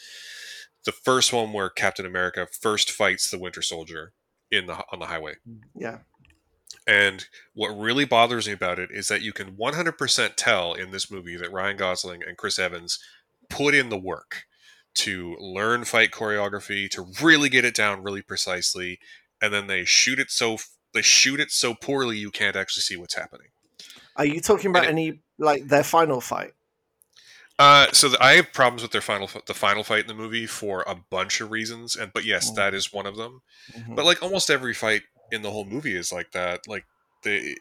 the 0.87 0.93
first 0.93 1.33
one 1.33 1.53
where 1.53 1.69
Captain 1.69 2.07
America 2.07 2.47
first 2.51 2.91
fights 2.91 3.31
the 3.31 3.39
Winter 3.39 3.61
Soldier 3.61 4.13
in 4.51 4.67
the 4.67 4.85
on 4.91 5.01
the 5.01 5.07
highway. 5.07 5.35
Yeah. 5.75 5.99
And 6.87 7.27
what 7.55 7.69
really 7.69 8.05
bothers 8.05 8.47
me 8.47 8.53
about 8.53 8.79
it 8.79 8.91
is 8.93 9.09
that 9.09 9.21
you 9.21 9.33
can 9.33 9.57
100% 9.57 10.37
tell 10.37 10.73
in 10.73 10.93
this 10.93 11.11
movie 11.11 11.37
that 11.37 11.53
Ryan 11.53 11.77
Gosling 11.77 12.23
and 12.23 12.37
Chris 12.37 12.59
Evans 12.59 13.01
put 13.51 13.75
in 13.75 13.89
the 13.89 13.99
work 13.99 14.45
to 14.95 15.37
learn 15.41 15.85
fight 15.85 16.13
choreography, 16.13 16.89
to 16.91 17.07
really 17.21 17.49
get 17.49 17.65
it 17.65 17.75
down 17.75 18.03
really 18.03 18.23
precisely, 18.23 18.99
and 19.43 19.53
then 19.53 19.67
they 19.67 19.85
shoot 19.85 20.19
it 20.19 20.31
so 20.31 20.59
they 20.95 21.03
shoot 21.03 21.41
it 21.41 21.51
so 21.51 21.75
poorly 21.75 22.17
you 22.17 22.31
can't 22.31 22.57
actually 22.57 22.83
see 22.83 22.97
what's 22.97 23.15
happening. 23.15 23.49
Are 24.17 24.25
you 24.25 24.41
talking 24.41 24.71
about 24.71 24.85
it, 24.85 24.91
any 24.91 25.21
like 25.39 25.67
their 25.67 25.85
final 25.85 26.21
fight? 26.21 26.53
Uh, 27.59 27.87
so 27.93 28.11
the, 28.11 28.23
I 28.23 28.35
have 28.35 28.53
problems 28.53 28.83
with 28.83 28.93
their 28.93 29.01
final 29.01 29.31
the 29.47 29.55
final 29.55 29.83
fight 29.83 30.03
in 30.03 30.07
the 30.09 30.15
movie 30.15 30.47
for 30.47 30.85
a 30.87 30.95
bunch 30.95 31.41
of 31.41 31.51
reasons, 31.51 31.97
and 31.97 32.13
but 32.13 32.25
yes, 32.25 32.47
mm-hmm. 32.47 32.57
that 32.57 32.75
is 32.75 32.93
one 32.93 33.07
of 33.07 33.17
them. 33.17 33.41
Mm-hmm. 33.73 33.95
But 33.95 34.05
like 34.05 34.23
almost 34.23 34.51
every 34.51 34.75
fight 34.75 35.03
in 35.33 35.43
the 35.43 35.51
whole 35.51 35.65
movie 35.65 35.97
is 35.97 36.13
like 36.13 36.33
that. 36.33 36.69
Like 36.69 36.85
the 37.23 37.57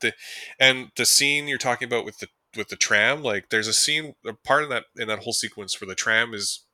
the 0.00 0.12
and 0.60 0.90
the 0.96 1.06
scene 1.06 1.48
you're 1.48 1.58
talking 1.58 1.86
about 1.86 2.04
with 2.04 2.18
the 2.18 2.28
with 2.56 2.68
the 2.68 2.76
tram, 2.76 3.22
like 3.22 3.48
there's 3.48 3.68
a 3.68 3.72
scene, 3.72 4.14
a 4.26 4.34
part 4.34 4.64
of 4.64 4.68
that 4.68 4.84
in 4.96 5.08
that 5.08 5.20
whole 5.20 5.32
sequence 5.32 5.80
where 5.80 5.88
the 5.88 5.94
tram 5.94 6.34
is 6.34 6.64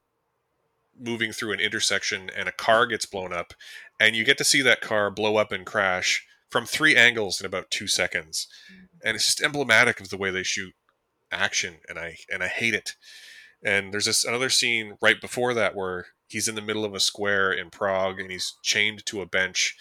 moving 0.98 1.32
through 1.32 1.52
an 1.52 1.60
intersection 1.60 2.30
and 2.36 2.48
a 2.48 2.52
car 2.52 2.86
gets 2.86 3.06
blown 3.06 3.32
up 3.32 3.52
and 4.00 4.14
you 4.14 4.24
get 4.24 4.38
to 4.38 4.44
see 4.44 4.62
that 4.62 4.80
car 4.80 5.10
blow 5.10 5.36
up 5.36 5.52
and 5.52 5.66
crash 5.66 6.24
from 6.50 6.64
three 6.64 6.96
angles 6.96 7.40
in 7.40 7.46
about 7.46 7.70
two 7.70 7.88
seconds 7.88 8.46
and 9.04 9.16
it's 9.16 9.26
just 9.26 9.42
emblematic 9.42 10.00
of 10.00 10.08
the 10.10 10.16
way 10.16 10.30
they 10.30 10.44
shoot 10.44 10.72
action 11.34 11.76
and 11.88 11.98
i 11.98 12.16
and 12.32 12.42
i 12.42 12.48
hate 12.48 12.74
it. 12.74 12.94
And 13.64 13.92
there's 13.92 14.04
this 14.04 14.24
another 14.24 14.50
scene 14.50 14.96
right 15.00 15.20
before 15.20 15.54
that 15.54 15.74
where 15.74 16.06
he's 16.28 16.48
in 16.48 16.54
the 16.54 16.62
middle 16.62 16.84
of 16.84 16.94
a 16.94 17.00
square 17.00 17.50
in 17.50 17.70
prague 17.70 18.20
and 18.20 18.30
he's 18.30 18.54
chained 18.62 19.06
to 19.06 19.22
a 19.22 19.26
bench 19.26 19.74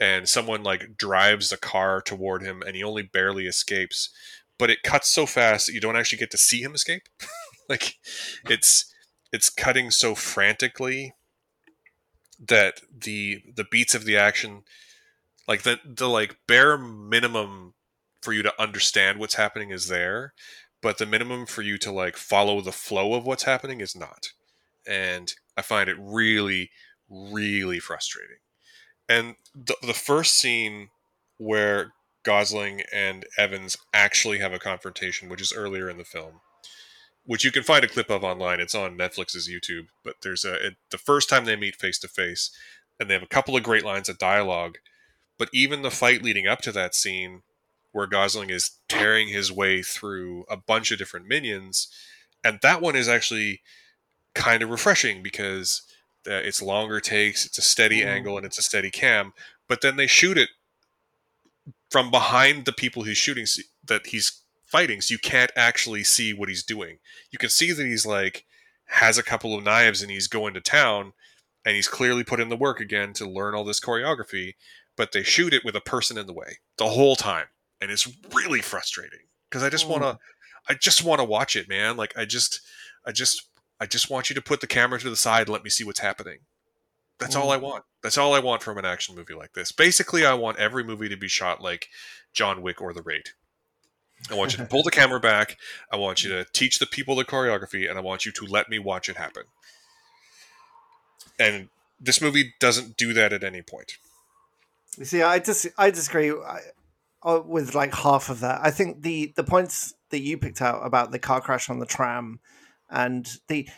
and 0.00 0.28
someone 0.28 0.64
like 0.64 0.96
drives 0.96 1.52
a 1.52 1.56
car 1.56 2.00
toward 2.00 2.42
him 2.42 2.62
and 2.66 2.74
he 2.74 2.82
only 2.82 3.02
barely 3.02 3.46
escapes. 3.46 4.10
But 4.58 4.70
it 4.70 4.82
cuts 4.82 5.08
so 5.08 5.26
fast 5.26 5.66
that 5.66 5.72
you 5.72 5.80
don't 5.80 5.96
actually 5.96 6.18
get 6.18 6.30
to 6.32 6.38
see 6.38 6.62
him 6.62 6.74
escape. 6.74 7.08
Like 7.68 7.94
it's 8.50 8.92
it's 9.32 9.48
cutting 9.48 9.90
so 9.92 10.14
frantically 10.14 11.14
that 12.44 12.80
the 12.94 13.40
the 13.54 13.64
beats 13.70 13.94
of 13.94 14.04
the 14.04 14.16
action 14.16 14.62
like 15.46 15.62
the 15.62 15.78
the 15.84 16.08
like 16.08 16.36
bare 16.46 16.76
minimum 16.76 17.74
for 18.20 18.32
you 18.32 18.42
to 18.42 18.60
understand 18.60 19.18
what's 19.18 19.36
happening 19.36 19.70
is 19.70 19.88
there 19.88 20.34
but 20.82 20.98
the 20.98 21.06
minimum 21.06 21.46
for 21.46 21.62
you 21.62 21.78
to 21.78 21.92
like 21.92 22.16
follow 22.16 22.60
the 22.60 22.72
flow 22.72 23.14
of 23.14 23.24
what's 23.24 23.44
happening 23.44 23.80
is 23.80 23.96
not 23.96 24.28
and 24.86 25.34
i 25.56 25.62
find 25.62 25.88
it 25.88 25.96
really 25.98 26.70
really 27.08 27.78
frustrating 27.78 28.38
and 29.08 29.36
the, 29.54 29.76
the 29.82 29.94
first 29.94 30.36
scene 30.36 30.88
where 31.38 31.92
gosling 32.24 32.82
and 32.92 33.24
evans 33.36 33.76
actually 33.92 34.38
have 34.38 34.52
a 34.52 34.58
confrontation 34.58 35.28
which 35.28 35.40
is 35.40 35.52
earlier 35.52 35.88
in 35.88 35.98
the 35.98 36.04
film 36.04 36.40
which 37.24 37.44
you 37.44 37.52
can 37.52 37.62
find 37.62 37.84
a 37.84 37.88
clip 37.88 38.10
of 38.10 38.24
online. 38.24 38.60
It's 38.60 38.74
on 38.74 38.98
Netflix's 38.98 39.48
YouTube. 39.48 39.88
But 40.04 40.16
there's 40.22 40.44
a 40.44 40.66
it, 40.66 40.76
the 40.90 40.98
first 40.98 41.28
time 41.28 41.44
they 41.44 41.56
meet 41.56 41.76
face 41.76 41.98
to 42.00 42.08
face, 42.08 42.50
and 42.98 43.08
they 43.08 43.14
have 43.14 43.22
a 43.22 43.26
couple 43.26 43.56
of 43.56 43.62
great 43.62 43.84
lines 43.84 44.08
of 44.08 44.18
dialogue. 44.18 44.78
But 45.38 45.48
even 45.52 45.82
the 45.82 45.90
fight 45.90 46.22
leading 46.22 46.46
up 46.46 46.60
to 46.62 46.72
that 46.72 46.94
scene, 46.94 47.42
where 47.92 48.06
Gosling 48.06 48.50
is 48.50 48.72
tearing 48.88 49.28
his 49.28 49.52
way 49.52 49.82
through 49.82 50.44
a 50.48 50.56
bunch 50.56 50.90
of 50.90 50.98
different 50.98 51.28
minions, 51.28 51.88
and 52.42 52.58
that 52.62 52.80
one 52.80 52.96
is 52.96 53.08
actually 53.08 53.60
kind 54.34 54.62
of 54.62 54.70
refreshing 54.70 55.22
because 55.22 55.82
uh, 56.26 56.34
it's 56.34 56.62
longer 56.62 57.00
takes, 57.00 57.44
it's 57.44 57.58
a 57.58 57.62
steady 57.62 58.00
mm. 58.00 58.06
angle, 58.06 58.36
and 58.36 58.46
it's 58.46 58.58
a 58.58 58.62
steady 58.62 58.90
cam. 58.90 59.32
But 59.68 59.80
then 59.80 59.96
they 59.96 60.06
shoot 60.06 60.38
it 60.38 60.50
from 61.90 62.10
behind 62.10 62.64
the 62.64 62.72
people 62.72 63.02
he's 63.02 63.18
shooting 63.18 63.46
that 63.84 64.06
he's 64.06 64.40
fighting, 64.66 65.00
so 65.00 65.12
you 65.12 65.18
can't 65.18 65.52
actually 65.56 66.04
see 66.04 66.32
what 66.32 66.48
he's 66.48 66.62
doing. 66.62 66.98
You 67.30 67.38
can 67.38 67.50
see 67.50 67.72
that 67.72 67.86
he's 67.86 68.06
like 68.06 68.44
has 68.86 69.18
a 69.18 69.22
couple 69.22 69.56
of 69.56 69.64
knives 69.64 70.02
and 70.02 70.10
he's 70.10 70.28
going 70.28 70.54
to 70.54 70.60
town, 70.60 71.12
and 71.64 71.76
he's 71.76 71.88
clearly 71.88 72.24
put 72.24 72.40
in 72.40 72.48
the 72.48 72.56
work 72.56 72.80
again 72.80 73.12
to 73.14 73.28
learn 73.28 73.54
all 73.54 73.64
this 73.64 73.80
choreography. 73.80 74.54
But 74.96 75.12
they 75.12 75.22
shoot 75.22 75.54
it 75.54 75.64
with 75.64 75.74
a 75.74 75.80
person 75.80 76.18
in 76.18 76.26
the 76.26 76.34
way 76.34 76.58
the 76.76 76.88
whole 76.88 77.16
time, 77.16 77.46
and 77.82 77.90
it's 77.90 78.08
really 78.32 78.60
frustrating 78.60 79.18
because 79.50 79.62
I 79.62 79.68
just 79.68 79.88
want 79.88 80.02
to. 80.02 80.18
I 80.68 80.74
just 80.74 81.02
want 81.02 81.18
to 81.18 81.24
watch 81.24 81.56
it, 81.56 81.68
man. 81.68 81.96
Like 81.96 82.16
I 82.16 82.24
just, 82.24 82.60
I 83.04 83.10
just, 83.10 83.48
I 83.80 83.86
just 83.86 84.08
want 84.08 84.30
you 84.30 84.34
to 84.34 84.40
put 84.40 84.60
the 84.60 84.68
camera 84.68 85.00
to 85.00 85.10
the 85.10 85.16
side 85.16 85.42
and 85.42 85.48
let 85.48 85.64
me 85.64 85.70
see 85.70 85.82
what's 85.82 85.98
happening. 85.98 86.38
That's 87.18 87.34
all 87.34 87.50
I 87.50 87.56
want. 87.56 87.84
That's 88.02 88.16
all 88.16 88.32
I 88.34 88.38
want 88.38 88.62
from 88.62 88.78
an 88.78 88.84
action 88.84 89.16
movie 89.16 89.34
like 89.34 89.52
this. 89.54 89.72
Basically, 89.72 90.24
I 90.24 90.34
want 90.34 90.58
every 90.58 90.84
movie 90.84 91.08
to 91.08 91.16
be 91.16 91.28
shot 91.28 91.60
like 91.60 91.88
John 92.32 92.62
Wick 92.62 92.80
or 92.80 92.92
The 92.92 93.02
Raid. 93.02 93.30
I 94.30 94.34
want 94.34 94.52
you 94.52 94.58
to 94.58 94.66
pull 94.66 94.84
the 94.84 94.90
camera 94.90 95.18
back. 95.18 95.56
I 95.92 95.96
want 95.96 96.22
you 96.22 96.30
to 96.30 96.46
teach 96.52 96.78
the 96.78 96.86
people 96.86 97.16
the 97.16 97.24
choreography, 97.24 97.88
and 97.88 97.98
I 97.98 98.02
want 98.02 98.24
you 98.24 98.32
to 98.32 98.44
let 98.46 98.68
me 98.68 98.78
watch 98.78 99.08
it 99.08 99.16
happen. 99.16 99.44
And 101.38 101.68
this 102.00 102.20
movie 102.20 102.54
doesn't 102.60 102.96
do 102.96 103.12
that 103.14 103.32
at 103.32 103.42
any 103.42 103.62
point. 103.62 103.94
You 104.96 105.04
see, 105.04 105.22
I 105.22 105.38
just 105.38 105.66
I 105.76 105.90
disagree 105.90 106.30
uh, 106.30 106.58
with 107.24 107.74
like 107.74 107.94
half 107.94 108.28
of 108.28 108.40
that. 108.40 108.60
I 108.62 108.70
think 108.70 109.02
the 109.02 109.32
the 109.36 109.44
points 109.44 109.94
that 110.10 110.20
you 110.20 110.38
picked 110.38 110.60
out 110.60 110.84
about 110.84 111.10
the 111.10 111.18
car 111.18 111.40
crash 111.40 111.70
on 111.70 111.78
the 111.78 111.86
tram 111.86 112.40
and 112.90 113.28
the 113.48 113.68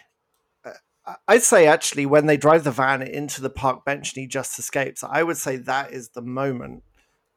uh, 0.64 1.14
I'd 1.28 1.42
say 1.42 1.66
actually 1.66 2.06
when 2.06 2.26
they 2.26 2.36
drive 2.36 2.64
the 2.64 2.70
van 2.70 3.02
into 3.02 3.42
the 3.42 3.50
park 3.50 3.84
bench 3.84 4.14
and 4.14 4.20
he 4.22 4.26
just 4.26 4.58
escapes, 4.58 5.04
I 5.04 5.22
would 5.22 5.36
say 5.36 5.56
that 5.56 5.92
is 5.92 6.10
the 6.10 6.22
moment 6.22 6.82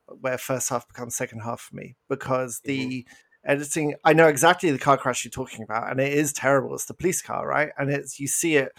where 0.08 0.38
first 0.38 0.70
half 0.70 0.88
becomes 0.88 1.16
second 1.16 1.42
half 1.42 1.62
for 1.62 1.76
me 1.76 1.98
because 2.08 2.62
the 2.64 2.80
mm-hmm. 2.80 3.52
editing 3.52 3.96
I 4.06 4.14
know 4.14 4.28
exactly 4.28 4.72
the 4.72 4.78
car 4.78 4.98
crash 4.98 5.26
you're 5.26 5.32
talking 5.32 5.64
about 5.64 5.92
and 5.92 6.00
it 6.00 6.14
is 6.14 6.32
terrible. 6.32 6.74
It's 6.74 6.86
the 6.86 6.94
police 6.94 7.22
car, 7.22 7.46
right? 7.46 7.70
And 7.78 7.92
it's 7.92 8.20
you 8.20 8.28
see 8.28 8.56
it 8.56 8.72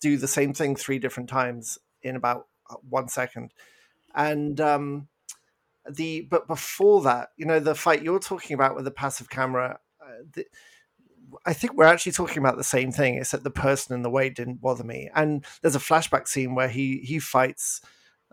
do 0.00 0.16
the 0.16 0.28
same 0.28 0.54
thing 0.54 0.74
three 0.74 0.98
different 0.98 1.28
times 1.28 1.78
in 2.02 2.16
about 2.16 2.46
uh, 2.70 2.76
one 2.88 3.08
second. 3.08 3.52
And 4.14 4.60
um 4.60 5.08
the 5.90 6.22
but 6.22 6.46
before 6.46 7.02
that, 7.02 7.30
you 7.36 7.46
know, 7.46 7.60
the 7.60 7.74
fight 7.74 8.02
you're 8.02 8.18
talking 8.18 8.54
about 8.54 8.74
with 8.74 8.84
the 8.84 8.90
passive 8.90 9.30
camera, 9.30 9.78
uh, 10.00 10.22
the, 10.32 10.46
I 11.46 11.52
think 11.52 11.74
we're 11.74 11.84
actually 11.84 12.12
talking 12.12 12.38
about 12.38 12.56
the 12.56 12.64
same 12.64 12.92
thing. 12.92 13.16
Except 13.16 13.44
the 13.44 13.50
person 13.50 13.94
in 13.94 14.02
the 14.02 14.10
way 14.10 14.30
didn't 14.30 14.60
bother 14.60 14.84
me. 14.84 15.10
And 15.14 15.44
there's 15.60 15.76
a 15.76 15.80
flashback 15.80 16.28
scene 16.28 16.54
where 16.54 16.68
he 16.68 16.98
he 16.98 17.18
fights 17.18 17.80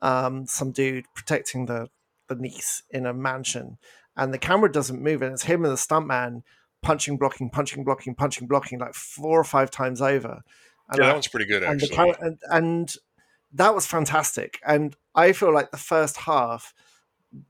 um, 0.01 0.45
some 0.45 0.71
dude 0.71 1.05
protecting 1.15 1.65
the 1.65 1.89
the 2.27 2.35
niece 2.35 2.83
in 2.89 3.05
a 3.05 3.13
mansion, 3.13 3.77
and 4.15 4.33
the 4.33 4.37
camera 4.37 4.71
doesn't 4.71 5.01
move, 5.01 5.21
and 5.21 5.33
it's 5.33 5.43
him 5.43 5.63
and 5.63 5.71
the 5.71 5.77
stuntman 5.77 6.43
punching, 6.81 7.17
blocking, 7.17 7.49
punching, 7.49 7.83
blocking, 7.83 8.15
punching, 8.15 8.47
blocking 8.47 8.79
like 8.79 8.93
four 8.93 9.39
or 9.39 9.43
five 9.43 9.71
times 9.71 10.01
over. 10.01 10.41
And 10.89 10.99
yeah, 10.99 11.07
that 11.07 11.13
one's 11.13 11.27
pretty 11.27 11.45
good 11.45 11.63
actually. 11.63 11.97
And, 11.97 12.15
and, 12.21 12.39
and 12.49 12.95
that 13.53 13.75
was 13.75 13.85
fantastic. 13.85 14.59
And 14.65 14.95
I 15.15 15.33
feel 15.33 15.53
like 15.53 15.71
the 15.71 15.77
first 15.77 16.17
half 16.17 16.73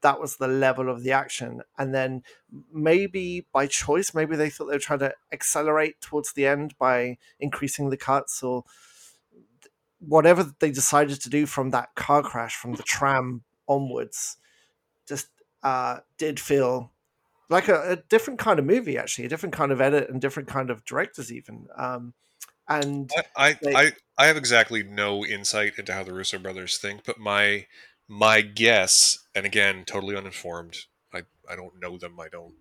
that 0.01 0.19
was 0.19 0.35
the 0.35 0.47
level 0.47 0.89
of 0.89 1.03
the 1.03 1.11
action 1.11 1.61
and 1.77 1.93
then 1.93 2.21
maybe 2.73 3.45
by 3.53 3.65
choice 3.65 4.13
maybe 4.13 4.35
they 4.35 4.49
thought 4.49 4.65
they 4.65 4.75
were 4.75 4.79
trying 4.79 4.99
to 4.99 5.13
accelerate 5.31 5.99
towards 6.01 6.33
the 6.33 6.45
end 6.45 6.77
by 6.77 7.17
increasing 7.39 7.89
the 7.89 7.97
cuts 7.97 8.43
or 8.43 8.63
whatever 9.99 10.51
they 10.59 10.71
decided 10.71 11.21
to 11.21 11.29
do 11.29 11.45
from 11.45 11.69
that 11.69 11.93
car 11.95 12.21
crash 12.21 12.55
from 12.55 12.73
the 12.73 12.83
tram 12.83 13.43
onwards 13.67 14.37
just 15.07 15.27
uh, 15.63 15.99
did 16.17 16.39
feel 16.39 16.91
like 17.49 17.67
a, 17.67 17.91
a, 17.91 17.95
different 17.95 18.39
kind 18.39 18.59
of 18.59 18.65
movie 18.65 18.97
actually 18.97 19.25
a 19.25 19.29
different 19.29 19.53
kind 19.53 19.71
of 19.71 19.81
edit 19.81 20.09
and 20.09 20.21
different 20.21 20.47
kind 20.47 20.69
of 20.69 20.83
directors 20.85 21.31
even 21.31 21.67
um, 21.77 22.13
and 22.67 23.11
I, 23.35 23.49
I, 23.49 23.57
they, 23.61 23.75
I, 23.75 23.91
I 24.17 24.27
have 24.27 24.37
exactly 24.37 24.83
no 24.83 25.25
insight 25.25 25.73
into 25.77 25.93
how 25.93 26.03
the 26.03 26.13
russo 26.13 26.37
brothers 26.37 26.77
think 26.77 27.03
but 27.05 27.17
my 27.17 27.65
my 28.09 28.41
guess, 28.41 29.19
and 29.35 29.45
again, 29.45 29.85
totally 29.85 30.17
uninformed. 30.17 30.79
I, 31.13 31.21
I 31.49 31.55
don't 31.55 31.79
know 31.79 31.97
them. 31.97 32.19
I 32.19 32.27
don't 32.27 32.55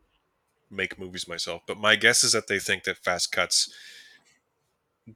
make 0.70 0.98
movies 0.98 1.26
myself, 1.26 1.62
but 1.66 1.78
my 1.78 1.96
guess 1.96 2.22
is 2.22 2.32
that 2.32 2.46
they 2.46 2.58
think 2.58 2.84
that 2.84 2.98
fast 2.98 3.32
cuts 3.32 3.72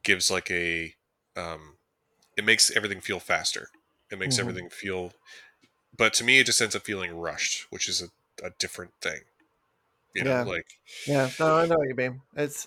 gives 0.03 0.31
like 0.31 0.51
a 0.51 0.95
um, 1.37 1.77
it 2.37 2.45
makes 2.45 2.75
everything 2.75 3.03
feel 3.03 3.21
faster. 3.21 3.69
It 4.11 4.19
makes 4.19 4.37
mm-hmm. 4.37 4.49
everything 4.49 4.71
feel, 4.71 5.13
but 5.97 6.15
to 6.15 6.25
me, 6.25 6.39
it 6.39 6.47
just 6.47 6.61
ends 6.61 6.75
up 6.75 6.83
feeling 6.83 7.15
rushed, 7.15 7.67
which 7.71 7.89
is 7.89 8.01
a, 8.03 8.47
a 8.47 8.51
different 8.59 8.93
thing. 9.03 9.21
You 10.15 10.25
know, 10.25 10.31
yeah. 10.31 10.43
like 10.45 10.67
yeah, 11.07 11.31
no, 11.39 11.59
I 11.59 11.67
know 11.67 11.77
what 11.77 11.89
you 11.89 11.95
mean. 11.95 12.23
It's 12.37 12.67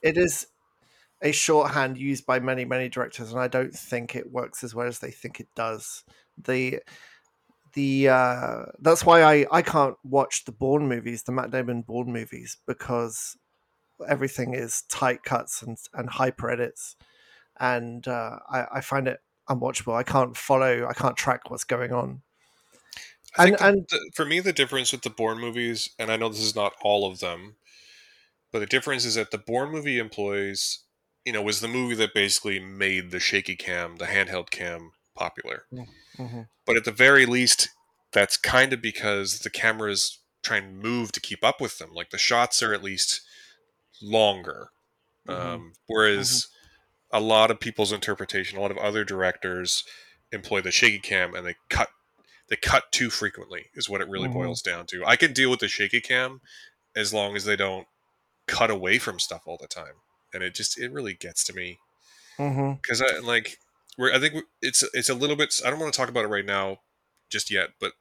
it 0.00 0.16
is 0.16 0.46
a 1.22 1.32
shorthand 1.32 1.98
used 1.98 2.24
by 2.24 2.38
many 2.38 2.64
many 2.64 2.88
directors, 2.88 3.32
and 3.32 3.40
I 3.40 3.48
don't 3.48 3.74
think 3.74 4.14
it 4.14 4.30
works 4.30 4.62
as 4.62 4.76
well 4.76 4.86
as 4.86 5.00
they 5.00 5.10
think 5.10 5.40
it 5.40 5.48
does 5.56 6.04
the 6.44 6.80
the 7.74 8.08
uh, 8.08 8.62
that's 8.80 9.04
why 9.04 9.22
I 9.22 9.46
I 9.50 9.62
can't 9.62 9.96
watch 10.04 10.44
the 10.44 10.52
Bourne 10.52 10.88
movies, 10.88 11.22
the 11.22 11.32
Matt 11.32 11.50
Damon 11.50 11.82
Bourne 11.82 12.12
movies, 12.12 12.56
because 12.66 13.36
everything 14.08 14.54
is 14.54 14.82
tight 14.88 15.22
cuts 15.22 15.62
and 15.62 15.76
and 15.94 16.10
hyper 16.10 16.50
edits, 16.50 16.96
and 17.58 18.06
uh, 18.08 18.38
I, 18.50 18.66
I 18.74 18.80
find 18.80 19.08
it 19.08 19.20
unwatchable. 19.48 19.94
I 19.94 20.02
can't 20.02 20.36
follow. 20.36 20.86
I 20.88 20.94
can't 20.94 21.16
track 21.16 21.50
what's 21.50 21.64
going 21.64 21.92
on. 21.92 22.22
and 23.38 23.60
and 23.60 23.86
the, 23.88 24.10
for 24.14 24.24
me, 24.24 24.40
the 24.40 24.52
difference 24.52 24.92
with 24.92 25.02
the 25.02 25.10
Bourne 25.10 25.38
movies, 25.38 25.90
and 25.98 26.10
I 26.10 26.16
know 26.16 26.28
this 26.28 26.40
is 26.40 26.56
not 26.56 26.72
all 26.82 27.10
of 27.10 27.20
them, 27.20 27.56
but 28.52 28.60
the 28.60 28.66
difference 28.66 29.04
is 29.04 29.14
that 29.14 29.30
the 29.30 29.38
Bourne 29.38 29.70
movie 29.70 29.98
employs, 29.98 30.80
you 31.24 31.32
know, 31.32 31.42
was 31.42 31.60
the 31.60 31.68
movie 31.68 31.94
that 31.96 32.14
basically 32.14 32.58
made 32.58 33.10
the 33.10 33.20
shaky 33.20 33.56
cam, 33.56 33.96
the 33.96 34.06
handheld 34.06 34.50
cam 34.50 34.92
popular. 35.20 35.64
Mm-hmm. 36.18 36.42
But 36.66 36.76
at 36.76 36.84
the 36.84 36.92
very 36.92 37.26
least, 37.26 37.68
that's 38.12 38.36
kind 38.36 38.72
of 38.72 38.80
because 38.80 39.40
the 39.40 39.50
cameras 39.50 40.18
try 40.42 40.56
and 40.56 40.78
move 40.78 41.12
to 41.12 41.20
keep 41.20 41.44
up 41.44 41.60
with 41.60 41.78
them. 41.78 41.90
Like 41.92 42.10
the 42.10 42.18
shots 42.18 42.62
are 42.62 42.72
at 42.72 42.82
least 42.82 43.20
longer. 44.02 44.70
Mm-hmm. 45.28 45.48
Um, 45.48 45.72
whereas 45.86 46.48
mm-hmm. 47.12 47.18
a 47.18 47.20
lot 47.20 47.50
of 47.50 47.60
people's 47.60 47.92
interpretation, 47.92 48.58
a 48.58 48.62
lot 48.62 48.70
of 48.70 48.78
other 48.78 49.04
directors 49.04 49.84
employ 50.32 50.60
the 50.60 50.70
shaky 50.70 50.98
cam 50.98 51.34
and 51.34 51.46
they 51.46 51.56
cut 51.68 51.88
they 52.48 52.56
cut 52.56 52.90
too 52.90 53.10
frequently 53.10 53.66
is 53.74 53.88
what 53.88 54.00
it 54.00 54.08
really 54.08 54.28
mm-hmm. 54.28 54.38
boils 54.38 54.60
down 54.60 54.84
to. 54.86 55.04
I 55.06 55.14
can 55.14 55.32
deal 55.32 55.50
with 55.50 55.60
the 55.60 55.68
shaky 55.68 56.00
cam 56.00 56.40
as 56.96 57.14
long 57.14 57.36
as 57.36 57.44
they 57.44 57.54
don't 57.54 57.86
cut 58.48 58.70
away 58.70 58.98
from 58.98 59.20
stuff 59.20 59.42
all 59.46 59.56
the 59.60 59.68
time. 59.68 59.94
And 60.34 60.42
it 60.42 60.54
just 60.54 60.78
it 60.78 60.90
really 60.92 61.14
gets 61.14 61.44
to 61.44 61.52
me 61.54 61.78
because 62.36 63.00
mm-hmm. 63.00 63.24
I 63.24 63.26
like 63.26 63.58
we're, 64.00 64.14
I 64.14 64.18
think 64.18 64.44
it's 64.62 64.82
it's 64.94 65.10
a 65.10 65.14
little 65.14 65.36
bit. 65.36 65.60
I 65.64 65.68
don't 65.68 65.78
want 65.78 65.92
to 65.92 65.96
talk 65.96 66.08
about 66.08 66.24
it 66.24 66.28
right 66.28 66.46
now, 66.46 66.78
just 67.30 67.52
yet. 67.52 67.70
But 67.78 67.92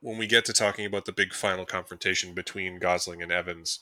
when 0.00 0.18
we 0.18 0.26
get 0.26 0.44
to 0.46 0.52
talking 0.52 0.84
about 0.84 1.04
the 1.04 1.12
big 1.12 1.32
final 1.32 1.64
confrontation 1.64 2.34
between 2.34 2.80
Gosling 2.80 3.22
and 3.22 3.30
Evans, 3.30 3.78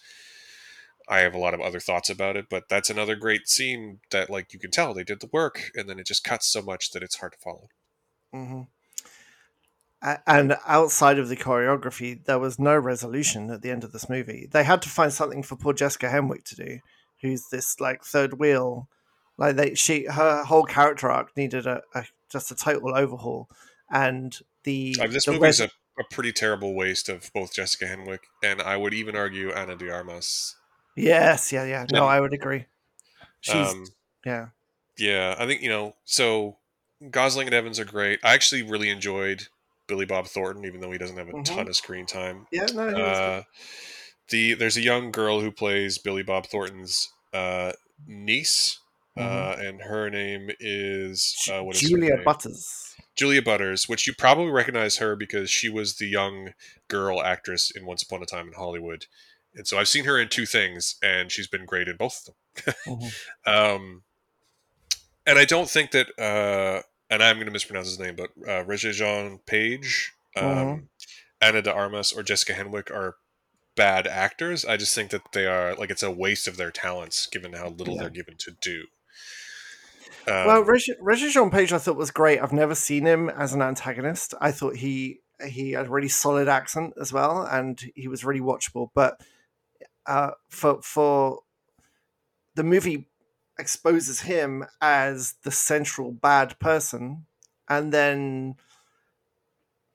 I 1.09 1.21
have 1.21 1.35
a 1.35 1.39
lot 1.39 1.55
of 1.55 1.61
other 1.61 1.81
thoughts 1.81 2.11
about 2.11 2.37
it. 2.37 2.47
But 2.51 2.65
that's 2.69 2.91
another 2.91 3.17
great 3.17 3.49
scene 3.49 4.01
that, 4.11 4.29
like, 4.29 4.53
you 4.53 4.61
can 4.61 4.71
tell 4.71 4.93
they 4.93 5.05
did 5.05 5.21
the 5.21 5.31
work, 5.33 5.71
and 5.75 5.89
then 5.89 5.99
it 5.99 6.07
just 6.07 6.23
cuts 6.23 6.47
so 6.47 6.61
much 6.61 6.91
that 6.91 7.03
it's 7.03 7.17
hard 7.17 7.33
to 7.33 7.39
follow. 7.39 7.69
Mm-hmm. 8.35 8.61
And 10.27 10.59
outside 10.67 11.19
of 11.19 11.31
the 11.31 11.37
choreography, 11.37 12.23
there 12.27 12.39
was 12.39 12.59
no 12.59 12.77
resolution 12.77 13.51
at 13.51 13.63
the 13.63 13.71
end 13.71 13.85
of 13.85 13.93
this 13.93 14.11
movie. 14.11 14.47
They 14.53 14.65
had 14.65 14.83
to 14.83 14.91
find 14.91 15.11
something 15.11 15.43
for 15.43 15.57
poor 15.57 15.73
Jessica 15.73 16.09
Henwick 16.09 16.45
to 16.45 16.57
do, 16.57 16.79
who's 17.23 17.49
this 17.51 17.81
like 17.81 18.05
third 18.05 18.39
wheel 18.39 18.91
like 19.37 19.57
they, 19.57 19.75
she, 19.75 20.07
her 20.07 20.45
whole 20.45 20.65
character 20.65 21.11
arc 21.11 21.37
needed 21.37 21.67
a, 21.67 21.83
a 21.95 22.05
just 22.31 22.51
a 22.51 22.55
total 22.55 22.97
overhaul, 22.97 23.49
and 23.91 24.39
the 24.65 24.95
this 25.11 25.27
the 25.27 25.33
movie 25.33 25.49
is 25.49 25.61
a, 25.61 25.71
a, 25.99 26.05
pretty 26.11 26.33
terrible 26.33 26.75
waste 26.75 27.09
of 27.09 27.31
both 27.33 27.55
Jessica 27.55 27.87
Henwick 27.87 28.21
and 28.43 28.61
I 28.63 28.77
would 28.77 28.95
even 28.95 29.17
argue 29.17 29.53
Ana 29.53 29.77
de 29.77 29.91
Armas. 29.91 30.57
Yes, 30.97 31.53
yeah, 31.53 31.65
yeah. 31.65 31.87
No, 31.93 32.07
I 32.07 32.21
would 32.21 32.33
agree. 32.33 32.67
She's 33.41 33.55
um, 33.55 33.87
yeah, 34.25 34.49
yeah. 34.99 35.35
I 35.39 35.47
think 35.47 35.63
you 35.63 35.69
know. 35.69 35.97
So 36.05 36.59
Gosling 37.11 37.49
and 37.49 37.55
Evans 37.55 37.81
are 37.81 37.85
great. 37.85 38.21
I 38.23 38.35
actually 38.35 38.63
really 38.63 38.89
enjoyed 38.89 39.49
Billy 39.87 40.07
Bob 40.07 40.27
Thornton, 40.27 40.65
even 40.65 40.81
though 40.81 40.93
he 40.93 40.99
doesn't 40.99 41.17
have 41.17 41.29
a 41.29 41.33
mm-hmm. 41.33 41.43
ton 41.43 41.69
of 41.69 41.77
screen 41.77 42.07
time. 42.07 42.47
Yeah, 42.53 42.67
no. 42.73 42.89
Uh, 42.89 43.43
the 44.31 44.55
there's 44.55 44.77
a 44.77 44.83
young 44.83 45.11
girl 45.11 45.41
who 45.41 45.51
plays 45.51 45.99
Billy 45.99 46.23
Bob 46.23 46.47
Thornton's 46.47 47.13
uh, 47.33 47.73
niece 48.07 48.79
Mm-hmm. 49.19 49.63
Uh, 49.63 49.69
and 49.69 49.81
her 49.83 50.11
name 50.11 50.51
is 50.59 51.49
uh, 51.53 51.63
what 51.63 51.77
is 51.77 51.89
Julia 51.89 52.17
Butters. 52.25 52.97
Julia 53.17 53.43
Butters, 53.43 53.89
which 53.89 54.07
you 54.09 54.13
probably 54.13 54.51
recognize 54.51 54.97
her 54.97 55.15
because 55.15 55.49
she 55.49 55.69
was 55.69 55.97
the 55.97 56.09
young 56.09 56.51
girl 56.89 57.23
actress 57.23 57.71
in 57.71 57.87
Once 57.87 58.03
Upon 58.03 58.23
a 58.23 58.27
Time 58.27 58.49
in 58.49 58.55
Hollywood, 58.55 59.07
and 59.55 59.67
so 59.67 59.79
I've 59.79 59.89
seen 59.89 60.05
her 60.05 60.19
in 60.19 60.29
two 60.29 60.47
things, 60.47 60.97
and 61.03 61.31
she's 61.31 61.47
been 61.47 61.65
great 61.65 61.89
in 61.89 61.97
both 61.97 62.29
of 62.29 62.65
them. 62.65 62.75
mm-hmm. 62.87 63.51
um, 63.53 64.03
and 65.27 65.39
I 65.39 65.45
don't 65.45 65.71
think 65.71 65.93
that, 65.93 66.09
uh, 66.19 66.83
and 67.09 67.23
I'm 67.23 67.37
going 67.37 67.47
to 67.47 67.53
mispronounce 67.53 67.89
his 67.89 67.99
name, 67.99 68.17
but 68.17 68.31
uh, 68.43 68.65
Regé-Jean 68.65 69.39
Page, 69.47 70.13
um, 70.37 70.45
mm-hmm. 70.45 70.85
Ana 71.41 71.63
de 71.63 71.73
Armas, 71.73 72.13
or 72.13 72.23
Jessica 72.23 72.53
Henwick 72.53 72.91
are 72.91 73.17
bad 73.77 74.07
actors. 74.07 74.65
I 74.65 74.77
just 74.77 74.95
think 74.95 75.11
that 75.11 75.23
they 75.33 75.47
are 75.47 75.75
like 75.75 75.91
it's 75.91 76.03
a 76.03 76.11
waste 76.11 76.49
of 76.49 76.57
their 76.57 76.71
talents 76.71 77.27
given 77.27 77.53
how 77.53 77.69
little 77.69 77.95
yeah. 77.95 78.03
they're 78.03 78.11
given 78.11 78.37
to 78.39 78.53
do. 78.61 78.85
Um, 80.27 80.47
well, 80.47 80.65
Regé-Jean 80.65 81.51
Page, 81.51 81.73
I 81.73 81.79
thought 81.79 81.97
was 81.97 82.11
great. 82.11 82.41
I've 82.41 82.53
never 82.53 82.75
seen 82.75 83.05
him 83.05 83.29
as 83.29 83.53
an 83.53 83.63
antagonist. 83.63 84.35
I 84.41 84.53
thought 84.53 84.77
he 84.77 85.21
he 85.47 85.73
had 85.73 85.87
a 85.87 85.91
really 85.91 86.09
solid 86.09 86.49
accent 86.49 86.95
as 87.01 87.13
well, 87.13 87.43
and 87.43 87.81
he 87.95 88.09
was 88.09 88.25
really 88.25 88.41
watchable. 88.41 88.89
But 88.95 89.21
uh, 90.07 90.33
for 90.49 90.81
for 90.83 91.41
the 92.55 92.63
movie 92.65 93.09
exposes 93.59 94.21
him 94.21 94.65
as 94.81 95.35
the 95.43 95.51
central 95.51 96.13
bad 96.13 96.59
person, 96.59 97.27
and 97.69 97.93
then 97.93 98.57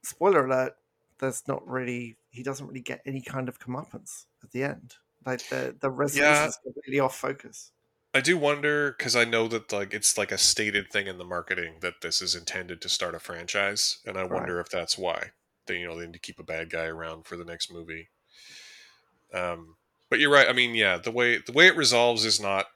spoiler 0.03 0.45
alert, 0.45 0.73
there's 1.19 1.47
not 1.47 1.67
really 1.67 2.17
he 2.29 2.43
doesn't 2.43 2.67
really 2.67 2.81
get 2.81 3.01
any 3.05 3.21
kind 3.21 3.49
of 3.49 3.59
comeuppance 3.59 4.25
at 4.43 4.51
the 4.51 4.63
end. 4.63 4.95
Like 5.25 5.47
the 5.49 5.75
the 5.79 5.89
resolution 5.89 6.33
Yeah. 6.33 6.47
is 6.47 6.57
completely 6.63 6.99
off 6.99 7.15
focus. 7.15 7.71
I 8.13 8.21
do 8.21 8.37
wonder 8.37 8.91
because 8.91 9.15
I 9.15 9.25
know 9.25 9.47
that 9.49 9.71
like 9.71 9.93
it's 9.93 10.17
like 10.17 10.31
a 10.31 10.37
stated 10.37 10.91
thing 10.91 11.07
in 11.07 11.17
the 11.17 11.23
marketing 11.23 11.75
that 11.81 12.01
this 12.01 12.21
is 12.21 12.35
intended 12.35 12.81
to 12.81 12.89
start 12.89 13.15
a 13.15 13.19
franchise, 13.19 13.99
and 14.05 14.17
I 14.17 14.23
Right. 14.29 14.31
wonder 14.33 14.59
if 14.59 14.69
that's 14.69 14.97
why 14.97 15.31
they 15.67 15.77
you 15.79 15.87
know 15.87 15.97
they 15.99 16.05
need 16.05 16.13
to 16.13 16.19
keep 16.19 16.39
a 16.39 16.43
bad 16.43 16.69
guy 16.71 16.85
around 16.85 17.25
for 17.27 17.35
the 17.37 17.45
next 17.45 17.71
movie. 17.71 18.09
Um, 19.33 19.75
but 20.09 20.19
you're 20.19 20.31
right. 20.31 20.49
I 20.49 20.53
mean, 20.53 20.73
yeah, 20.75 20.97
the 20.97 21.11
way 21.11 21.37
the 21.37 21.51
way 21.51 21.67
it 21.67 21.75
resolves 21.75 22.25
is 22.25 22.39
not. 22.39 22.67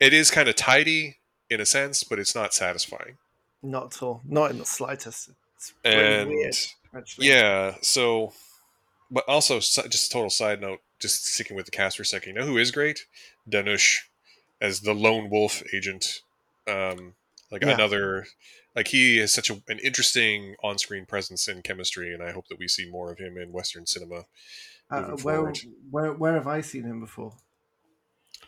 It 0.00 0.12
is 0.12 0.30
kind 0.30 0.48
of 0.48 0.56
tidy 0.56 1.18
in 1.48 1.60
a 1.60 1.66
sense, 1.66 2.04
but 2.04 2.18
it's 2.18 2.34
not 2.34 2.52
satisfying. 2.52 3.18
Not 3.62 3.94
at 3.96 4.02
all. 4.02 4.20
Not 4.24 4.50
in 4.50 4.58
the 4.58 4.66
slightest. 4.66 5.30
It's 5.56 5.72
really 5.84 6.18
And 6.18 6.28
weird. 6.28 6.56
Actually. 6.94 7.28
yeah, 7.28 7.76
so, 7.80 8.32
but 9.10 9.24
also 9.28 9.58
just 9.60 9.78
a 9.78 10.10
total 10.10 10.30
side 10.30 10.60
note, 10.60 10.80
just 11.02 11.26
sticking 11.26 11.56
with 11.56 11.66
the 11.66 11.72
cast 11.72 11.96
for 11.96 12.02
a 12.02 12.06
second. 12.06 12.34
You 12.34 12.40
know 12.40 12.46
who 12.46 12.56
is 12.58 12.70
great? 12.70 13.06
Dhanush 13.50 13.98
as 14.60 14.80
the 14.80 14.94
lone 14.94 15.28
wolf 15.28 15.62
agent. 15.74 16.22
Um, 16.66 17.14
like 17.50 17.62
Yeah. 17.62 17.74
another, 17.74 18.26
like 18.74 18.88
he 18.88 19.18
has 19.18 19.34
such 19.34 19.50
a, 19.50 19.54
an 19.68 19.78
interesting 19.80 20.54
on-screen 20.62 21.04
presence 21.04 21.48
and 21.48 21.62
chemistry, 21.62 22.14
and 22.14 22.22
I 22.22 22.32
hope 22.32 22.48
that 22.48 22.58
we 22.58 22.68
see 22.68 22.88
more 22.88 23.12
of 23.12 23.18
him 23.18 23.36
in 23.36 23.52
Western 23.52 23.84
cinema. 23.86 24.24
Uh, 24.90 25.16
where, 25.22 25.52
where 25.90 26.12
where 26.12 26.34
have 26.34 26.46
I 26.46 26.60
seen 26.60 26.84
him 26.84 27.00
before? 27.00 27.34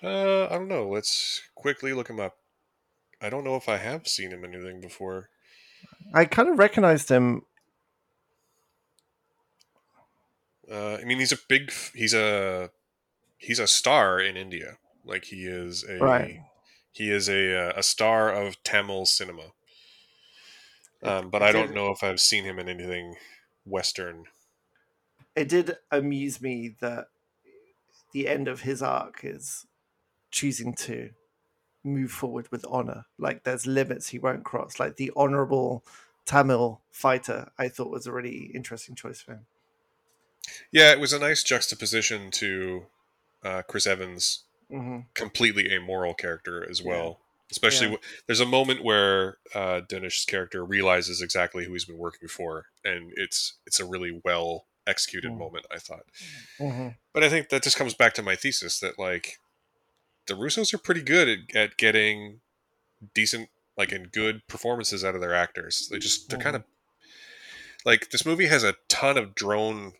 Uh, 0.02 0.44
I 0.46 0.50
don't 0.50 0.68
know. 0.68 0.88
Let's 0.88 1.42
quickly 1.54 1.92
look 1.92 2.08
him 2.08 2.20
up. 2.20 2.36
I 3.20 3.30
don't 3.30 3.44
know 3.44 3.56
if 3.56 3.68
I 3.68 3.78
have 3.78 4.06
seen 4.06 4.30
him 4.30 4.44
in 4.44 4.54
anything 4.54 4.80
before. 4.80 5.30
I 6.12 6.24
kind 6.26 6.48
of 6.48 6.58
recognized 6.58 7.08
him. 7.08 7.42
Uh, 10.70 10.98
I 11.00 11.04
mean, 11.04 11.18
he's 11.18 11.32
a 11.32 11.38
big. 11.48 11.72
He's 11.94 12.14
a 12.14 12.70
he's 13.36 13.58
a 13.58 13.66
star 13.66 14.20
in 14.20 14.36
India. 14.36 14.78
Like 15.04 15.24
he 15.26 15.44
is 15.46 15.84
a 15.84 15.98
Right. 15.98 16.40
he 16.92 17.10
is 17.10 17.28
a 17.28 17.68
uh, 17.68 17.72
a 17.76 17.82
star 17.82 18.32
of 18.32 18.62
Tamil 18.62 19.06
cinema. 19.06 19.52
Um, 21.02 21.28
but 21.28 21.42
I 21.42 21.52
don't 21.52 21.74
know 21.74 21.90
if 21.90 22.02
I've 22.02 22.20
seen 22.20 22.44
him 22.44 22.58
in 22.58 22.68
anything 22.68 23.16
Western. 23.66 24.24
It 25.36 25.48
did 25.48 25.76
amuse 25.90 26.40
me 26.40 26.76
that 26.80 27.08
the 28.12 28.28
end 28.28 28.48
of 28.48 28.62
his 28.62 28.82
arc 28.82 29.20
is 29.24 29.66
choosing 30.30 30.74
to 30.74 31.10
move 31.84 32.10
forward 32.10 32.50
with 32.50 32.64
honor. 32.68 33.06
Like 33.18 33.44
there's 33.44 33.66
limits 33.66 34.08
he 34.08 34.18
won't 34.18 34.44
cross. 34.44 34.80
Like 34.80 34.96
the 34.96 35.12
honorable 35.16 35.84
Tamil 36.24 36.80
fighter, 36.90 37.50
I 37.58 37.68
thought 37.68 37.90
was 37.90 38.06
a 38.06 38.12
really 38.12 38.50
interesting 38.54 38.94
choice 38.94 39.20
for 39.20 39.32
him. 39.34 39.46
Yeah, 40.72 40.92
it 40.92 41.00
was 41.00 41.12
a 41.12 41.18
nice 41.18 41.42
juxtaposition 41.42 42.30
to 42.32 42.86
uh, 43.42 43.62
Chris 43.62 43.86
Evans' 43.86 44.44
hmm 44.70 45.00
completely 45.14 45.70
amoral 45.72 46.14
character 46.14 46.68
as 46.68 46.80
Yeah. 46.80 46.88
well. 46.88 47.20
Especially, 47.50 47.86
Yeah. 47.88 47.92
w- 47.96 48.08
there's 48.26 48.40
a 48.40 48.46
moment 48.46 48.82
where 48.82 49.36
uh, 49.54 49.82
Dhanush's 49.82 50.24
character 50.24 50.64
realizes 50.64 51.20
exactly 51.22 51.64
who 51.66 51.72
he's 51.74 51.84
been 51.84 51.98
working 51.98 52.28
for, 52.28 52.66
and 52.84 53.12
it's 53.16 53.54
it's 53.66 53.78
a 53.80 53.84
really 53.84 54.20
well 54.24 54.66
executed 54.86 55.30
Mm. 55.30 55.38
moment. 55.38 55.66
I 55.70 55.78
thought. 55.78 56.06
hmm 56.58 56.88
But 57.12 57.22
I 57.22 57.28
think 57.28 57.50
that 57.50 57.62
just 57.62 57.76
comes 57.76 57.94
back 57.94 58.14
to 58.14 58.22
my 58.22 58.34
thesis 58.34 58.80
that 58.80 58.98
like 58.98 59.38
the 60.26 60.34
Russos 60.34 60.72
are 60.74 60.78
pretty 60.78 61.02
good 61.02 61.28
at, 61.28 61.54
at 61.56 61.76
getting 61.76 62.40
decent 63.12 63.50
like 63.76 63.92
and 63.92 64.10
good 64.10 64.46
performances 64.48 65.04
out 65.04 65.14
of 65.14 65.20
their 65.20 65.34
actors. 65.34 65.88
They 65.90 65.98
just 65.98 66.30
they're 66.30 66.38
kind 66.38 66.56
of 66.56 66.64
like 67.84 68.10
this 68.10 68.24
movie 68.24 68.46
has 68.46 68.64
a 68.64 68.76
ton 68.88 69.18
of 69.18 69.34
drone 69.34 69.92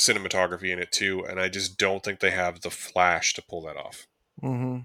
cinematography 0.00 0.70
in 0.72 0.78
it 0.78 0.92
too, 0.92 1.24
and 1.28 1.38
I 1.40 1.48
just 1.48 1.78
don't 1.78 2.02
think 2.02 2.20
they 2.20 2.30
have 2.30 2.60
the 2.62 2.70
flash 2.70 3.34
to 3.34 3.42
pull 3.42 3.62
that 3.62 3.76
off. 3.76 4.06
hmm 4.40 4.78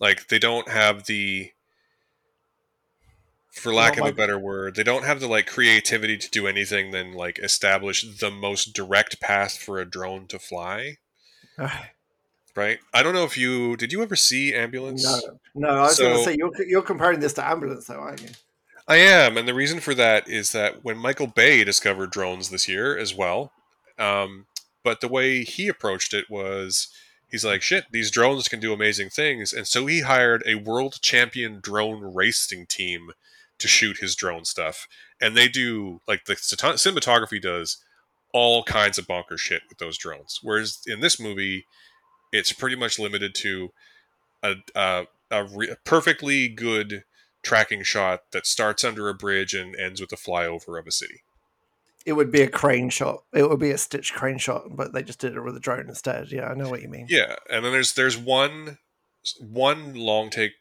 Like 0.00 0.28
they 0.28 0.38
don't 0.38 0.68
have 0.68 1.06
the 1.06 1.52
for 3.50 3.72
lack 3.72 3.94
of 3.96 4.00
like- 4.00 4.12
a 4.12 4.16
better 4.16 4.38
word, 4.38 4.74
they 4.74 4.82
don't 4.82 5.04
have 5.04 5.20
the 5.20 5.28
like 5.28 5.46
creativity 5.46 6.18
to 6.18 6.30
do 6.30 6.46
anything 6.46 6.90
than 6.90 7.12
like 7.12 7.38
establish 7.38 8.02
the 8.18 8.30
most 8.30 8.74
direct 8.74 9.20
path 9.20 9.56
for 9.56 9.78
a 9.78 9.88
drone 9.88 10.26
to 10.28 10.38
fly. 10.38 10.96
right? 12.54 12.78
I 12.92 13.02
don't 13.02 13.14
know 13.14 13.24
if 13.24 13.36
you 13.38 13.76
did 13.76 13.92
you 13.92 14.02
ever 14.02 14.16
see 14.16 14.54
Ambulance? 14.54 15.04
No, 15.04 15.20
no. 15.54 15.68
I 15.68 15.82
was 15.82 15.98
going 15.98 16.16
to 16.16 16.22
say 16.24 16.36
you're 16.38 16.50
you're 16.66 16.82
comparing 16.82 17.20
this 17.20 17.32
to 17.34 17.46
ambulance, 17.46 17.86
though, 17.86 17.94
aren't 18.00 18.22
you? 18.22 18.28
I 18.88 18.96
am, 18.96 19.36
and 19.36 19.48
the 19.48 19.54
reason 19.54 19.80
for 19.80 19.94
that 19.94 20.28
is 20.28 20.52
that 20.52 20.84
when 20.84 20.96
Michael 20.96 21.26
Bay 21.26 21.64
discovered 21.64 22.10
drones 22.10 22.50
this 22.50 22.68
year 22.68 22.96
as 22.96 23.12
well, 23.12 23.50
um, 23.98 24.46
but 24.84 25.00
the 25.00 25.08
way 25.08 25.44
he 25.44 25.68
approached 25.68 26.14
it 26.14 26.30
was 26.30 26.88
he's 27.30 27.44
like, 27.44 27.62
shit, 27.62 27.84
these 27.90 28.10
drones 28.10 28.48
can 28.48 28.60
do 28.60 28.72
amazing 28.72 29.10
things, 29.10 29.52
and 29.52 29.66
so 29.66 29.86
he 29.86 30.00
hired 30.00 30.42
a 30.46 30.56
world 30.56 30.98
champion 31.02 31.60
drone 31.60 32.14
racing 32.14 32.66
team 32.66 33.10
to 33.58 33.68
shoot 33.68 33.98
his 33.98 34.14
drone 34.14 34.44
stuff, 34.44 34.86
and 35.20 35.36
they 35.36 35.48
do 35.48 36.00
like 36.06 36.24
the 36.26 36.34
cinematography 36.34 37.40
does 37.40 37.78
all 38.32 38.62
kinds 38.64 38.98
of 38.98 39.06
bonker 39.06 39.38
shit 39.38 39.62
with 39.68 39.78
those 39.78 39.96
drones, 39.98 40.40
whereas 40.42 40.80
in 40.86 41.00
this 41.00 41.18
movie, 41.18 41.66
it's 42.32 42.52
pretty 42.52 42.76
much 42.76 42.98
limited 42.98 43.34
to 43.34 43.70
a 44.42 44.54
a, 44.74 45.06
a, 45.30 45.44
re- 45.44 45.70
a 45.70 45.76
perfectly 45.84 46.48
good 46.48 47.04
tracking 47.42 47.82
shot 47.82 48.22
that 48.32 48.46
starts 48.46 48.84
under 48.84 49.08
a 49.08 49.14
bridge 49.14 49.54
and 49.54 49.76
ends 49.76 50.00
with 50.00 50.12
a 50.12 50.16
flyover 50.16 50.78
of 50.78 50.86
a 50.86 50.90
city. 50.90 51.22
It 52.06 52.12
would 52.12 52.30
be 52.30 52.42
a 52.42 52.48
crane 52.48 52.88
shot. 52.88 53.24
It 53.34 53.48
would 53.48 53.58
be 53.58 53.72
a 53.72 53.78
stitched 53.78 54.14
crane 54.14 54.38
shot, 54.38 54.76
but 54.76 54.92
they 54.92 55.02
just 55.02 55.18
did 55.18 55.34
it 55.34 55.42
with 55.42 55.56
a 55.56 55.60
drone 55.60 55.88
instead. 55.88 56.30
Yeah, 56.30 56.46
I 56.46 56.54
know 56.54 56.70
what 56.70 56.80
you 56.80 56.88
mean. 56.88 57.06
Yeah, 57.10 57.34
and 57.50 57.64
then 57.64 57.72
there's 57.72 57.94
there's 57.94 58.16
one 58.16 58.78
one 59.40 59.94
long 59.94 60.30
take 60.30 60.52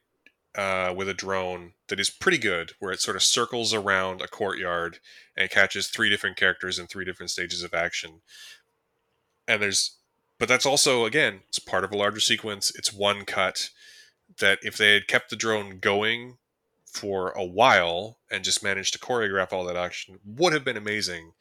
uh, 0.56 0.93
with 0.96 1.08
a 1.08 1.14
drone 1.14 1.74
that 1.89 2.00
is 2.00 2.10
pretty 2.10 2.38
good, 2.38 2.72
where 2.80 2.91
it 2.91 3.00
sort 3.02 3.16
of 3.16 3.24
circles 3.24 3.74
around 3.74 4.22
a 4.22 4.28
courtyard 4.28 5.00
and 5.38 5.50
catches 5.50 5.88
three 5.88 6.10
different 6.10 6.38
characters 6.38 6.80
in 6.80 6.88
three 6.88 7.06
different 7.06 7.30
stages 7.30 7.62
of 7.62 7.74
action. 7.74 8.22
And 9.48 9.62
there's, 9.62 9.98
but 10.39 10.50
that's 10.50 10.66
also 10.66 11.06
again, 11.06 11.41
it's 11.48 11.60
part 11.60 11.84
of 11.84 11.91
a 11.91 11.98
larger 11.98 12.20
sequence. 12.20 12.72
It's 12.76 12.91
one 12.91 13.24
cut 13.24 13.70
that 14.39 14.60
if 14.64 14.78
they 14.78 14.93
had 14.93 15.08
kept 15.08 15.30
the 15.30 15.36
drone 15.36 15.80
going 15.80 16.38
for 16.96 17.32
a 17.32 17.43
while 17.46 18.18
and 18.32 18.43
just 18.43 18.64
managed 18.64 18.93
to 18.93 19.00
choreograph 19.00 19.52
all 19.52 19.66
that 19.66 19.76
action 19.76 20.18
would 20.26 20.54
have 20.54 20.64
been 20.64 20.78
amazing 20.78 21.32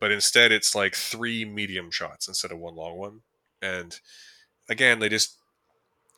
but 0.00 0.10
instead 0.10 0.50
it's 0.50 0.74
like 0.74 0.94
three 0.94 1.44
medium 1.44 1.90
shots 1.90 2.26
instead 2.26 2.50
of 2.50 2.58
one 2.58 2.74
long 2.74 2.96
one 2.96 3.20
and 3.60 4.00
again 4.68 4.98
they 4.98 5.08
just 5.08 5.36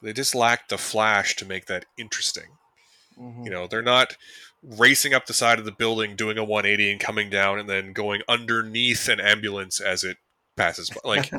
they 0.03 0.13
just 0.13 0.35
lack 0.35 0.69
the 0.69 0.79
flash 0.79 1.35
to 1.37 1.45
make 1.45 1.67
that 1.67 1.85
interesting 1.99 2.51
Mhm. 3.19 3.45
you 3.45 3.51
know 3.51 3.67
they're 3.69 3.81
not 3.83 4.17
racing 4.63 5.15
up 5.15 5.27
the 5.27 5.35
side 5.35 5.59
of 5.61 5.65
the 5.65 5.71
building 5.73 6.17
doing 6.17 6.37
a 6.37 6.43
180 6.45 6.91
and 6.91 7.01
coming 7.01 7.31
down 7.31 7.59
and 7.61 7.69
then 7.69 7.93
going 7.93 8.23
underneath 8.29 9.09
an 9.09 9.21
ambulance 9.21 9.79
as 9.81 10.03
it 10.03 10.17
passes 10.57 10.91
by. 10.91 10.99
like 11.05 11.31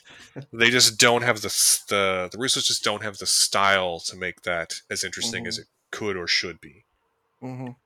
they 0.52 0.68
just 0.70 0.98
don't 0.98 1.22
have 1.22 1.40
the 1.42 1.48
the 1.88 2.28
the 2.32 2.38
russos 2.38 2.66
just 2.66 2.84
don't 2.84 3.02
have 3.02 3.16
the 3.18 3.26
style 3.26 3.98
to 4.00 4.14
make 4.16 4.42
that 4.42 4.74
as 4.90 5.04
interesting 5.04 5.46
as 5.46 5.58
it 5.58 5.66
could 5.90 6.16
or 6.16 6.26
should 6.26 6.60
be 6.60 6.84
Mhm. 7.42 7.76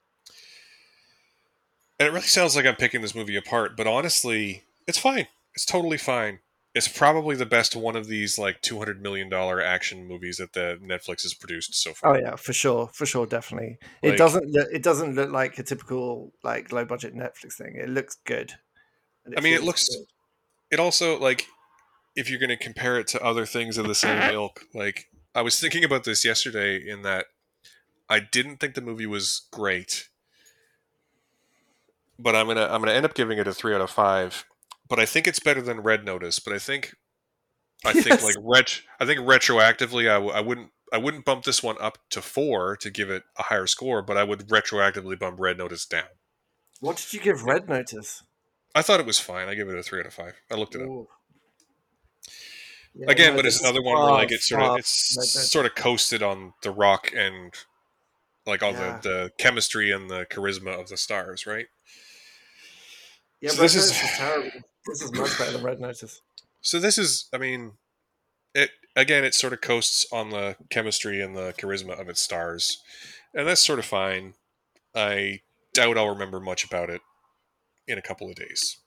And 1.98 2.06
it 2.08 2.12
really 2.12 2.26
sounds 2.26 2.54
like 2.56 2.66
I'm 2.66 2.76
picking 2.76 3.00
this 3.00 3.14
movie 3.14 3.36
apart, 3.36 3.76
but 3.76 3.86
honestly, 3.86 4.64
it's 4.86 4.98
fine. 4.98 5.28
It's 5.54 5.64
totally 5.64 5.96
fine. 5.96 6.40
It's 6.74 6.88
probably 6.88 7.36
the 7.36 7.46
best 7.46 7.74
one 7.74 7.96
of 7.96 8.06
these 8.06 8.38
like 8.38 8.60
200 8.60 9.00
million 9.00 9.30
dollar 9.30 9.62
action 9.62 10.06
movies 10.06 10.36
that 10.36 10.52
the 10.52 10.78
Netflix 10.82 11.22
has 11.22 11.32
produced 11.32 11.74
so 11.74 11.94
far. 11.94 12.14
Oh 12.14 12.18
yeah, 12.20 12.36
for 12.36 12.52
sure, 12.52 12.90
for 12.92 13.06
sure, 13.06 13.24
definitely. 13.24 13.78
It 14.02 14.18
doesn't. 14.18 14.50
Look, 14.50 14.68
it 14.70 14.82
doesn't 14.82 15.14
look 15.14 15.30
like 15.30 15.58
a 15.58 15.62
typical 15.62 16.34
like 16.44 16.70
low 16.72 16.84
budget 16.84 17.14
Netflix 17.14 17.54
thing. 17.54 17.76
It 17.76 17.88
looks 17.88 18.18
good. 18.26 18.52
And 19.24 19.34
I 19.38 19.40
mean, 19.40 19.54
it 19.54 19.62
looks- 19.62 19.88
good. 19.88 20.04
It 20.72 20.80
also 20.80 21.18
like 21.18 21.46
if 22.14 22.28
you're 22.28 22.38
going 22.38 22.50
to 22.50 22.56
compare 22.58 22.98
it 22.98 23.06
to 23.08 23.22
other 23.24 23.46
things 23.46 23.78
of 23.78 23.86
the 23.86 23.94
same 23.94 24.20
ilk, 24.34 24.60
like 24.74 25.08
I 25.34 25.40
was 25.40 25.58
thinking 25.58 25.82
about 25.82 26.04
this 26.04 26.26
yesterday 26.26 26.76
in 26.86 27.00
that 27.02 27.24
I 28.08 28.20
didn't 28.20 28.58
think 28.58 28.74
the 28.74 28.80
movie 28.80 29.06
was 29.06 29.46
great, 29.50 30.08
but 32.18 32.36
I'm 32.36 32.46
gonna 32.46 32.68
I'm 32.70 32.80
gonna 32.80 32.92
end 32.92 33.04
up 33.04 33.14
giving 33.14 33.38
it 33.38 33.48
a 33.48 33.54
three 33.54 33.74
out 33.74 33.80
of 33.80 33.90
five. 33.90 34.44
But 34.88 35.00
I 35.00 35.06
think 35.06 35.26
it's 35.26 35.40
better 35.40 35.60
than 35.60 35.80
Red 35.80 36.04
Notice. 36.04 36.38
But 36.38 36.52
I 36.52 36.58
think 36.58 36.94
I 37.84 37.92
think 37.92 38.22
like 38.22 38.36
ret 38.40 38.80
I 39.00 39.06
think 39.06 39.20
retroactively 39.20 40.08
I, 40.08 40.14
w- 40.14 40.32
I 40.32 40.40
wouldn't 40.40 40.70
I 40.92 40.98
wouldn't 40.98 41.24
bump 41.24 41.44
this 41.44 41.62
one 41.62 41.76
up 41.80 41.98
to 42.10 42.22
four 42.22 42.76
to 42.76 42.90
give 42.90 43.10
it 43.10 43.24
a 43.38 43.44
higher 43.44 43.66
score, 43.66 44.02
but 44.02 44.16
I 44.16 44.24
would 44.24 44.48
retroactively 44.48 45.18
bump 45.18 45.40
Red 45.40 45.58
Notice 45.58 45.84
down. 45.84 46.04
What 46.80 46.96
did 46.96 47.12
you 47.12 47.20
give 47.20 47.42
Red 47.42 47.68
Notice? 47.68 48.22
I 48.74 48.82
thought 48.82 49.00
it 49.00 49.06
was 49.06 49.18
fine. 49.18 49.48
I 49.48 49.54
give 49.54 49.68
it 49.68 49.76
a 49.76 49.82
three 49.82 50.00
out 50.00 50.06
of 50.06 50.14
five. 50.14 50.34
I 50.50 50.54
looked 50.54 50.74
it 50.74 50.82
up. 50.82 50.88
Yeah, 52.94 53.10
again, 53.10 53.30
no, 53.32 53.36
but 53.36 53.46
it's 53.46 53.60
another 53.60 53.82
one 53.82 53.94
where 53.94 54.12
like 54.12 54.28
far, 54.28 54.34
it's 54.34 54.48
sort 54.48 54.62
of 54.62 54.78
it's 54.78 55.16
Red 55.16 55.22
Notice. 55.22 55.50
sort 55.50 55.66
of 55.66 55.74
coasted 55.74 56.22
on 56.22 56.54
the 56.62 56.70
rock 56.70 57.10
and 57.14 57.52
like 58.46 58.62
all 58.62 58.72
yeah. 58.72 58.98
the 59.02 59.08
the 59.08 59.32
chemistry 59.38 59.90
and 59.90 60.08
the 60.08 60.26
charisma 60.26 60.78
of 60.78 60.88
the 60.88 60.96
stars, 60.96 61.46
right? 61.46 61.66
Yeah, 63.40 63.50
so 63.50 63.62
this 63.62 63.74
is, 63.74 63.90
is 63.90 64.10
terrible. 64.16 64.50
This 64.86 65.02
is 65.02 65.12
much 65.12 65.38
better 65.38 65.52
than 65.52 65.62
Red 65.62 65.80
Notice. 65.80 66.22
So 66.60 66.80
this 66.80 66.96
is, 66.96 67.28
I 67.32 67.38
mean, 67.38 67.72
it 68.54 68.70
again, 68.94 69.24
it 69.24 69.34
sort 69.34 69.52
of 69.52 69.60
coasts 69.60 70.06
on 70.12 70.30
the 70.30 70.56
chemistry 70.70 71.20
and 71.20 71.36
the 71.36 71.54
charisma 71.58 72.00
of 72.00 72.08
its 72.08 72.20
stars, 72.20 72.82
and 73.34 73.46
that's 73.46 73.64
sort 73.64 73.78
of 73.78 73.84
fine. 73.84 74.34
I 74.94 75.40
doubt 75.74 75.98
I'll 75.98 76.08
remember 76.08 76.40
much 76.40 76.64
about 76.64 76.88
it 76.88 77.02
in 77.86 77.98
a 77.98 78.02
couple 78.02 78.28
of 78.28 78.36
days. 78.36 78.78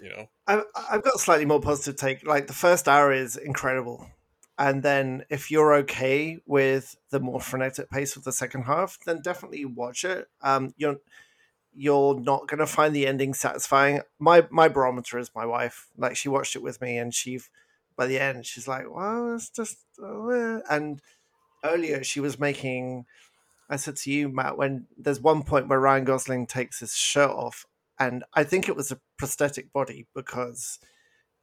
You 0.00 0.10
know, 0.10 0.28
I've, 0.46 0.64
I've 0.74 1.02
got 1.02 1.16
a 1.16 1.18
slightly 1.18 1.44
more 1.44 1.60
positive 1.60 1.96
take. 1.96 2.26
Like 2.26 2.46
the 2.46 2.52
first 2.52 2.88
hour 2.88 3.12
is 3.12 3.36
incredible, 3.36 4.06
and 4.58 4.82
then 4.82 5.24
if 5.30 5.50
you're 5.50 5.74
okay 5.74 6.38
with 6.46 6.96
the 7.10 7.20
more 7.20 7.40
frenetic 7.40 7.90
pace 7.90 8.16
of 8.16 8.24
the 8.24 8.32
second 8.32 8.64
half, 8.64 8.98
then 9.06 9.22
definitely 9.22 9.64
watch 9.64 10.04
it. 10.04 10.28
Um, 10.42 10.74
you're 10.76 10.98
you're 11.74 12.20
not 12.20 12.48
to 12.48 12.66
find 12.66 12.94
the 12.94 13.06
ending 13.06 13.34
satisfying. 13.34 14.02
My 14.18 14.46
my 14.50 14.68
barometer 14.68 15.18
is 15.18 15.30
my 15.34 15.46
wife. 15.46 15.88
Like 15.96 16.16
she 16.16 16.28
watched 16.28 16.56
it 16.56 16.62
with 16.62 16.80
me, 16.80 16.98
and 16.98 17.14
she 17.14 17.40
by 17.96 18.06
the 18.06 18.18
end 18.18 18.46
she's 18.46 18.68
like, 18.68 18.84
"Well, 18.90 19.34
it's 19.34 19.48
just," 19.48 19.78
uh, 20.02 20.60
and 20.70 21.00
earlier 21.64 22.04
she 22.04 22.20
was 22.20 22.38
making. 22.38 23.06
I 23.70 23.76
said 23.76 23.96
to 23.96 24.12
you, 24.12 24.28
Matt, 24.28 24.58
when 24.58 24.86
there's 24.98 25.20
one 25.20 25.44
point 25.44 25.68
where 25.68 25.80
Ryan 25.80 26.04
Gosling 26.04 26.46
takes 26.46 26.80
his 26.80 26.94
shirt 26.94 27.30
off, 27.30 27.64
and 27.98 28.22
I 28.34 28.44
think 28.44 28.68
it 28.68 28.76
was 28.76 28.90
a 28.90 29.00
prosthetic 29.16 29.72
body 29.72 30.06
because 30.14 30.78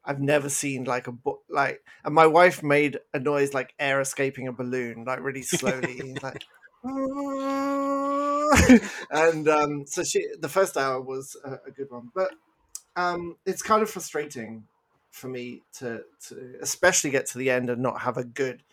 I've 0.10 0.20
never 0.20 0.50
seen 0.50 0.86
like 0.86 1.06
a 1.06 1.12
bo- 1.12 1.44
like. 1.50 1.84
And 2.04 2.16
my 2.16 2.26
wife 2.26 2.64
made 2.64 2.98
a 3.14 3.20
noise 3.20 3.54
like 3.54 3.76
air 3.78 4.02
escaping 4.02 4.48
a 4.48 4.52
balloon, 4.52 5.06
like 5.06 5.22
really 5.22 5.44
slowly, 5.44 6.18
like. 6.24 6.44
and 9.12 9.48
um, 9.48 9.86
so 9.86 10.04
she, 10.04 10.26
the 10.40 10.50
first 10.50 10.78
hour 10.78 11.00
was 11.00 11.38
a, 11.46 11.60
a 11.68 11.72
good 11.72 11.92
one, 11.92 12.10
but 12.16 12.32
um, 12.96 13.36
it's 13.46 13.62
kind 13.62 13.84
of 13.84 13.90
frustrating 13.92 14.64
for 15.12 15.28
me 15.28 15.62
to, 15.74 16.02
to 16.28 16.56
especially 16.60 17.12
get 17.12 17.28
to 17.28 17.38
the 17.38 17.52
end 17.52 17.70
and 17.70 17.84
not 17.84 18.02
have 18.02 18.18
a 18.18 18.24
good 18.24 18.64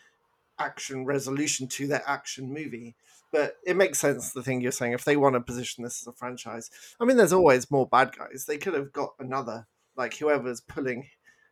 action 0.59 1.05
resolution 1.05 1.69
to 1.69 1.87
that 1.89 2.05
action 2.07 2.51
movie. 2.51 2.95
But 3.31 3.57
it 3.67 3.77
makes 3.77 3.99
sense 3.99 4.33
the 4.33 4.43
thing 4.43 4.63
you're 4.63 4.73
saying. 4.73 4.93
If 4.93 5.05
they 5.05 5.19
want 5.19 5.35
to 5.35 5.41
position 5.41 5.85
this 5.85 6.01
as 6.01 6.07
a 6.07 6.13
franchise, 6.13 6.71
I 6.99 7.05
mean, 7.05 7.19
there's 7.19 7.35
always 7.35 7.71
more 7.71 7.87
bad 7.87 8.17
guys. 8.17 8.47
They 8.47 8.57
could 8.57 8.73
have 8.73 8.91
got 8.93 9.13
another, 9.19 9.67
like 9.97 10.17
whoever's 10.17 10.63
pulling 10.63 11.09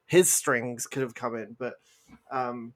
his 0.07 0.33
strings 0.33 0.87
could 0.87 1.03
have 1.03 1.15
come 1.15 1.37
in, 1.37 1.57
but 1.59 1.75
um, 2.31 2.75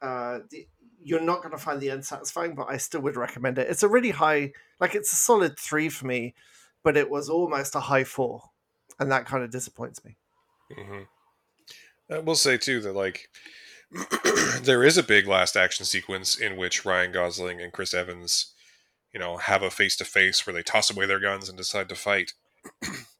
uh, 0.00 0.40
the, 0.50 0.66
you're 1.02 1.20
not 1.20 1.42
going 1.42 1.52
to 1.52 1.58
find 1.58 1.80
the 1.80 1.90
end 1.90 2.04
satisfying, 2.04 2.54
but 2.54 2.68
I 2.68 2.76
still 2.76 3.00
would 3.02 3.16
recommend 3.16 3.58
it. 3.58 3.68
It's 3.68 3.82
a 3.82 3.88
really 3.88 4.10
high, 4.10 4.52
like 4.80 4.94
it's 4.94 5.12
a 5.12 5.16
solid 5.16 5.58
three 5.58 5.88
for 5.88 6.06
me, 6.06 6.34
but 6.82 6.96
it 6.96 7.10
was 7.10 7.28
almost 7.28 7.74
a 7.74 7.80
high 7.80 8.04
four, 8.04 8.50
and 8.98 9.10
that 9.10 9.26
kind 9.26 9.42
of 9.42 9.50
disappoints 9.50 10.04
me. 10.04 10.16
Mm-hmm. 10.76 12.14
I 12.14 12.18
will 12.18 12.34
say 12.34 12.58
too 12.58 12.80
that 12.80 12.94
like 12.94 13.28
there 14.62 14.84
is 14.84 14.96
a 14.96 15.02
big 15.02 15.26
last 15.26 15.56
action 15.56 15.84
sequence 15.84 16.38
in 16.38 16.56
which 16.56 16.84
Ryan 16.84 17.12
Gosling 17.12 17.60
and 17.60 17.72
Chris 17.72 17.94
Evans, 17.94 18.52
you 19.12 19.20
know, 19.20 19.36
have 19.36 19.62
a 19.62 19.70
face 19.70 19.96
to 19.96 20.04
face 20.04 20.46
where 20.46 20.54
they 20.54 20.62
toss 20.62 20.90
away 20.90 21.06
their 21.06 21.20
guns 21.20 21.48
and 21.48 21.58
decide 21.58 21.88
to 21.88 21.94
fight. 21.94 22.32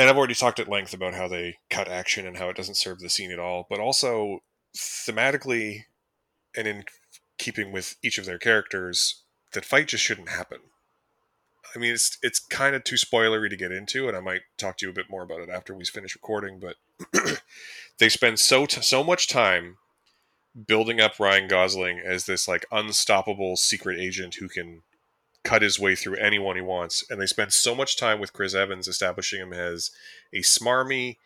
and 0.00 0.08
I've 0.08 0.16
already 0.16 0.34
talked 0.34 0.58
at 0.58 0.68
length 0.68 0.94
about 0.94 1.12
how 1.12 1.28
they 1.28 1.58
cut 1.68 1.86
action 1.86 2.26
and 2.26 2.38
how 2.38 2.48
it 2.48 2.56
doesn't 2.56 2.76
serve 2.76 3.00
the 3.00 3.10
scene 3.10 3.30
at 3.30 3.38
all, 3.38 3.66
but 3.68 3.80
also 3.80 4.38
thematically 4.74 5.84
and 6.56 6.66
in 6.66 6.84
keeping 7.36 7.70
with 7.70 7.96
each 8.02 8.16
of 8.16 8.24
their 8.24 8.38
characters, 8.38 9.24
that 9.52 9.66
fight 9.66 9.88
just 9.88 10.02
shouldn't 10.02 10.30
happen. 10.30 10.60
I 11.76 11.78
mean, 11.78 11.92
it's 11.92 12.16
it's 12.22 12.38
kind 12.40 12.74
of 12.74 12.82
too 12.82 12.96
spoilery 12.96 13.50
to 13.50 13.58
get 13.58 13.72
into, 13.72 14.08
and 14.08 14.16
I 14.16 14.20
might 14.20 14.40
talk 14.56 14.78
to 14.78 14.86
you 14.86 14.90
a 14.90 14.94
bit 14.94 15.10
more 15.10 15.22
about 15.22 15.40
it 15.40 15.50
after 15.50 15.74
we 15.74 15.84
finish 15.84 16.14
recording. 16.14 16.58
But 16.58 16.76
they 17.98 18.08
spend 18.08 18.40
so 18.40 18.64
t- 18.64 18.80
so 18.80 19.04
much 19.04 19.28
time 19.28 19.76
building 20.66 20.98
up 20.98 21.20
Ryan 21.20 21.46
Gosling 21.46 22.00
as 22.00 22.24
this 22.24 22.48
like 22.48 22.64
unstoppable 22.72 23.56
secret 23.56 24.00
agent 24.00 24.36
who 24.36 24.48
can 24.48 24.80
cut 25.44 25.62
his 25.62 25.78
way 25.78 25.94
through 25.94 26.16
anyone 26.16 26.56
he 26.56 26.62
wants, 26.62 27.04
and 27.10 27.20
they 27.20 27.26
spend 27.26 27.52
so 27.52 27.74
much 27.74 27.96
time 27.96 28.20
with 28.20 28.32
Chris 28.32 28.54
Evans 28.54 28.88
establishing 28.88 29.40
him 29.40 29.52
as 29.52 29.90
a 30.32 30.40
smarmy, 30.40 31.16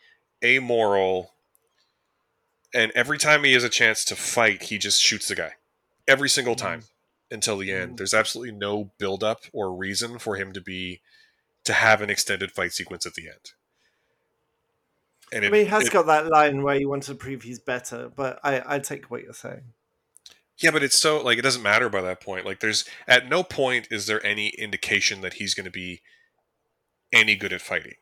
amoral, 0.43 1.31
and 2.73 2.91
every 2.93 3.17
time 3.17 3.43
he 3.43 3.53
has 3.53 3.63
a 3.63 3.69
chance 3.69 4.03
to 4.05 4.15
fight, 4.15 4.63
he 4.63 4.77
just 4.77 5.01
shoots 5.01 5.27
the 5.27 5.35
guy. 5.35 5.53
Every 6.07 6.29
single 6.29 6.55
time 6.55 6.83
until 7.31 7.57
the 7.57 7.71
end. 7.71 7.93
Mm. 7.93 7.97
There's 7.97 8.13
absolutely 8.13 8.55
no 8.55 8.91
build 8.97 9.23
up 9.23 9.41
or 9.53 9.73
reason 9.73 10.19
for 10.19 10.35
him 10.35 10.53
to 10.53 10.61
be 10.61 11.01
to 11.63 11.73
have 11.73 12.01
an 12.01 12.09
extended 12.09 12.51
fight 12.51 12.73
sequence 12.73 13.05
at 13.05 13.13
the 13.13 13.27
end. 13.27 13.51
And 15.33 15.43
it, 15.43 15.47
I 15.47 15.51
mean, 15.51 15.65
he 15.65 15.69
has 15.69 15.87
it, 15.87 15.93
got 15.93 16.05
that 16.05 16.27
line 16.27 16.61
where 16.61 16.77
he 16.77 16.85
wants 16.85 17.07
to 17.07 17.15
prove 17.15 17.41
he's 17.41 17.59
better, 17.59 18.11
but 18.15 18.39
I, 18.43 18.75
I 18.75 18.79
take 18.79 19.09
what 19.09 19.23
you're 19.23 19.33
saying. 19.33 19.73
Yeah, 20.59 20.71
but 20.71 20.83
it's 20.83 20.97
so 20.97 21.21
like 21.21 21.37
it 21.37 21.41
doesn't 21.41 21.61
matter 21.61 21.89
by 21.89 22.01
that 22.01 22.21
point. 22.21 22.45
Like, 22.45 22.59
there's 22.61 22.85
at 23.07 23.27
no 23.27 23.43
point 23.43 23.87
is 23.91 24.05
there 24.05 24.25
any 24.25 24.49
indication 24.49 25.21
that 25.21 25.33
he's 25.33 25.53
going 25.53 25.65
to 25.65 25.71
be 25.71 26.01
any 27.11 27.35
good 27.35 27.53
at 27.53 27.61
fighting 27.61 27.95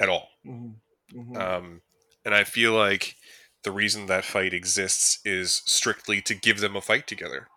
at 0.00 0.08
all. 0.08 0.28
Mm-hmm. 0.46 1.20
Mm-hmm. 1.20 1.36
Um, 1.36 1.82
and 2.24 2.34
I 2.34 2.44
feel 2.44 2.72
like 2.72 3.16
the 3.62 3.72
reason 3.72 4.06
that 4.06 4.24
fight 4.24 4.54
exists 4.54 5.20
is 5.24 5.62
strictly 5.66 6.20
to 6.22 6.34
give 6.34 6.60
them 6.60 6.76
a 6.76 6.80
fight 6.80 7.06
together. 7.06 7.48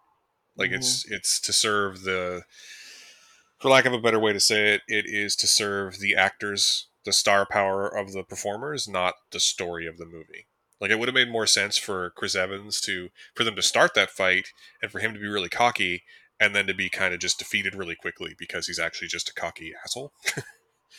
Like 0.56 0.70
mm-hmm. 0.70 0.78
it's 0.78 1.10
it's 1.10 1.40
to 1.42 1.54
serve 1.54 2.04
the 2.04 2.44
for 3.60 3.70
lack 3.70 3.86
of 3.86 3.94
a 3.94 4.00
better 4.00 4.20
way 4.20 4.34
to 4.34 4.40
say 4.40 4.76
it, 4.76 4.82
it 4.88 5.06
is 5.08 5.36
to 5.38 5.48
serve 5.48 6.00
the 6.00 6.16
actors, 6.16 6.88
the 7.06 7.14
star 7.14 7.46
power 7.46 7.88
of 7.88 8.12
the 8.12 8.24
performers, 8.24 8.88
not 8.88 9.16
the 9.32 9.40
story 9.40 9.88
of 9.88 9.98
the 9.98 10.06
movie. 10.06 10.48
Like 10.84 10.92
it 10.92 11.00
would 11.00 11.08
have 11.08 11.16
made 11.16 11.32
more 11.32 11.48
sense 11.48 11.78
for 11.78 12.10
Chris 12.10 12.36
Evans 12.36 12.82
to 12.82 13.08
for 13.34 13.46
them 13.46 13.56
to 13.56 13.62
start 13.62 13.94
that 13.94 14.12
fight 14.12 14.50
and 14.82 14.92
for 14.92 15.00
him 15.00 15.14
to 15.14 15.20
be 15.20 15.30
really 15.30 15.48
cocky 15.48 16.04
and 16.42 16.54
then 16.54 16.68
to 16.68 16.74
be 16.74 16.90
kind 16.90 17.14
of 17.14 17.22
just 17.22 17.40
defeated 17.40 17.74
really 17.74 17.96
quickly 17.96 18.36
because 18.38 18.68
he's 18.68 18.80
actually 18.80 19.08
just 19.08 19.30
a 19.30 19.34
cocky 19.34 19.72
asshole. 19.82 20.12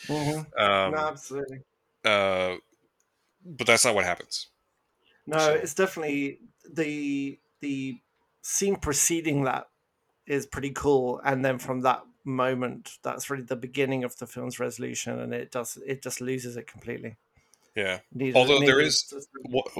mm-hmm. 0.07 0.39
um, 0.59 0.91
no, 0.91 0.97
absolutely. 0.97 1.59
Uh, 2.03 2.55
but 3.45 3.67
that's 3.67 3.85
not 3.85 3.93
what 3.93 4.05
happens. 4.05 4.47
No, 5.27 5.37
so. 5.37 5.53
it's 5.53 5.75
definitely 5.75 6.39
the 6.67 7.37
the 7.61 7.99
scene 8.41 8.77
preceding 8.77 9.43
that 9.43 9.67
is 10.25 10.47
pretty 10.47 10.71
cool, 10.71 11.21
and 11.23 11.45
then 11.45 11.59
from 11.59 11.81
that 11.81 12.01
moment, 12.23 12.93
that's 13.03 13.29
really 13.29 13.43
the 13.43 13.55
beginning 13.55 14.03
of 14.03 14.17
the 14.17 14.25
film's 14.25 14.59
resolution, 14.59 15.19
and 15.19 15.31
it 15.31 15.51
does 15.51 15.77
it 15.85 16.01
just 16.01 16.21
loses 16.21 16.57
it 16.57 16.65
completely. 16.65 17.17
Yeah. 17.75 17.99
Needed, 18.13 18.37
Although 18.37 18.61
there 18.61 18.79
is 18.79 19.13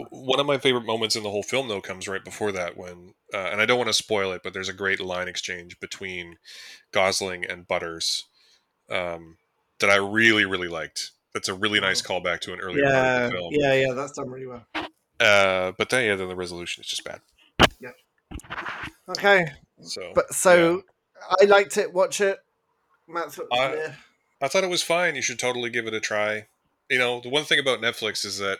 one 0.09 0.39
of 0.39 0.45
my 0.45 0.57
favorite 0.57 0.85
moments 0.85 1.15
in 1.15 1.23
the 1.23 1.29
whole 1.29 1.43
film, 1.43 1.69
though, 1.69 1.79
comes 1.79 2.07
right 2.07 2.23
before 2.23 2.51
that 2.51 2.75
when, 2.75 3.13
uh, 3.33 3.49
and 3.51 3.61
I 3.61 3.65
don't 3.65 3.77
want 3.77 3.87
to 3.87 3.93
spoil 3.93 4.33
it, 4.33 4.41
but 4.43 4.53
there's 4.53 4.67
a 4.67 4.73
great 4.73 4.99
line 4.99 5.29
exchange 5.29 5.79
between 5.79 6.37
Gosling 6.91 7.45
and 7.45 7.67
Butters 7.67 8.25
um, 8.89 9.37
that 9.79 9.89
I 9.89 9.95
really, 9.95 10.45
really 10.45 10.67
liked. 10.67 11.11
That's 11.33 11.47
a 11.47 11.53
really 11.53 11.79
nice 11.79 12.01
callback 12.01 12.41
to 12.41 12.53
an 12.53 12.59
earlier 12.59 12.85
yeah, 12.85 12.91
part 12.91 13.23
of 13.23 13.31
the 13.31 13.37
film. 13.37 13.53
Yeah, 13.53 13.73
yeah, 13.73 13.93
that's 13.93 14.11
done 14.13 14.29
really 14.29 14.47
well. 14.47 14.65
Uh, 15.19 15.71
but 15.77 15.89
then 15.89 16.05
yeah, 16.05 16.15
then 16.15 16.27
the 16.27 16.35
resolution 16.35 16.81
is 16.81 16.87
just 16.87 17.03
bad. 17.03 17.21
Yeah. 17.79 17.91
Okay. 19.09 19.47
So, 19.81 20.11
but 20.13 20.33
so 20.33 20.75
yeah. 20.75 21.35
I 21.41 21.45
liked 21.45 21.77
it. 21.77 21.93
Watch 21.93 22.21
it. 22.21 22.39
Matt's 23.07 23.39
I, 23.51 23.93
I 24.41 24.47
thought 24.47 24.63
it 24.63 24.69
was 24.69 24.81
fine. 24.81 25.15
You 25.15 25.21
should 25.21 25.39
totally 25.39 25.69
give 25.69 25.87
it 25.87 25.93
a 25.93 25.99
try. 25.99 26.47
You 26.89 26.99
know, 26.99 27.19
the 27.19 27.29
one 27.29 27.43
thing 27.43 27.59
about 27.59 27.81
Netflix 27.81 28.25
is 28.25 28.37
that 28.39 28.59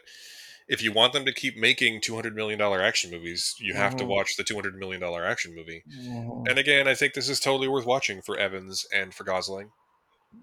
if 0.67 0.81
you 0.81 0.91
want 0.91 1.13
them 1.13 1.25
to 1.25 1.33
keep 1.33 1.57
making 1.57 2.01
two 2.01 2.15
hundred 2.15 2.35
million 2.35 2.57
dollar 2.57 2.81
action 2.81 3.11
movies, 3.11 3.55
you 3.59 3.73
have 3.75 3.91
mm-hmm. 3.91 3.99
to 3.99 4.05
watch 4.05 4.35
the 4.35 4.43
two 4.43 4.55
hundred 4.55 4.75
million 4.75 5.01
dollar 5.01 5.25
action 5.25 5.53
movie. 5.55 5.83
Mm-hmm. 5.95 6.47
And 6.49 6.57
again, 6.57 6.87
I 6.87 6.95
think 6.95 7.13
this 7.13 7.29
is 7.29 7.39
totally 7.39 7.67
worth 7.67 7.85
watching 7.85 8.21
for 8.21 8.37
Evans 8.37 8.85
and 8.93 9.13
for 9.13 9.23
Gosling. 9.23 9.69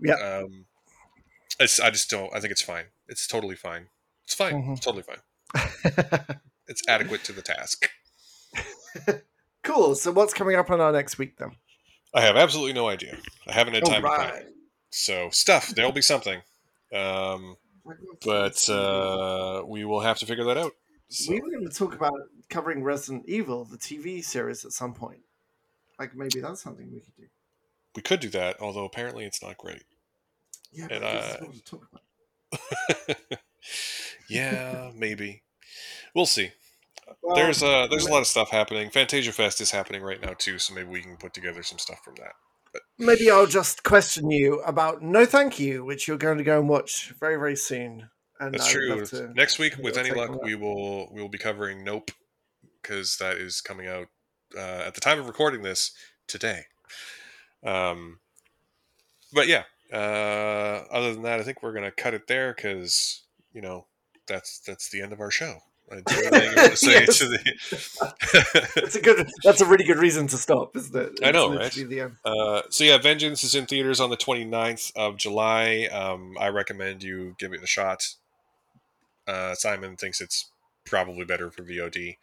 Yeah. 0.01 0.14
Um, 0.14 0.66
it's, 1.61 1.80
I 1.80 1.91
just 1.91 2.09
don't. 2.09 2.35
I 2.35 2.41
think 2.41 2.53
it's 2.53 2.62
fine. 2.62 2.87
It's 3.09 3.26
totally 3.26 3.57
fine. 3.57 3.89
It's 4.24 4.35
fine. 4.35 4.55
Mm-hmm. 4.55 4.72
It's 4.72 4.85
totally 4.85 5.03
fine. 5.03 5.18
it's 6.66 6.83
adequate 6.89 7.24
to 7.24 7.33
the 7.33 7.43
task. 7.43 7.91
cool. 9.62 9.95
So 9.95 10.12
what's 10.12 10.35
coming 10.35 10.57
up 10.57 10.70
on 10.70 10.80
our 10.80 10.93
next 10.93 11.18
week 11.18 11.37
then? 11.39 11.57
I 12.14 12.22
have 12.22 12.37
absolutely 12.37 12.74
no 12.74 12.89
idea. 12.89 13.18
I 13.49 13.53
haven't 13.53 13.74
had 13.74 13.85
time 13.85 14.05
right. 14.05 14.26
to 14.26 14.30
plan. 14.30 14.53
So 14.91 15.30
stuff. 15.30 15.68
There'll 15.68 15.93
be 15.93 16.03
something. 16.03 16.43
Um, 16.95 17.57
but 18.24 18.68
uh, 18.68 19.62
we 19.66 19.85
will 19.85 20.01
have 20.01 20.18
to 20.18 20.26
figure 20.26 20.45
that 20.45 20.59
out. 20.59 20.72
So. 21.09 21.33
We 21.33 21.41
were 21.41 21.51
going 21.51 21.68
to 21.68 21.74
talk 21.74 21.95
about 21.95 22.18
covering 22.49 22.83
Resident 22.83 23.24
Evil, 23.26 23.64
the 23.64 23.76
TV 23.76 24.24
series, 24.24 24.64
at 24.64 24.72
some 24.72 24.95
point. 24.95 25.20
Like 25.99 26.16
maybe 26.16 26.41
that's 26.41 26.62
something 26.62 26.91
we 26.93 27.01
could 27.01 27.16
do. 27.16 27.26
We 27.95 28.03
could 28.03 28.20
do 28.20 28.30
that, 28.30 28.61
although 28.61 28.85
apparently 28.85 29.24
it's 29.24 29.43
not 29.43 29.59
great. 29.59 29.85
Yeah, 30.72 30.89
and, 30.91 31.05
uh, 31.05 31.37
talk 31.66 31.87
about. 31.93 33.16
yeah, 34.28 34.91
maybe. 34.95 35.43
We'll 36.14 36.26
see. 36.26 36.51
well, 37.22 37.37
there's 37.37 37.62
uh 37.62 37.87
there's 37.91 38.07
a 38.07 38.11
lot 38.11 38.20
of 38.20 38.26
stuff 38.26 38.51
happening. 38.51 38.91
Fantasia 38.91 39.33
Fest 39.33 39.61
is 39.61 39.70
happening 39.70 40.03
right 40.03 40.20
now 40.20 40.35
too, 40.37 40.59
so 40.59 40.74
maybe 40.74 40.89
we 40.89 41.03
can 41.03 41.16
put 41.16 41.35
together 41.35 41.62
some 41.62 41.78
stuff 41.78 42.01
from 42.03 42.14
that. 42.16 42.33
Maybe 42.98 43.30
I'll 43.30 43.46
just 43.46 43.82
question 43.82 44.30
you 44.30 44.60
about 44.60 45.02
No 45.02 45.26
Thank 45.26 45.58
You, 45.58 45.84
which 45.84 46.06
you're 46.06 46.18
going 46.18 46.38
to 46.38 46.44
go 46.44 46.58
and 46.58 46.68
watch 46.68 47.12
very 47.18 47.36
very 47.36 47.56
soon. 47.56 48.08
And 48.40 48.54
That's 48.54 48.70
true. 48.70 49.04
Next 49.34 49.58
week, 49.58 49.76
with 49.78 49.96
any 49.96 50.10
luck, 50.10 50.42
we 50.42 50.54
will 50.54 51.12
we 51.12 51.20
will 51.20 51.28
be 51.28 51.38
covering 51.38 51.84
Nope 51.84 52.10
because 52.80 53.16
that 53.18 53.36
is 53.36 53.60
coming 53.60 53.86
out 53.86 54.08
uh, 54.56 54.82
at 54.86 54.94
the 54.94 55.00
time 55.00 55.20
of 55.20 55.26
recording 55.26 55.62
this 55.62 55.92
today. 56.26 56.64
Um, 57.64 58.18
but 59.32 59.46
yeah, 59.46 59.64
uh, 59.92 60.84
other 60.90 61.12
than 61.12 61.22
that, 61.22 61.38
I 61.38 61.42
think 61.42 61.62
we're 61.62 61.72
gonna 61.72 61.92
cut 61.92 62.14
it 62.14 62.26
there 62.26 62.52
because 62.54 63.22
you 63.52 63.60
know 63.60 63.86
that's 64.26 64.60
that's 64.60 64.88
the 64.90 65.02
end 65.02 65.12
of 65.12 65.20
our 65.20 65.30
show. 65.30 65.58
That's 65.89 66.83
a 68.97 69.01
good. 69.01 69.28
That's 69.45 69.61
a 69.61 69.66
really 69.66 69.85
good 69.85 69.99
reason 69.99 70.26
to 70.28 70.37
stop, 70.37 70.76
isn't 70.76 70.97
it? 70.97 71.11
It's 71.12 71.22
I 71.22 71.30
know, 71.30 71.55
right? 71.55 71.76
Uh, 72.24 72.62
so 72.70 72.85
yeah, 72.85 72.99
Vengeance 72.99 73.45
is 73.45 73.55
in 73.55 73.66
theaters 73.66 74.01
on 74.01 74.11
the 74.11 74.16
29th 74.16 74.93
of 74.97 75.16
July. 75.16 75.89
Um, 75.93 76.37
I 76.41 76.49
recommend 76.49 77.03
you 77.03 77.35
give 77.39 77.53
it 77.53 77.62
a 77.62 77.66
shot. 77.66 78.09
Uh, 79.26 79.55
Simon 79.55 79.97
thinks 79.97 80.20
it's 80.20 80.51
probably 80.85 81.24
better 81.24 81.51
for 81.51 81.62
VOD, 81.62 82.16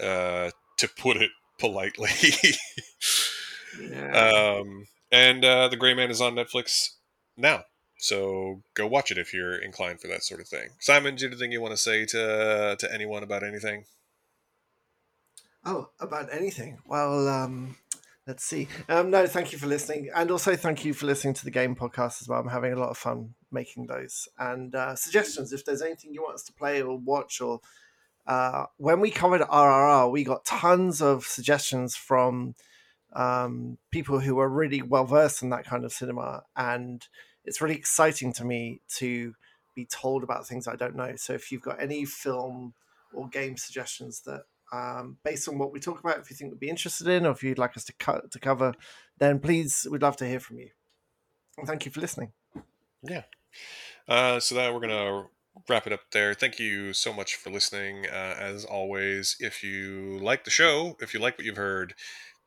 uh, 0.00 0.50
to 0.78 0.88
put 0.88 1.16
it 1.16 1.30
politely. 1.58 2.10
yeah. 3.80 4.18
Um, 4.60 4.86
and 5.12 5.44
uh, 5.44 5.68
the 5.68 5.76
Gray 5.76 5.94
Man 5.94 6.10
is 6.10 6.20
on 6.20 6.34
Netflix 6.34 6.94
now. 7.36 7.62
So 7.98 8.62
go 8.74 8.86
watch 8.86 9.10
it 9.10 9.18
if 9.18 9.34
you're 9.34 9.56
inclined 9.56 10.00
for 10.00 10.06
that 10.08 10.22
sort 10.22 10.40
of 10.40 10.48
thing. 10.48 10.70
Simon, 10.78 11.16
do 11.16 11.22
you 11.22 11.28
have 11.28 11.32
anything 11.32 11.52
you 11.52 11.60
want 11.60 11.72
to 11.72 11.76
say 11.76 12.06
to 12.06 12.76
to 12.78 12.94
anyone 12.94 13.22
about 13.22 13.42
anything? 13.42 13.84
Oh, 15.64 15.90
about 16.00 16.32
anything? 16.32 16.78
Well, 16.86 17.28
um, 17.28 17.76
let's 18.26 18.44
see. 18.44 18.68
Um, 18.88 19.10
no, 19.10 19.26
thank 19.26 19.52
you 19.52 19.58
for 19.58 19.66
listening, 19.66 20.10
and 20.14 20.30
also 20.30 20.54
thank 20.54 20.84
you 20.84 20.94
for 20.94 21.06
listening 21.06 21.34
to 21.34 21.44
the 21.44 21.50
game 21.50 21.74
podcast 21.74 22.22
as 22.22 22.28
well. 22.28 22.40
I'm 22.40 22.48
having 22.48 22.72
a 22.72 22.78
lot 22.78 22.90
of 22.90 22.96
fun 22.96 23.34
making 23.50 23.88
those. 23.88 24.28
And 24.38 24.74
uh, 24.74 24.94
suggestions 24.94 25.52
if 25.52 25.64
there's 25.64 25.82
anything 25.82 26.14
you 26.14 26.22
want 26.22 26.36
us 26.36 26.44
to 26.44 26.52
play 26.52 26.80
or 26.80 26.96
watch, 26.96 27.40
or 27.40 27.60
uh, 28.26 28.66
when 28.76 29.00
we 29.00 29.10
covered 29.10 29.40
RRR, 29.40 30.10
we 30.10 30.22
got 30.22 30.44
tons 30.44 31.02
of 31.02 31.24
suggestions 31.24 31.96
from 31.96 32.54
um, 33.12 33.78
people 33.90 34.20
who 34.20 34.38
are 34.38 34.48
really 34.48 34.82
well 34.82 35.04
versed 35.04 35.42
in 35.42 35.50
that 35.50 35.64
kind 35.64 35.84
of 35.84 35.92
cinema, 35.92 36.44
and 36.56 37.08
it's 37.48 37.60
really 37.60 37.74
exciting 37.74 38.32
to 38.34 38.44
me 38.44 38.80
to 38.96 39.34
be 39.74 39.86
told 39.86 40.22
about 40.22 40.46
things 40.46 40.68
I 40.68 40.76
don't 40.76 40.96
know. 40.96 41.14
So 41.16 41.32
if 41.32 41.50
you've 41.50 41.62
got 41.62 41.80
any 41.80 42.04
film 42.04 42.74
or 43.12 43.28
game 43.28 43.56
suggestions 43.56 44.22
that, 44.26 44.42
um, 44.72 45.16
based 45.24 45.48
on 45.48 45.58
what 45.58 45.72
we 45.72 45.80
talk 45.80 45.98
about, 45.98 46.18
if 46.18 46.30
you 46.30 46.36
think 46.36 46.50
we'd 46.50 46.60
be 46.60 46.68
interested 46.68 47.08
in, 47.08 47.24
or 47.24 47.30
if 47.30 47.42
you'd 47.42 47.58
like 47.58 47.76
us 47.76 47.84
to 47.84 47.92
cut 47.94 48.30
to 48.30 48.38
cover, 48.38 48.74
then 49.18 49.38
please, 49.38 49.86
we'd 49.90 50.02
love 50.02 50.16
to 50.18 50.26
hear 50.28 50.40
from 50.40 50.58
you. 50.58 50.68
And 51.56 51.66
thank 51.66 51.86
you 51.86 51.90
for 51.90 52.00
listening. 52.00 52.32
Yeah. 53.02 53.22
Uh, 54.06 54.40
so 54.40 54.54
that 54.56 54.74
we're 54.74 54.80
gonna 54.80 55.26
wrap 55.68 55.86
it 55.86 55.92
up 55.92 56.00
there. 56.12 56.34
Thank 56.34 56.58
you 56.58 56.92
so 56.92 57.12
much 57.12 57.36
for 57.36 57.50
listening. 57.50 58.06
Uh, 58.06 58.36
as 58.38 58.64
always, 58.64 59.36
if 59.40 59.62
you 59.62 60.18
like 60.20 60.44
the 60.44 60.50
show, 60.50 60.96
if 61.00 61.14
you 61.14 61.20
like 61.20 61.38
what 61.38 61.46
you've 61.46 61.56
heard, 61.56 61.94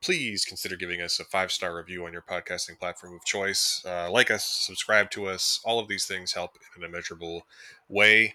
please 0.02 0.44
consider 0.44 0.76
giving 0.76 1.00
us 1.00 1.18
a 1.20 1.24
five 1.24 1.50
star 1.50 1.76
review 1.76 2.04
on 2.04 2.12
your 2.12 2.22
podcasting 2.22 2.78
platform 2.78 3.14
of 3.14 3.24
choice. 3.24 3.82
Uh, 3.86 4.10
like 4.10 4.30
us, 4.30 4.44
subscribe 4.44 5.10
to 5.12 5.26
us. 5.26 5.60
All 5.64 5.78
of 5.78 5.88
these 5.88 6.04
things 6.04 6.32
help 6.32 6.56
in 6.76 6.82
an 6.82 6.88
immeasurable 6.88 7.46
way. 7.88 8.34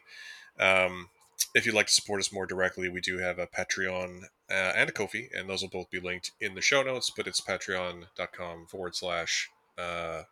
Um, 0.60 1.10
if 1.54 1.66
you'd 1.66 1.76
like 1.76 1.88
to 1.88 1.94
support 1.94 2.20
us 2.20 2.32
more 2.32 2.48
directly, 2.48 2.90
we 2.90 3.02
do 3.02 3.20
have 3.20 3.38
a 3.38 3.46
Patreon 3.46 4.24
uh, 4.50 4.74
and 4.76 4.90
a 4.90 4.94
Ko-fi, 4.94 5.30
and 5.36 5.48
those 5.48 5.62
will 5.62 5.70
both 5.70 5.92
be 5.92 6.00
linked 6.00 6.32
in 6.40 6.56
the 6.56 6.62
show 6.62 6.82
notes. 6.82 7.12
But 7.16 7.28
it's 7.28 7.42
patreon.com 7.42 8.68
forward 8.68 8.96
slash 8.96 9.50
uh, 9.78 10.24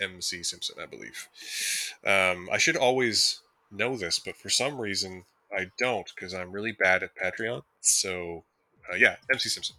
MC 0.00 0.42
Simpson, 0.42 0.76
I 0.80 0.86
believe. 0.86 1.28
Um, 2.06 2.48
I 2.50 2.58
should 2.58 2.76
always 2.76 3.40
know 3.70 3.96
this, 3.96 4.18
but 4.18 4.36
for 4.36 4.48
some 4.48 4.80
reason 4.80 5.24
I 5.54 5.66
don't 5.78 6.10
because 6.14 6.32
I'm 6.32 6.52
really 6.52 6.72
bad 6.72 7.02
at 7.02 7.16
Patreon. 7.16 7.62
So, 7.80 8.44
uh, 8.90 8.96
yeah, 8.96 9.16
MC 9.30 9.48
Simpson. 9.48 9.76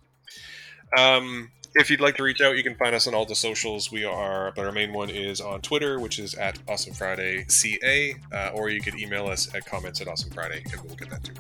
Um, 0.98 1.52
if 1.76 1.90
you'd 1.90 2.02
like 2.02 2.16
to 2.18 2.24
reach 2.24 2.42
out, 2.42 2.56
you 2.56 2.64
can 2.64 2.76
find 2.76 2.94
us 2.94 3.08
on 3.08 3.16
all 3.16 3.26
the 3.26 3.36
socials. 3.36 3.92
We 3.92 4.06
are, 4.06 4.52
but 4.56 4.66
our 4.66 4.72
main 4.72 4.94
one 4.94 5.10
is 5.10 5.42
on 5.42 5.62
Twitter, 5.62 6.00
which 6.00 6.20
is 6.20 6.36
at 6.36 6.60
Awesome 6.68 6.94
Friday 6.94 7.46
CA, 7.48 8.16
uh, 8.32 8.52
or 8.54 8.70
you 8.70 8.80
could 8.80 8.96
email 8.96 9.28
us 9.28 9.54
at 9.56 9.66
comments 9.66 10.00
at 10.02 10.08
Awesome 10.08 10.32
Friday, 10.32 10.64
and 10.72 10.82
we'll 10.82 10.96
get 10.96 11.10
that 11.10 11.24
too. 11.24 11.34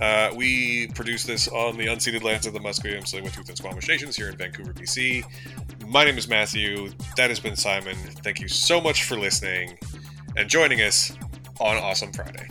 Uh, 0.00 0.32
we 0.36 0.88
produce 0.88 1.24
this 1.24 1.48
on 1.48 1.76
the 1.76 1.86
unceded 1.86 2.22
lands 2.22 2.46
of 2.46 2.52
the 2.52 2.60
Musqueam, 2.60 3.02
Tsleil-Waututh, 3.02 3.48
and 3.48 3.58
Squamish 3.58 3.88
Nations 3.88 4.14
here 4.14 4.28
in 4.28 4.36
Vancouver, 4.36 4.72
BC. 4.72 5.24
My 5.88 6.04
name 6.04 6.18
is 6.18 6.28
Matthew. 6.28 6.90
That 7.16 7.30
has 7.30 7.40
been 7.40 7.56
Simon. 7.56 7.96
Thank 8.22 8.38
you 8.38 8.48
so 8.48 8.80
much 8.80 9.04
for 9.04 9.18
listening 9.18 9.76
and 10.36 10.48
joining 10.48 10.82
us 10.82 11.16
on 11.58 11.76
Awesome 11.78 12.12
Friday. 12.12 12.48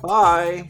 Bye. 0.00 0.68